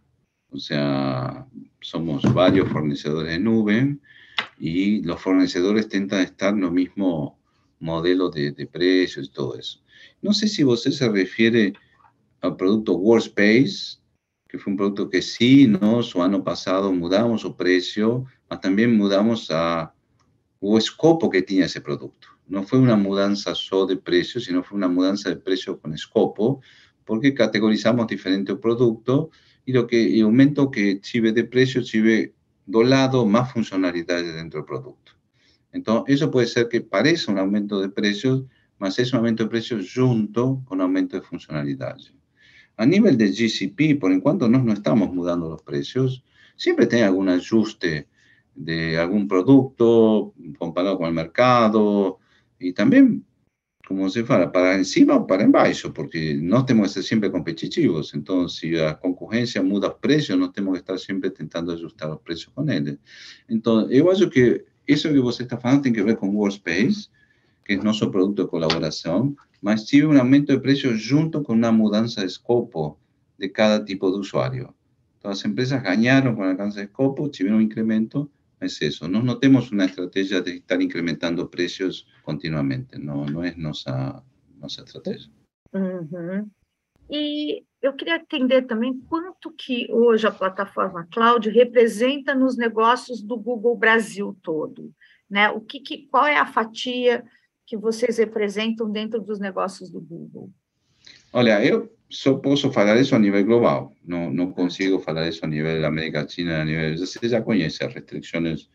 O 0.51 0.59
sea, 0.59 1.47
somos 1.81 2.21
varios 2.23 2.69
fornecedores 2.69 3.31
de 3.31 3.39
nube 3.39 3.99
y 4.59 5.03
los 5.03 5.21
fornecedores 5.21 5.87
tentan 5.87 6.21
estar 6.21 6.53
en 6.53 6.61
lo 6.61 6.71
mismo 6.71 7.37
modelo 7.79 8.29
de, 8.29 8.51
de 8.51 8.65
precios 8.65 9.27
y 9.27 9.31
todo 9.31 9.57
eso. 9.57 9.81
No 10.21 10.33
sé 10.33 10.47
si 10.47 10.63
usted 10.63 10.91
se 10.91 11.09
refiere 11.09 11.73
al 12.41 12.55
producto 12.55 12.93
Workspace, 12.93 13.99
que 14.47 14.57
fue 14.57 14.71
un 14.71 14.77
producto 14.77 15.09
que 15.09 15.21
sí, 15.21 15.67
¿no? 15.67 16.01
Su 16.01 16.21
año 16.21 16.43
pasado 16.43 16.91
mudamos 16.91 17.41
su 17.41 17.55
precio, 17.55 18.25
pero 18.47 18.61
también 18.61 18.95
mudamos 18.97 19.51
a 19.51 19.93
o 20.59 20.77
escopo 20.77 21.29
que 21.29 21.41
tenía 21.41 21.65
ese 21.65 21.81
producto. 21.81 22.27
No 22.47 22.63
fue 22.63 22.79
una 22.79 22.95
mudanza 22.95 23.53
solo 23.53 23.85
de 23.85 23.97
precio, 23.97 24.39
sino 24.41 24.63
fue 24.63 24.77
una 24.77 24.87
mudanza 24.87 25.29
de 25.29 25.35
precio 25.35 25.79
con 25.79 25.93
escopo, 25.93 26.61
porque 27.05 27.33
categorizamos 27.33 28.07
diferentes 28.07 28.55
productos 28.57 29.27
y 29.65 29.73
lo 29.73 29.85
que 29.85 30.15
el 30.15 30.23
aumento 30.23 30.71
que 30.71 30.99
chive 31.01 31.31
de 31.31 31.43
precio 31.43 31.81
chive 31.83 32.33
do 32.67 32.83
lado 32.83 33.25
más 33.25 33.51
funcionalidades 33.51 34.35
dentro 34.35 34.59
del 34.59 34.67
producto. 34.67 35.13
Entonces, 35.71 36.15
eso 36.15 36.29
puede 36.29 36.47
ser 36.47 36.67
que 36.67 36.81
parezca 36.81 37.31
un 37.31 37.39
aumento 37.39 37.79
de 37.79 37.89
precios, 37.89 38.43
mas 38.77 38.99
es 38.99 39.11
un 39.13 39.17
aumento 39.17 39.43
de 39.43 39.49
precios 39.49 39.91
junto 39.93 40.61
con 40.65 40.81
aumento 40.81 41.15
de 41.15 41.23
funcionalidades. 41.23 42.13
A 42.75 42.85
nivel 42.85 43.17
de 43.17 43.31
GCP, 43.31 43.99
por 43.99 44.11
enquanto 44.11 44.47
no, 44.47 44.59
no 44.59 44.73
estamos 44.73 45.11
mudando 45.11 45.49
los 45.49 45.63
precios, 45.63 46.23
siempre 46.55 46.85
tiene 46.85 47.05
algún 47.05 47.29
ajuste 47.29 48.07
de 48.53 48.97
algún 48.97 49.27
producto 49.27 50.33
comparado 50.57 50.97
con 50.97 51.07
el 51.07 51.13
mercado 51.13 52.19
y 52.59 52.73
también, 52.73 53.25
como 53.87 54.09
se 54.09 54.25
fala, 54.25 54.51
para 54.51 54.75
encima 54.75 55.15
o 55.15 55.25
para 55.25 55.43
embaixo, 55.43 55.93
porque 55.93 56.35
no 56.35 56.65
tenemos 56.65 56.89
que 56.89 56.93
ser 56.95 57.03
siempre 57.03 57.31
competitivos. 57.31 58.13
Entonces, 58.13 58.59
si 58.59 58.71
la 58.71 58.99
concurrencia 58.99 59.63
muda 59.63 59.87
los 59.87 59.97
precios, 59.99 60.37
no 60.37 60.51
tenemos 60.51 60.73
que 60.73 60.79
estar 60.79 60.99
siempre 60.99 61.29
intentando 61.29 61.71
ajustar 61.71 62.09
los 62.09 62.19
precios 62.19 62.53
con 62.53 62.69
él. 62.69 62.99
Entonces, 63.47 63.97
yo 63.97 64.03
creo 64.03 64.29
que 64.29 64.65
eso 64.85 65.09
que 65.09 65.19
usted 65.19 65.45
está 65.45 65.57
falando 65.57 65.83
tiene 65.83 65.97
que 65.97 66.03
ver 66.03 66.17
con 66.17 66.35
Workspace, 66.35 67.09
que 67.63 67.75
es 67.75 67.83
nuestro 67.83 68.11
producto 68.11 68.43
de 68.43 68.49
colaboración, 68.49 69.37
mas 69.61 69.85
tive 69.85 70.07
un 70.07 70.17
aumento 70.17 70.51
de 70.51 70.59
precios 70.59 71.07
junto 71.09 71.41
con 71.41 71.57
una 71.57 71.71
mudanza 71.71 72.21
de 72.21 72.27
escopo 72.27 72.99
de 73.37 73.53
cada 73.53 73.85
tipo 73.85 74.11
de 74.11 74.17
usuario. 74.19 74.75
Todas 75.21 75.37
las 75.37 75.45
empresas 75.45 75.81
ganaron 75.81 76.35
con 76.35 76.43
el 76.43 76.51
alcance 76.51 76.79
de 76.79 76.85
escopo, 76.87 77.31
tuvieron 77.31 77.59
un 77.59 77.63
incremento, 77.63 78.29
es 78.59 78.81
eso. 78.81 79.07
No, 79.07 79.21
no 79.21 79.39
tenemos 79.39 79.71
una 79.71 79.85
estrategia 79.85 80.41
de 80.41 80.57
estar 80.57 80.81
incrementando 80.81 81.49
precios 81.49 82.07
continuamente, 82.23 82.97
no, 82.97 83.25
no 83.25 83.43
es 83.43 83.57
nuestra, 83.57 84.23
nuestra 84.59 84.83
estrategia. 84.83 85.31
Uhum. 85.73 86.49
E 87.09 87.63
eu 87.81 87.93
queria 87.93 88.17
entender 88.17 88.63
também 88.63 88.99
quanto 89.07 89.51
que 89.51 89.87
hoje 89.91 90.27
a 90.27 90.31
plataforma 90.31 91.07
cloud 91.11 91.49
representa 91.49 92.35
nos 92.35 92.57
negócios 92.57 93.21
do 93.21 93.37
Google 93.37 93.77
Brasil 93.77 94.37
todo, 94.41 94.93
né? 95.29 95.49
O 95.49 95.61
que, 95.61 95.79
que 95.79 96.07
qual 96.07 96.25
é 96.25 96.37
a 96.37 96.45
fatia 96.45 97.23
que 97.65 97.77
vocês 97.77 98.17
representam 98.17 98.91
dentro 98.91 99.21
dos 99.21 99.39
negócios 99.39 99.89
do 99.89 100.01
Google? 100.01 100.51
Olha, 101.31 101.63
eu 101.63 101.96
só 102.09 102.35
posso 102.35 102.71
falar 102.71 102.99
isso 102.99 103.15
a 103.15 103.19
nível 103.19 103.43
global, 103.45 103.93
não, 104.05 104.31
não 104.31 104.51
consigo 104.51 104.99
falar 104.99 105.27
isso 105.27 105.43
a 105.43 105.47
nível 105.47 105.81
da 105.81 105.87
América 105.87 106.21
Latina, 106.21 106.61
a 106.61 106.65
nível, 106.65 106.97
você 106.97 107.27
já 107.27 107.41
conhece 107.41 107.83
as 107.83 107.93
restrições, 107.93 108.69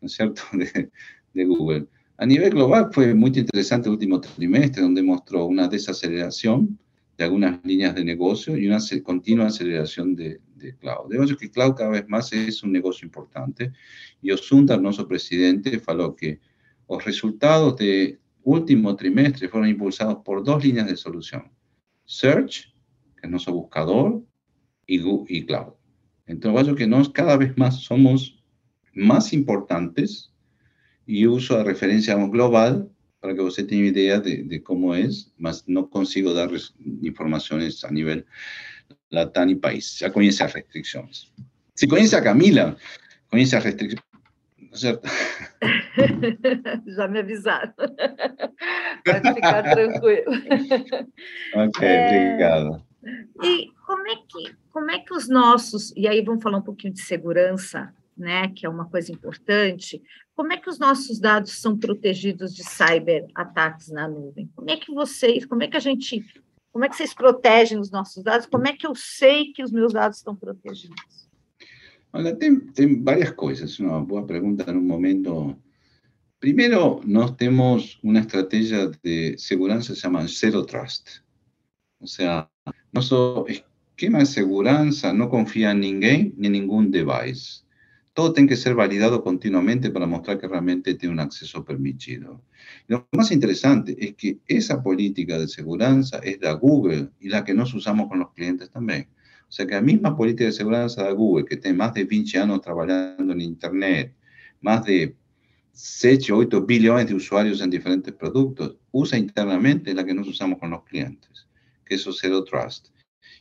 não 0.00 0.06
é 0.06 0.08
certo, 0.08 0.44
de, 0.56 0.90
de 1.34 1.44
Google. 1.44 1.88
A 2.18 2.26
nível 2.26 2.50
global 2.50 2.92
foi 2.92 3.14
muito 3.14 3.38
interessante 3.38 3.88
o 3.88 3.92
último 3.92 4.20
trimestre, 4.20 4.82
onde 4.82 5.02
mostrou 5.02 5.48
uma 5.48 5.66
desaceleração 5.66 6.68
de 7.16 7.24
algumas 7.24 7.58
linhas 7.64 7.94
de 7.94 8.04
negócio 8.04 8.56
e 8.58 8.68
uma 8.68 8.78
contínua 9.02 9.46
aceleração 9.46 10.12
de, 10.14 10.40
de 10.54 10.72
cloud. 10.72 11.16
Acho 11.16 11.36
que 11.36 11.48
cloud 11.48 11.76
cada 11.76 11.90
vez 11.90 12.06
mais 12.06 12.32
é 12.32 12.66
um 12.66 12.70
negócio 12.70 13.06
importante 13.06 13.72
e 14.22 14.32
o 14.32 14.36
Sundar, 14.36 14.80
nosso 14.80 15.06
presidente, 15.06 15.78
falou 15.80 16.12
que 16.12 16.38
os 16.86 17.02
resultados 17.04 17.76
de 17.76 18.18
último 18.42 18.94
trimestre 18.94 19.48
fueron 19.48 19.68
impulsados 19.68 20.22
por 20.24 20.42
dos 20.42 20.62
líneas 20.62 20.86
de 20.86 20.96
solución. 20.96 21.50
Search, 22.04 22.73
es 23.24 23.30
nuestro 23.30 23.54
buscador, 23.54 24.22
y, 24.86 25.00
y 25.28 25.46
Cloud. 25.46 25.74
Entonces, 26.26 26.74
que 26.74 26.86
nos 26.86 27.10
cada 27.10 27.36
vez 27.36 27.56
más 27.56 27.80
somos 27.80 28.42
más 28.94 29.32
importantes 29.32 30.32
y 31.06 31.26
uso 31.26 31.58
de 31.58 31.64
referencia 31.64 32.14
global 32.14 32.88
para 33.20 33.34
que 33.34 33.40
usted 33.40 33.66
tenga 33.66 33.86
idea 33.86 34.20
de, 34.20 34.62
cómo 34.62 34.94
es, 34.94 35.32
más 35.38 35.64
no 35.66 35.88
consigo 35.88 36.32
dar 36.32 36.50
informaciones 37.02 37.84
a 37.84 37.90
nivel 37.90 38.26
latán 39.08 39.50
y 39.50 39.54
país. 39.54 39.98
Ya 39.98 40.12
conoce 40.12 40.44
las 40.44 40.52
restricciones. 40.52 41.32
Si 41.74 41.88
conoce 41.88 42.16
a 42.16 42.22
Camila, 42.22 42.76
las 43.32 43.64
restricciones. 43.64 44.04
certo? 44.74 45.08
Já 46.96 47.08
me 47.08 47.20
avisaram. 47.20 47.72
Pode 49.04 49.34
ficar 49.34 49.62
tranquilo. 49.62 50.32
Ok, 51.54 51.82
é... 51.82 52.32
obrigado. 52.32 52.93
E 53.42 53.70
como 53.86 54.06
é, 54.08 54.16
que, 54.16 54.56
como 54.70 54.90
é 54.90 54.98
que 54.98 55.12
os 55.12 55.28
nossos, 55.28 55.92
e 55.96 56.08
aí 56.08 56.22
vamos 56.22 56.42
falar 56.42 56.58
um 56.58 56.62
pouquinho 56.62 56.92
de 56.92 57.00
segurança, 57.00 57.94
né, 58.16 58.48
que 58.48 58.64
é 58.64 58.68
uma 58.68 58.88
coisa 58.88 59.12
importante, 59.12 60.02
como 60.34 60.52
é 60.52 60.56
que 60.56 60.68
os 60.68 60.78
nossos 60.78 61.18
dados 61.18 61.52
são 61.52 61.78
protegidos 61.78 62.54
de 62.54 62.64
cyber-ataques 62.64 63.88
na 63.88 64.08
nuvem? 64.08 64.50
Como 64.54 64.70
é 64.70 64.76
que 64.76 64.92
vocês, 64.92 65.44
como 65.46 65.62
é 65.62 65.68
que 65.68 65.76
a 65.76 65.80
gente, 65.80 66.24
como 66.72 66.84
é 66.84 66.88
que 66.88 66.96
vocês 66.96 67.14
protegem 67.14 67.78
os 67.78 67.90
nossos 67.90 68.22
dados? 68.22 68.46
Como 68.46 68.66
é 68.66 68.72
que 68.72 68.86
eu 68.86 68.94
sei 68.94 69.52
que 69.52 69.62
os 69.62 69.70
meus 69.70 69.92
dados 69.92 70.18
estão 70.18 70.34
protegidos? 70.34 71.24
Hola, 72.16 72.32
ten, 72.32 72.60
ten 72.72 73.02
varias 73.02 73.32
cosas. 73.32 73.80
Una 73.80 73.98
buena 73.98 74.24
pregunta 74.24 74.70
en 74.70 74.76
un 74.76 74.86
momento. 74.86 75.58
Primero, 76.38 77.00
nos 77.04 77.36
tenemos 77.36 77.98
una 78.04 78.20
estrategia 78.20 78.88
de 79.02 79.36
seguridad 79.36 79.78
que 79.78 79.82
se 79.82 79.94
llama 79.96 80.24
Zero 80.28 80.64
Trust. 80.64 81.08
O 81.98 82.06
sea, 82.06 82.48
nuestro 82.94 83.46
esquema 83.48 84.20
de 84.20 84.26
seguridad 84.26 84.86
no 85.12 85.28
confía 85.28 85.72
en 85.72 85.80
ninguém 85.80 86.32
ni 86.36 86.46
en 86.46 86.52
ningún 86.52 86.90
device. 86.90 87.64
todo 88.14 88.32
tiene 88.32 88.48
que 88.48 88.56
ser 88.56 88.76
validado 88.76 89.22
continuamente 89.22 89.90
para 89.90 90.06
mostrar 90.06 90.38
que 90.38 90.46
realmente 90.46 90.94
tiene 90.94 91.14
un 91.14 91.20
acceso 91.20 91.64
permitido. 91.64 92.40
Lo 92.86 93.08
más 93.10 93.32
interesante 93.32 93.96
es 93.98 94.14
que 94.14 94.38
esa 94.46 94.82
política 94.82 95.36
de 95.36 95.48
seguridad 95.48 95.98
es 96.22 96.38
de 96.38 96.52
Google 96.54 97.10
y 97.18 97.28
la 97.28 97.44
que 97.44 97.52
nos 97.52 97.74
usamos 97.74 98.08
con 98.08 98.20
los 98.20 98.32
clientes 98.32 98.70
también. 98.70 99.08
O 99.48 99.52
sea 99.52 99.66
que 99.66 99.74
la 99.74 99.80
misma 99.80 100.16
política 100.16 100.44
de 100.44 100.52
seguridad 100.52 100.88
de 100.96 101.12
Google, 101.12 101.44
que 101.44 101.56
tiene 101.56 101.76
más 101.76 101.92
de 101.92 102.04
20 102.04 102.38
años 102.38 102.60
trabajando 102.60 103.32
en 103.32 103.40
Internet, 103.40 104.14
más 104.60 104.84
de 104.84 105.16
7 105.72 106.32
o 106.32 106.36
8 106.38 106.64
billones 106.64 107.08
de 107.08 107.14
usuarios 107.14 107.60
en 107.60 107.70
diferentes 107.70 108.14
productos, 108.14 108.76
usa 108.92 109.18
internamente 109.18 109.92
la 109.92 110.04
que 110.04 110.14
nos 110.14 110.28
usamos 110.28 110.60
con 110.60 110.70
los 110.70 110.84
clientes, 110.84 111.48
que 111.84 111.94
es 111.96 112.06
Zero 112.20 112.44
Trust. 112.44 112.88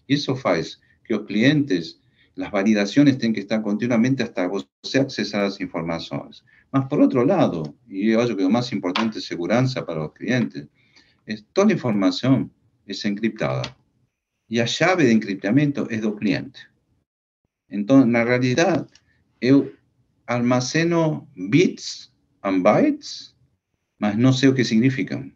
Y 0.07 0.15
eso 0.15 0.37
hace 0.43 0.77
que 1.03 1.13
los 1.13 1.25
clientes 1.25 1.99
las 2.35 2.51
validaciones 2.51 3.17
tienen 3.17 3.35
que 3.35 3.41
estar 3.41 3.61
continuamente 3.61 4.23
hasta 4.23 4.47
você 4.47 4.99
accesar 4.99 5.43
las 5.43 5.61
informaciones. 5.61 6.43
Más 6.71 6.87
por 6.87 7.01
otro 7.01 7.23
lado, 7.23 7.75
y 7.87 8.11
yo 8.11 8.23
creo 8.23 8.37
que 8.37 8.43
lo 8.43 8.49
más 8.49 8.71
importante 8.71 9.19
es 9.19 9.25
seguridad 9.25 9.65
para 9.85 9.99
los 9.99 10.13
clientes, 10.13 10.67
es 11.25 11.45
toda 11.53 11.67
la 11.67 11.73
información 11.73 12.51
es 12.85 13.05
encriptada. 13.05 13.77
Y 14.47 14.57
la 14.57 14.65
llave 14.65 15.05
de 15.05 15.11
encriptamiento 15.11 15.87
es 15.89 16.01
del 16.01 16.15
cliente. 16.15 16.59
Entonces, 17.69 18.07
en 18.07 18.13
la 18.13 18.23
realidad, 18.23 18.87
yo 19.39 19.69
almaceno 20.25 21.27
bits 21.35 22.11
and 22.41 22.63
bytes, 22.63 23.35
mas 23.99 24.17
no 24.17 24.33
sé 24.33 24.53
qué 24.53 24.65
significan, 24.65 25.35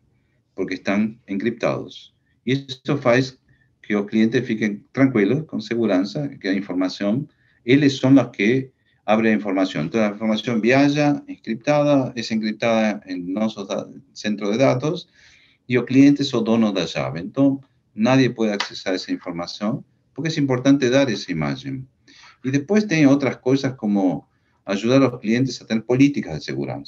porque 0.56 0.76
están 0.76 1.22
encriptados. 1.28 2.17
Eso 2.48 3.00
hace 3.04 3.38
que 3.82 3.94
los 3.94 4.06
clientes 4.06 4.46
fiquen 4.46 4.88
tranquilos, 4.94 5.44
con 5.46 5.62
seguridad, 5.62 6.06
que 6.40 6.50
la 6.50 6.56
información, 6.56 7.30
ellos 7.66 7.98
son 7.98 8.16
los 8.16 8.30
que 8.30 8.72
abren 9.06 9.32
la 9.32 9.38
información. 9.38 9.86
Entonces, 9.86 10.10
la 10.10 10.14
información 10.14 10.62
viaja 10.62 11.24
encriptada, 11.28 12.14
es 12.16 12.32
encriptada 12.32 13.02
en 13.06 13.34
nuestro 13.34 13.68
centro 14.14 14.50
de 14.50 14.58
datos 14.58 15.10
y 15.68 15.76
los 15.76 15.86
clientes 15.86 16.30
son 16.30 16.46
donos 16.46 16.74
de 16.74 16.82
la 16.82 16.86
llave. 16.86 17.20
Entonces, 17.20 17.70
nadie 17.94 18.30
puede 18.30 18.54
acceder 18.54 18.94
a 18.94 18.96
esa 18.96 19.12
información 19.12 19.86
porque 20.14 20.30
es 20.30 20.38
importante 20.38 20.90
dar 20.90 21.10
esa 21.10 21.32
imagen. 21.32 21.88
Y 22.44 22.52
después 22.52 22.88
tiene 22.88 23.08
otras 23.08 23.38
cosas 23.38 23.74
como 23.76 24.30
ayudar 24.66 25.02
a 25.02 25.10
los 25.10 25.20
clientes 25.20 25.62
a 25.62 25.68
tener 25.68 25.84
políticas 25.86 26.36
de 26.36 26.42
seguridad. 26.42 26.82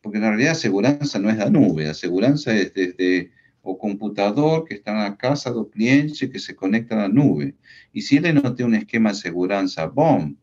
Porque 0.00 0.18
en 0.18 0.24
realidad 0.24 0.54
seguridad 0.54 1.00
no 1.20 1.30
es 1.30 1.38
la 1.38 1.50
nube, 1.50 1.84
la 1.84 1.94
seguridad 1.94 2.34
es 2.34 2.74
desde 2.74 3.30
o 3.62 3.78
computador 3.78 4.64
que 4.64 4.74
está 4.74 4.90
en 4.90 4.98
la 4.98 5.16
casa 5.16 5.52
del 5.52 5.68
cliente 5.68 6.30
que 6.30 6.38
se 6.38 6.54
conecta 6.54 6.96
a 6.96 7.02
la 7.02 7.08
nube. 7.08 7.56
Y 7.92 8.02
si 8.02 8.16
él 8.16 8.34
no 8.34 8.54
tiene 8.54 8.76
un 8.76 8.82
esquema 8.82 9.10
de 9.10 9.14
seguridad 9.16 9.64
bom, 9.92 10.36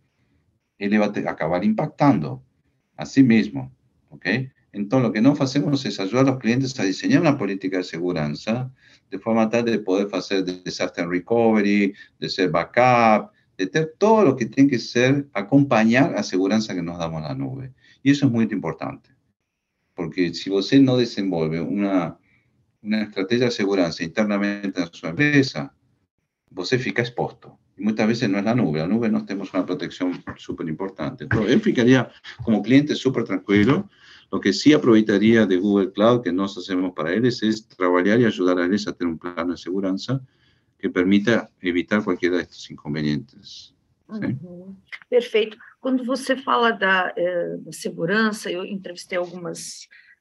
él 0.77 1.01
va 1.01 1.05
a 1.05 1.31
acabar 1.31 1.63
impactando 1.63 2.41
a 2.95 3.05
sí 3.05 3.21
mismo. 3.21 3.71
¿ok? 4.09 4.25
Entonces, 4.71 5.07
lo 5.07 5.13
que 5.13 5.21
no 5.21 5.35
hacemos 5.39 5.85
es 5.85 5.99
ayudar 5.99 6.27
a 6.27 6.31
los 6.31 6.39
clientes 6.39 6.79
a 6.79 6.83
diseñar 6.83 7.21
una 7.21 7.37
política 7.37 7.77
de 7.77 7.83
seguridad 7.83 8.31
de 9.09 9.19
forma 9.19 9.49
tal 9.49 9.65
de 9.65 9.79
poder 9.79 10.07
hacer 10.13 10.45
disaster 10.45 11.07
recovery, 11.07 11.93
de 12.19 12.29
ser 12.29 12.51
backup, 12.51 13.31
de 13.57 13.67
tener 13.67 13.95
todo 13.97 14.23
lo 14.23 14.35
que 14.35 14.45
tiene 14.45 14.69
que 14.69 14.79
ser 14.79 15.27
acompañar 15.33 16.15
a 16.15 16.23
seguridad 16.23 16.61
que 16.67 16.81
nos 16.81 16.99
damos 16.99 17.21
la 17.21 17.33
nube. 17.33 17.73
Y 18.03 18.11
eso 18.11 18.27
es 18.27 18.31
muy 18.31 18.47
importante. 18.51 19.09
Porque 19.95 20.33
si 20.33 20.49
usted 20.49 20.79
no 20.79 20.95
desenvolve 20.95 21.59
una 21.59 22.17
una 22.81 23.03
estrategia 23.03 23.45
de 23.45 23.51
seguridad 23.51 23.93
internamente 23.99 24.81
en 24.81 24.93
su 24.93 25.07
empresa, 25.07 25.73
você 26.49 26.77
fica 26.77 27.01
expuesto. 27.01 27.57
Y 27.77 27.83
muchas 27.83 28.07
veces 28.07 28.29
no 28.29 28.39
es 28.39 28.43
la 28.43 28.55
nube. 28.55 28.79
La 28.79 28.87
nube 28.87 29.09
no 29.09 29.25
tenemos 29.25 29.53
una 29.53 29.65
protección 29.65 30.23
súper 30.37 30.67
importante. 30.67 31.27
Yo 31.31 31.59
ficaría 31.59 32.11
como 32.43 32.61
cliente 32.61 32.95
súper 32.95 33.23
tranquilo. 33.23 33.89
Lo 34.31 34.39
que 34.39 34.53
sí 34.53 34.73
aprovecharía 34.73 35.45
de 35.45 35.57
Google 35.57 35.91
Cloud, 35.91 36.21
que 36.21 36.31
nos 36.31 36.57
hacemos 36.57 36.93
para 36.93 37.13
ellos, 37.13 37.41
es 37.41 37.67
trabajar 37.67 38.19
y 38.19 38.25
ayudar 38.25 38.59
a 38.59 38.65
ellos 38.65 38.87
a 38.87 38.93
tener 38.93 39.13
un 39.13 39.19
plan 39.19 39.49
de 39.49 39.57
seguridad 39.57 39.95
que 40.77 40.89
permita 40.89 41.49
evitar 41.61 42.03
cualquiera 42.03 42.37
de 42.37 42.43
estos 42.43 42.69
inconvenientes. 42.69 43.73
Perfeito. 45.09 45.57
Quando 45.79 46.03
você 46.03 46.35
fala 46.35 46.71
da, 46.71 47.13
eh, 47.15 47.57
da 47.59 47.71
segurança, 47.71 48.51
eu 48.51 48.65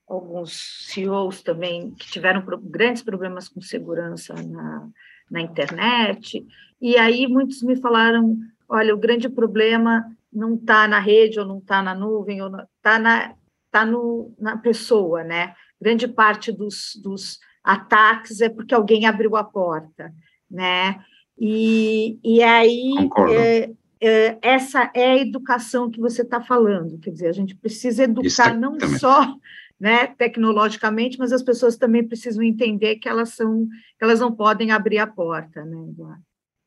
alguns 0.09 0.87
CEOs 0.89 1.43
também 1.43 1.91
que 1.93 2.11
tiveram 2.11 2.43
grandes 2.63 3.03
problemas 3.03 3.49
com 3.49 3.61
segurança 3.61 4.35
na, 4.35 4.89
na 5.31 5.41
internet, 5.41 6.45
e 6.81 6.97
aí 6.97 7.27
muitos 7.27 7.63
me 7.63 7.77
falaram, 7.77 8.37
olha, 8.69 8.95
o 8.95 8.99
grande 8.99 9.29
problema 9.29 10.05
não 10.33 10.55
está 10.55 10.87
na 10.87 10.99
rede, 10.99 11.39
ou 11.39 11.47
não 11.47 11.59
está 11.59 11.83
na 11.83 11.95
nuvem, 11.95 12.41
ou 12.41 12.51
está 12.77 12.99
na, 12.99 13.35
tá 13.71 13.85
no, 13.85 14.35
na 14.39 14.57
pessoa, 14.57 15.25
né? 15.25 15.55
Grande 15.81 16.07
parte 16.09 16.53
dos, 16.53 16.99
dos 17.03 17.39
ataques 17.63 18.41
é 18.41 18.49
porque 18.49 18.75
alguém 18.75 19.07
abriu 19.07 19.37
a 19.37 19.45
porta, 19.45 20.13
né? 20.51 21.03
E, 21.39 22.19
e 22.23 22.43
aí 22.43 22.93
é, 23.31 23.71
é, 24.01 24.39
essa 24.43 24.91
é 24.95 25.13
a 25.13 25.19
educação 25.19 25.91
que 25.91 26.01
você 26.01 26.23
está 26.23 26.41
falando, 26.41 26.99
quer 26.99 27.11
dizer, 27.11 27.29
a 27.29 27.33
gente 27.33 27.55
precisa 27.55 28.05
educar 28.05 28.57
não 28.57 28.79
só 28.99 29.35
né, 29.79 30.09
tecnologicamente, 30.09 31.19
mas 31.19 31.33
as 31.33 31.43
pessoas 31.43 31.77
também 31.77 32.07
precisam 32.07 32.43
entender 32.43 32.97
que 32.97 33.09
elas 33.09 33.31
são, 33.31 33.67
que 33.99 34.05
elas 34.05 34.21
não 34.21 34.35
podem 34.35 34.71
abrir 34.71 34.99
a 34.99 35.07
porta, 35.07 35.65
né, 35.65 35.79
Eduardo? 35.89 36.23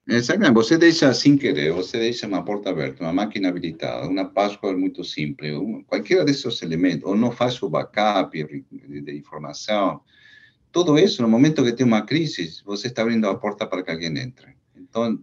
Exatamente, 0.08 0.54
você 0.54 0.78
deixa 0.78 1.14
sem 1.14 1.38
querer, 1.38 1.72
você 1.72 2.00
deixa 2.00 2.26
uma 2.26 2.44
porta 2.44 2.72
aberta, 2.72 3.04
uma 3.04 3.14
máquina 3.14 3.50
habilitada, 3.50 4.08
uma 4.08 4.26
password 4.26 4.80
muito 4.80 5.04
simples, 5.04 5.54
um, 5.56 5.84
qualquer 5.84 6.26
desses 6.26 6.62
elementos, 6.64 7.08
ou 7.08 7.16
não 7.16 7.32
faz 7.32 7.62
o 7.62 7.70
backup 7.70 8.32
de, 8.32 9.18
informação, 9.18 10.02
tudo 10.72 10.98
isso, 10.98 11.22
no 11.22 11.28
momento 11.28 11.64
que 11.64 11.74
tem 11.74 11.86
uma 11.86 12.02
crise, 12.02 12.62
você 12.66 12.88
está 12.88 13.04
abrindo 13.04 13.28
a 13.28 13.38
porta 13.38 13.68
para 13.68 13.84
que 13.84 13.92
alguém 13.92 14.18
entre. 14.18 14.56
Então, 14.76 15.20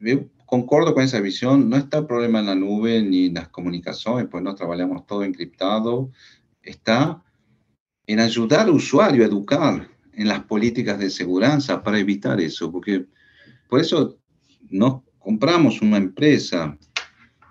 eu 0.00 0.30
concordo 0.46 0.94
com 0.94 1.00
essa 1.00 1.20
visão, 1.20 1.56
não 1.56 1.78
está 1.78 2.00
problema 2.00 2.40
na 2.40 2.54
nuvem 2.54 3.02
nem 3.02 3.30
nas 3.30 3.48
comunicações, 3.48 4.28
pois 4.30 4.42
nós 4.42 4.54
trabalhamos 4.54 5.02
todo 5.06 5.24
encriptado, 5.24 6.10
está 6.66 7.22
en 8.06 8.20
ayudar 8.20 8.60
al 8.60 8.70
usuario 8.70 9.22
a 9.22 9.26
educar 9.26 9.88
en 10.12 10.28
las 10.28 10.44
políticas 10.44 10.98
de 10.98 11.10
seguridad 11.10 11.60
para 11.82 11.98
evitar 11.98 12.40
eso, 12.40 12.70
porque 12.70 13.06
por 13.68 13.80
eso 13.80 14.18
nos 14.70 15.02
compramos 15.18 15.82
una 15.82 15.96
empresa 15.96 16.76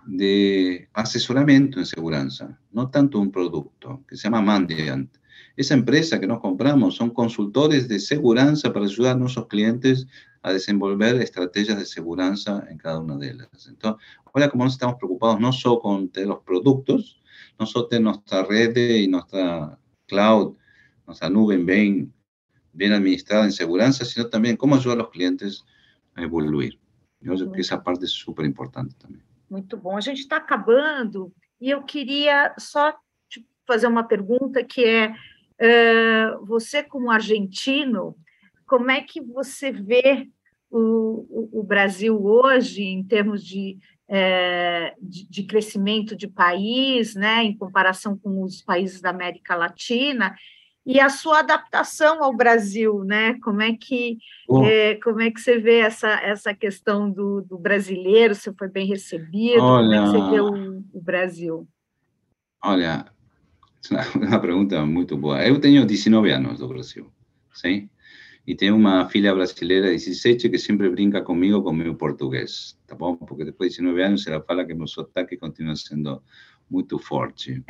de 0.05 0.87
asesoramiento 0.93 1.79
en 1.79 1.85
seguridad, 1.85 2.27
no 2.71 2.89
tanto 2.89 3.19
un 3.19 3.31
producto, 3.31 4.03
que 4.07 4.15
se 4.15 4.23
llama 4.23 4.41
Mandiant. 4.41 5.11
Esa 5.55 5.73
empresa 5.73 6.19
que 6.19 6.27
nos 6.27 6.41
compramos 6.41 6.95
son 6.95 7.09
consultores 7.11 7.87
de 7.87 7.99
seguridad 7.99 8.53
para 8.73 8.85
ayudar 8.85 9.15
a 9.15 9.19
nuestros 9.19 9.47
clientes 9.47 10.07
a 10.41 10.51
desenvolver 10.51 11.15
estrategias 11.15 11.77
de 11.77 11.85
seguridad 11.85 12.35
en 12.69 12.77
cada 12.77 12.99
una 12.99 13.17
de 13.17 13.31
ellas. 13.31 13.49
Entonces, 13.67 14.05
ahora 14.25 14.49
como 14.49 14.65
nos 14.65 14.73
estamos 14.73 14.95
preocupados 14.97 15.39
no 15.39 15.51
solo 15.51 15.79
con 15.79 16.11
los 16.13 16.39
productos, 16.41 17.19
nosotros 17.59 17.99
nuestra 18.01 18.43
red 18.43 18.75
y 18.75 19.07
nuestra 19.07 19.77
cloud, 20.07 20.55
nuestra 21.05 21.29
nube 21.29 21.57
bien, 21.57 22.13
bien 22.73 22.93
administrada 22.93 23.45
en 23.45 23.51
seguridad, 23.51 23.91
sino 23.91 24.27
también 24.27 24.57
cómo 24.57 24.75
ayudar 24.75 24.97
a 24.97 25.01
los 25.03 25.09
clientes 25.09 25.63
a 26.15 26.21
evoluir. 26.21 26.79
Eu 27.21 27.33
acho 27.33 27.49
que 27.49 27.61
essa 27.61 27.77
parte 27.77 28.05
é 28.05 28.07
super 28.07 28.45
importante 28.45 28.95
também. 28.95 29.21
Muito 29.49 29.75
bom. 29.77 29.97
A 29.97 30.01
gente 30.01 30.19
está 30.19 30.37
acabando 30.37 31.33
e 31.59 31.71
eu 31.71 31.81
queria 31.83 32.53
só 32.57 32.93
te 33.27 33.45
fazer 33.65 33.87
uma 33.87 34.03
pergunta 34.03 34.63
que 34.63 34.85
é, 34.85 35.09
uh, 35.09 36.45
você 36.45 36.83
como 36.83 37.09
argentino, 37.09 38.15
como 38.67 38.91
é 38.91 39.01
que 39.01 39.21
você 39.21 39.71
vê 39.71 40.29
o, 40.69 41.25
o, 41.29 41.59
o 41.61 41.63
Brasil 41.63 42.23
hoje 42.23 42.83
em 42.83 43.03
termos 43.03 43.43
de 43.43 43.79
é, 44.07 44.93
de, 45.01 45.27
de, 45.29 45.43
crescimento 45.43 46.15
de 46.15 46.27
país, 46.27 47.15
né, 47.15 47.43
em 47.43 47.57
comparação 47.57 48.17
com 48.17 48.43
os 48.43 48.61
países 48.61 49.01
da 49.01 49.09
América 49.09 49.55
Latina, 49.55 50.35
e 50.85 50.99
a 50.99 51.09
sua 51.09 51.39
adaptação 51.39 52.23
ao 52.23 52.35
Brasil, 52.35 53.03
né? 53.03 53.39
Como 53.39 53.59
é 53.59 53.73
que 53.73 54.19
é, 54.63 54.95
como 55.03 55.19
é 55.19 55.31
que 55.31 55.41
você 55.41 55.57
vê 55.57 55.79
essa, 55.79 56.09
essa 56.21 56.53
questão 56.53 57.09
do, 57.09 57.41
do 57.41 57.57
brasileiro? 57.57 58.35
Se 58.35 58.53
foi 58.53 58.67
bem 58.67 58.85
recebido? 58.85 59.63
Olha, 59.63 60.03
como 60.03 60.09
é 60.09 60.11
que 60.11 60.25
você 60.25 60.31
vê 60.31 60.41
o, 60.41 60.83
o 60.93 61.01
Brasil? 61.01 61.67
Olha, 62.63 63.05
uma 64.15 64.39
pergunta 64.39 64.85
muito 64.85 65.17
boa. 65.17 65.43
Eu 65.43 65.59
tenho 65.59 65.85
19 65.85 66.31
anos 66.31 66.59
do 66.59 66.67
Brasil, 66.67 67.11
sim? 67.51 67.89
E 68.47 68.55
tenho 68.55 68.75
uma 68.75 69.09
filha 69.09 69.33
brasileira 69.33 69.87
de 69.87 70.05
17 70.05 70.49
que 70.49 70.57
sempre 70.57 70.89
brinca 70.89 71.21
comigo 71.21 71.63
com 71.63 71.73
meu 71.73 71.95
português, 71.95 72.77
tá 72.85 72.95
bom? 72.95 73.15
Porque 73.15 73.43
depois 73.43 73.71
de 73.71 73.79
19 73.79 74.03
anos 74.03 74.27
ela 74.27 74.41
fala 74.41 74.63
que 74.63 74.73
meu 74.73 74.87
sotaque 74.87 75.35
continua 75.35 75.75
sendo 75.75 76.21
muito 76.69 76.99
forte. 76.99 77.63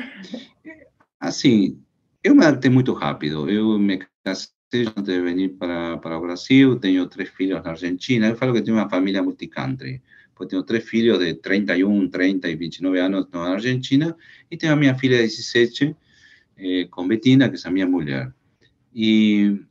Eh, 0.66 0.88
assim, 1.20 1.80
eu 2.24 2.36
me 2.36 2.46
adaptei 2.46 2.70
muito 2.70 2.92
rápido. 2.94 3.50
Eu 3.50 3.80
me 3.80 4.06
casei 4.24 4.56
antes 4.74 5.04
de 5.04 5.22
vir 5.22 5.50
para, 5.58 5.98
para 5.98 6.18
o 6.18 6.22
Brasil, 6.22 6.78
tenho 6.78 7.08
três 7.08 7.30
filhos 7.30 7.64
na 7.64 7.72
Argentina. 7.72 8.28
Eu 8.28 8.36
falo 8.36 8.54
que 8.54 8.62
tenho 8.62 8.76
uma 8.76 8.90
família 8.90 9.24
multicountry. 9.24 10.02
Eu 10.38 10.46
tenho 10.46 10.64
três 10.64 10.84
filhos 10.84 11.20
de 11.20 11.36
31, 11.36 12.10
30 12.10 12.50
e 12.50 12.56
29 12.56 13.00
anos 13.00 13.28
na 13.32 13.54
Argentina 13.54 14.16
e 14.52 14.58
tenho 14.58 14.74
a 14.74 14.76
minha 14.76 14.94
filha 14.96 15.18
de 15.18 15.24
17 15.24 15.96
eh, 16.58 16.88
com 16.92 17.08
Betina, 17.08 17.50
que 17.50 17.56
é 17.56 17.70
a 17.70 17.72
minha 17.72 17.88
mulher. 17.88 18.34
E 18.94 19.62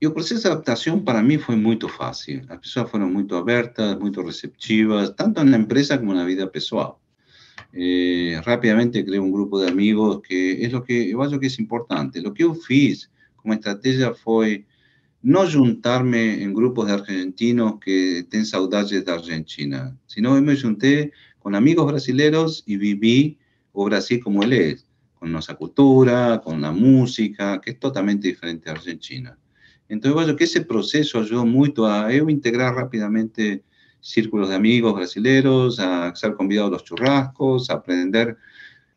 y 0.00 0.06
el 0.06 0.14
proceso 0.14 0.48
de 0.48 0.54
adaptación 0.54 1.04
para 1.04 1.22
mí 1.22 1.36
fue 1.36 1.56
muy 1.56 1.78
fácil. 1.78 2.46
Las 2.48 2.58
personas 2.58 2.90
fueron 2.90 3.12
muy 3.12 3.26
abiertas, 3.30 4.00
muy 4.00 4.10
receptivas, 4.10 5.14
tanto 5.14 5.42
en 5.42 5.50
la 5.50 5.58
empresa 5.58 5.98
como 5.98 6.12
en 6.12 6.18
la 6.18 6.24
vida 6.24 6.50
personal. 6.50 6.94
Eh, 7.74 8.40
rápidamente 8.42 9.04
creé 9.04 9.20
un 9.20 9.30
grupo 9.30 9.60
de 9.60 9.68
amigos 9.68 10.22
que 10.26 10.64
es 10.64 10.72
lo 10.72 10.82
que 10.82 11.12
es 11.42 11.58
importante. 11.58 12.22
Lo 12.22 12.32
que 12.32 12.44
yo 12.44 12.54
fiz 12.54 13.10
como 13.36 13.52
estrategia 13.52 14.14
fue 14.14 14.64
no 15.20 15.46
juntarme 15.46 16.42
en 16.42 16.54
grupos 16.54 16.86
de 16.86 16.94
argentinos 16.94 17.74
que 17.78 18.24
tienen 18.30 18.46
saudades 18.46 19.04
de 19.04 19.12
Argentina, 19.12 19.94
sino 20.06 20.40
me 20.40 20.58
junté 20.58 21.12
con 21.38 21.54
amigos 21.54 21.86
brasileños 21.86 22.62
y 22.66 22.78
viví 22.78 23.38
o 23.72 23.84
Brasil 23.84 24.18
como 24.22 24.42
él 24.44 24.54
es, 24.54 24.86
con 25.18 25.30
nuestra 25.30 25.56
cultura, 25.56 26.40
con 26.42 26.62
la 26.62 26.72
música, 26.72 27.60
que 27.60 27.72
es 27.72 27.78
totalmente 27.78 28.28
diferente 28.28 28.70
a 28.70 28.72
Argentina. 28.72 29.36
Entonces, 29.90 30.22
creo 30.24 30.36
que 30.36 30.44
ese 30.44 30.60
proceso 30.62 31.18
ayudó 31.18 31.44
mucho 31.44 31.84
a 31.84 32.12
yo 32.12 32.28
integrar 32.28 32.76
rápidamente 32.76 33.64
círculos 34.00 34.48
de 34.48 34.54
amigos 34.54 34.94
brasileños, 34.94 35.80
a 35.80 36.14
ser 36.14 36.34
convidado 36.34 36.68
a 36.68 36.70
los 36.70 36.84
churrascos, 36.84 37.68
a 37.70 37.74
aprender 37.74 38.36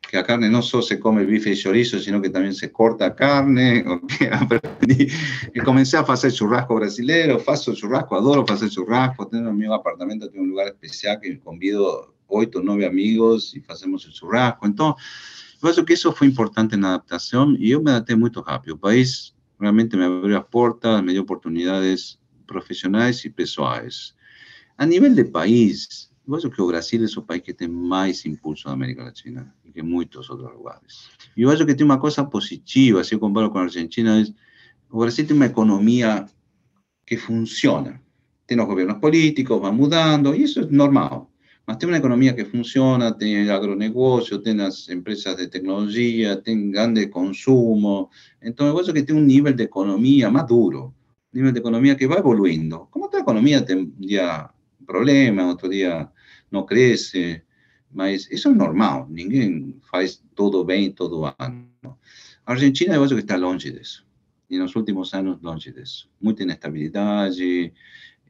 que 0.08 0.18
a 0.18 0.24
carne 0.24 0.50
no 0.50 0.62
solo 0.62 0.84
se 0.84 1.00
come 1.00 1.26
bife 1.26 1.50
y 1.50 1.56
chorizo, 1.56 2.00
sino 2.00 2.22
que 2.22 2.30
también 2.30 2.54
se 2.54 2.72
corta 2.72 3.16
carne, 3.16 3.84
y 5.54 5.60
comencé 5.62 5.98
a 5.98 6.02
hacer 6.02 6.32
churrasco 6.32 6.76
brasileño, 6.76 7.40
faço 7.40 7.74
churrasco, 7.74 8.16
adoro 8.16 8.46
hacer 8.48 8.70
churrasco, 8.70 9.28
tengo 9.28 9.50
en 9.50 9.58
mi 9.58 9.66
apartamento, 9.66 10.30
tengo 10.30 10.44
un 10.44 10.52
lugar 10.52 10.68
especial 10.68 11.20
que 11.20 11.40
convido 11.40 12.14
ocho 12.28 12.60
o 12.60 12.62
nueve 12.62 12.86
amigos 12.86 13.56
y 13.56 13.64
hacemos 13.68 14.06
el 14.06 14.12
churrasco, 14.12 14.68
entonces, 14.68 15.76
yo 15.76 15.86
que 15.86 15.94
eso 15.94 16.12
fue 16.12 16.28
importante 16.28 16.76
en 16.76 16.82
la 16.82 16.90
adaptación 16.90 17.56
y 17.60 17.70
yo 17.70 17.82
me 17.82 17.90
adapté 17.90 18.16
muy 18.16 18.30
rápido, 18.30 18.76
el 18.76 18.80
país 18.80 19.33
realmente 19.64 19.98
me 19.98 20.06
abrió 20.06 20.36
las 20.36 20.46
puertas, 20.46 21.04
me 21.04 21.14
dio 21.14 21.22
oportunidades 21.22 22.20
profesionales 22.46 23.26
y 23.26 23.30
pessoais. 23.30 24.16
A 24.78 24.86
nivel 24.86 25.16
de 25.16 25.26
país, 25.26 26.12
yo 26.26 26.38
creo 26.38 26.52
que 26.68 26.74
Brasil 26.74 27.04
es 27.04 27.18
el 27.18 27.24
país 27.24 27.42
que 27.44 27.54
tiene 27.54 27.74
más 27.74 28.26
impulso 28.26 28.70
en 28.70 28.74
América 28.74 29.04
Latina 29.04 29.54
y 29.64 29.72
que 29.72 29.84
muchos 29.84 30.30
otros 30.30 30.54
lugares. 30.54 31.10
Y 31.36 31.42
yo 31.42 31.50
creo 31.50 31.66
que 31.66 31.76
tiene 31.76 31.92
una 31.92 32.00
cosa 32.00 32.30
positiva, 32.30 33.04
si 33.04 33.12
yo 33.12 33.20
comparo 33.20 33.52
con 33.52 33.64
Argentina, 33.64 34.20
es 34.20 34.34
Brasil 34.90 35.26
tiene 35.26 35.40
una 35.40 35.52
economía 35.52 36.28
que 37.06 37.18
funciona. 37.18 38.02
Tiene 38.46 38.62
los 38.62 38.70
gobiernos 38.70 38.98
políticos, 38.98 39.64
va 39.64 39.72
mudando, 39.72 40.36
y 40.36 40.44
eso 40.44 40.62
es 40.62 40.70
normal. 40.70 41.28
Mas 41.66 41.78
tem 41.78 41.88
uma 41.88 41.98
economia 41.98 42.34
que 42.34 42.44
funciona, 42.44 43.14
tem 43.14 43.50
agronegócio, 43.50 44.40
tem 44.40 44.60
as 44.62 44.90
empresas 44.90 45.38
de 45.38 45.48
tecnologia, 45.48 46.36
tem 46.36 46.72
grande 46.72 47.08
consumo. 47.08 48.10
Então, 48.42 48.68
eu 48.68 48.78
acho 48.78 48.92
que 48.92 49.04
tem 49.04 49.16
um 49.16 49.22
nível 49.22 49.54
de 49.54 49.64
economia 49.64 50.30
maduro, 50.30 50.94
um 51.34 51.38
nível 51.38 51.54
de 51.54 51.60
economia 51.60 51.96
que 51.96 52.06
vai 52.06 52.20
evoluindo. 52.20 52.88
Como 52.92 53.08
toda 53.08 53.24
economia 53.24 53.62
tem 53.62 53.78
um 53.78 53.92
dia 53.98 54.50
problema, 54.86 55.48
outro 55.48 55.70
dia 55.70 56.10
não 56.52 56.66
cresce, 56.66 57.42
mas 57.90 58.30
isso 58.30 58.50
é 58.50 58.52
normal, 58.52 59.08
ninguém 59.10 59.80
faz 59.90 60.22
tudo 60.36 60.66
bem 60.66 60.92
todo 60.92 61.26
ano. 61.40 61.70
A 62.46 62.52
Argentina, 62.52 62.96
eu 62.96 63.04
acho 63.04 63.16
que 63.16 63.22
está 63.22 63.38
longe 63.38 63.72
disso. 63.72 64.06
E 64.50 64.58
nos 64.58 64.76
últimos 64.76 65.14
anos, 65.14 65.42
longe 65.42 65.72
disso. 65.72 66.10
Muita 66.22 66.44
inestabilidade, 66.44 67.72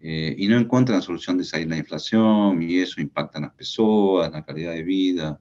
eh, 0.06 0.36
y 0.38 0.48
no 0.50 0.58
encuentran 0.58 1.02
solución 1.02 1.38
de 1.38 1.46
salir 1.46 1.70
la 1.70 1.78
inflación, 1.78 2.62
y 2.62 2.80
eso 2.80 3.00
impacta 3.00 3.38
en 3.38 3.46
las 3.46 3.54
personas, 3.54 4.34
la 4.34 4.44
calidad 4.44 4.74
de 4.74 4.84
vida. 4.84 5.40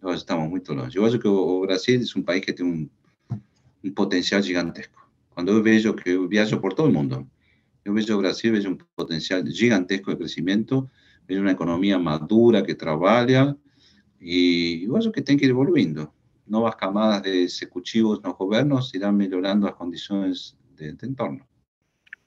Nós 0.00 0.16
estamos 0.16 0.48
muy 0.48 0.62
longe. 0.66 0.92
Yo 0.92 1.04
acho 1.04 1.20
que 1.20 1.28
Brasil 1.66 2.00
es 2.00 2.16
un 2.16 2.24
país 2.24 2.42
que 2.42 2.54
tiene 2.54 2.72
un, 2.72 2.90
un 3.82 3.94
potencial 3.94 4.42
gigantesco. 4.42 5.02
Cuando 5.28 5.52
yo 5.52 5.62
veo 5.62 5.94
que 5.94 6.16
viajo 6.16 6.58
por 6.62 6.72
todo 6.72 6.86
el 6.86 6.94
mundo, 6.94 7.28
yo 7.84 7.92
veo 7.92 8.16
Brasil, 8.16 8.52
veo 8.52 8.70
un 8.70 8.78
potencial 8.94 9.46
gigantesco 9.46 10.10
de 10.10 10.16
crecimiento, 10.16 10.88
veo 11.28 11.42
una 11.42 11.52
economía 11.52 11.98
madura 11.98 12.62
que 12.62 12.74
trabaja 12.74 13.54
y 14.18 14.86
yo 14.86 14.94
creo 14.94 15.12
que 15.12 15.20
tiene 15.20 15.38
que 15.38 15.44
ir 15.44 15.50
evolucionando. 15.50 16.14
Nuevas 16.46 16.76
camadas 16.76 17.22
de 17.22 17.44
ejecutivos 17.44 18.20
los 18.24 18.34
gobiernos 18.34 18.94
irán 18.94 19.18
mejorando 19.18 19.66
las 19.66 19.76
condiciones 19.76 20.56
de, 20.74 20.94
de 20.94 21.06
entorno. 21.06 21.49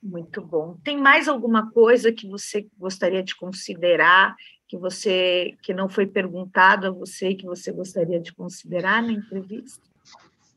Muito 0.04 0.41
bom. 0.41 0.78
Tem 0.84 0.97
mais 0.97 1.30
alguma 1.30 1.72
coisa 1.72 2.12
que 2.12 2.28
você 2.28 2.68
gostaria 2.78 3.24
de 3.24 3.34
considerar, 3.38 4.36
que 4.68 4.78
você 4.78 5.56
que 5.64 5.74
não 5.74 5.88
foi 5.88 6.06
perguntado 6.06 6.88
a 6.88 6.91
você 6.91 7.34
que 7.34 7.45
você 7.45 7.72
gostaria 7.72 8.20
de 8.20 8.34
considerar 8.34 9.01
na 9.01 9.14
entrevista? 9.14 9.82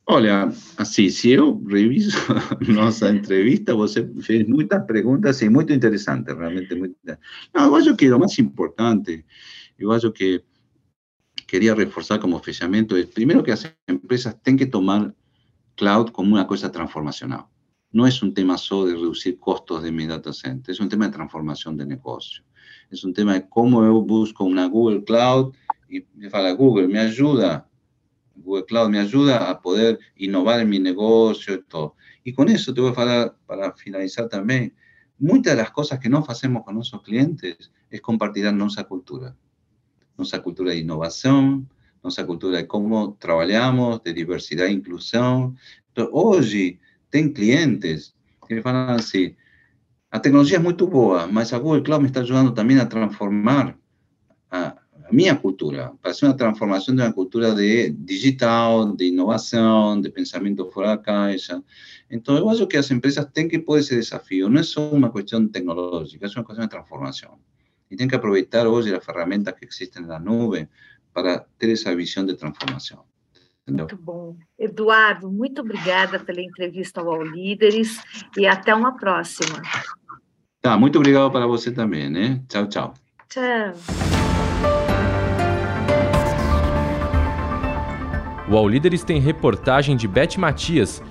Olha, 0.05 0.49
assim, 0.77 1.09
se 1.11 1.31
eu 1.31 1.63
reviso 1.65 2.17
nossa 2.69 3.09
entrevista, 3.09 3.73
você 3.73 4.05
fez 4.21 4.47
muitas 4.49 4.85
perguntas 4.85 5.41
e 5.43 5.49
muito 5.49 5.73
interessantes, 5.73 6.37
realmente 6.37 6.75
muito. 6.75 6.97
Não, 7.55 7.67
eu 7.67 7.77
acho 7.77 7.95
que 7.95 8.11
o 8.11 8.19
mais 8.19 8.37
importante, 8.41 9.25
eu 9.79 9.93
acho 9.93 10.11
que 10.11 10.43
queria 11.47 11.73
reforçar 11.75 12.19
como 12.19 12.43
fechamento 12.43 12.97
é, 12.97 13.07
primeiro 13.07 13.45
que 13.45 13.53
as 13.53 13.73
empresas 13.89 14.35
têm 14.43 14.57
que 14.57 14.67
tomar 14.67 15.15
cloud 15.77 16.11
como 16.11 16.35
uma 16.35 16.45
coisa 16.45 16.69
transformacional. 16.69 17.49
No 17.97 18.07
es 18.07 18.23
un 18.23 18.35
tema 18.35 18.59
solo 18.59 18.89
de 18.89 18.93
reducir 18.93 19.39
costos 19.39 19.83
de 19.83 19.91
mi 19.91 20.07
data 20.07 20.31
center, 20.31 20.71
es 20.71 20.81
un 20.81 20.89
tema 20.91 21.07
de 21.07 21.15
transformación 21.15 21.79
de 21.79 21.87
negocio. 21.87 22.45
Es 22.91 23.03
un 23.05 23.15
tema 23.15 23.33
de 23.33 23.49
cómo 23.49 23.81
busco 24.03 24.45
una 24.45 24.67
Google 24.67 25.03
Cloud 25.03 25.55
y 25.89 26.05
me 26.15 26.29
fala 26.29 26.53
Google, 26.53 26.89
me 26.89 26.99
ayuda, 26.99 27.67
Google 28.35 28.67
Cloud 28.67 28.91
me 28.91 28.99
ayuda 28.99 29.49
a 29.49 29.63
poder 29.63 29.99
innovar 30.17 30.61
en 30.61 30.69
mi 30.69 30.79
negocio 30.79 31.55
y 31.55 31.63
todo. 31.63 31.95
Y 32.23 32.35
con 32.35 32.51
eso 32.51 32.75
te 32.75 32.83
voy 32.83 32.93
a 32.95 33.01
hablar 33.01 33.37
para 33.47 33.73
finalizar 33.73 34.29
también. 34.29 34.75
Muchas 35.19 35.57
de 35.57 35.63
las 35.63 35.71
cosas 35.71 35.99
que 35.99 36.11
no 36.11 36.23
hacemos 36.29 36.65
con 36.65 36.75
nuestros 36.75 37.01
clientes 37.01 37.73
es 37.89 38.01
compartir 38.03 38.53
nuestra 38.53 38.85
cultura. 38.85 39.35
Nuestra 40.19 40.43
cultura 40.43 40.73
de 40.73 40.81
innovación, 40.81 41.67
nuestra 42.03 42.27
cultura 42.27 42.59
de 42.59 42.67
cómo 42.67 43.17
trabajamos, 43.19 44.03
de 44.03 44.13
diversidad 44.13 44.67
e 44.67 44.73
inclusión. 44.73 45.57
Entonces, 45.89 46.11
hoy, 46.13 46.79
tem 47.17 47.33
clientes 47.33 48.15
que 48.47 48.61
falam 48.61 48.91
assim, 48.91 49.35
a 50.11 50.21
tecnologia 50.21 50.59
é 50.59 50.61
muito 50.61 50.87
boa, 50.87 51.27
mas 51.27 51.51
a 51.51 51.59
Google 51.59 51.83
Cloud 51.83 52.03
me 52.03 52.11
está 52.11 52.21
ajudando 52.21 52.53
também 52.53 52.79
a 52.79 52.85
transformar 52.85 53.75
a, 54.51 54.77
a 55.09 55.11
minha 55.11 55.35
cultura, 55.35 55.95
para 56.03 56.13
ser 56.13 56.27
uma 56.27 56.37
transformação 56.37 56.95
de 56.95 57.01
uma 57.01 57.13
cultura 57.15 57.55
de 57.55 57.89
digital, 57.89 58.95
de 58.95 59.07
inovação, 59.07 59.99
de 59.99 60.11
pensamento 60.11 60.71
fora 60.71 60.89
da 60.89 60.99
caixa. 60.99 61.63
Então, 62.11 62.37
eu 62.37 62.51
acho 62.51 62.67
que 62.67 62.77
as 62.77 62.91
empresas 62.91 63.25
têm 63.33 63.49
que 63.49 63.59
pôr 63.59 63.79
esse 63.79 63.95
desafio. 63.95 64.51
Não 64.51 64.61
é 64.61 64.63
só 64.63 64.91
uma 64.91 65.11
questão 65.11 65.49
tecnológica, 65.49 66.27
é 66.27 66.29
uma 66.29 66.45
questão 66.45 66.65
de 66.65 66.71
transformação. 66.71 67.39
E 67.91 67.97
tem 67.97 68.07
que 68.07 68.15
aproveitar 68.15 68.67
hoje 68.67 68.95
as 68.95 69.03
ferramentas 69.03 69.55
que 69.55 69.65
existem 69.65 70.05
na 70.05 70.19
nuvem 70.19 70.69
para 71.15 71.47
ter 71.59 71.71
essa 71.71 71.97
visão 71.97 72.27
de 72.27 72.35
transformação. 72.35 73.05
Muito 73.69 73.97
bom. 73.97 74.37
Eduardo, 74.59 75.31
muito 75.31 75.61
obrigada 75.61 76.19
pela 76.21 76.41
entrevista 76.41 77.01
ao 77.01 77.11
All 77.11 77.23
Líderes 77.23 78.01
e 78.37 78.47
até 78.47 78.75
uma 78.75 78.97
próxima. 78.97 79.61
Tá, 80.61 80.77
muito 80.77 80.97
obrigado 80.97 81.31
para 81.31 81.47
você 81.47 81.73
também, 81.73 82.09
né? 82.09 82.43
Tchau, 82.49 82.69
tchau. 82.69 82.95
Tchau. 83.29 83.73
O 88.49 88.57
All 88.57 88.69
Líderes 88.69 89.03
tem 89.03 89.21
reportagem 89.21 89.97
de 89.97 90.07
Beth 90.07 90.37
Matias 90.39 91.03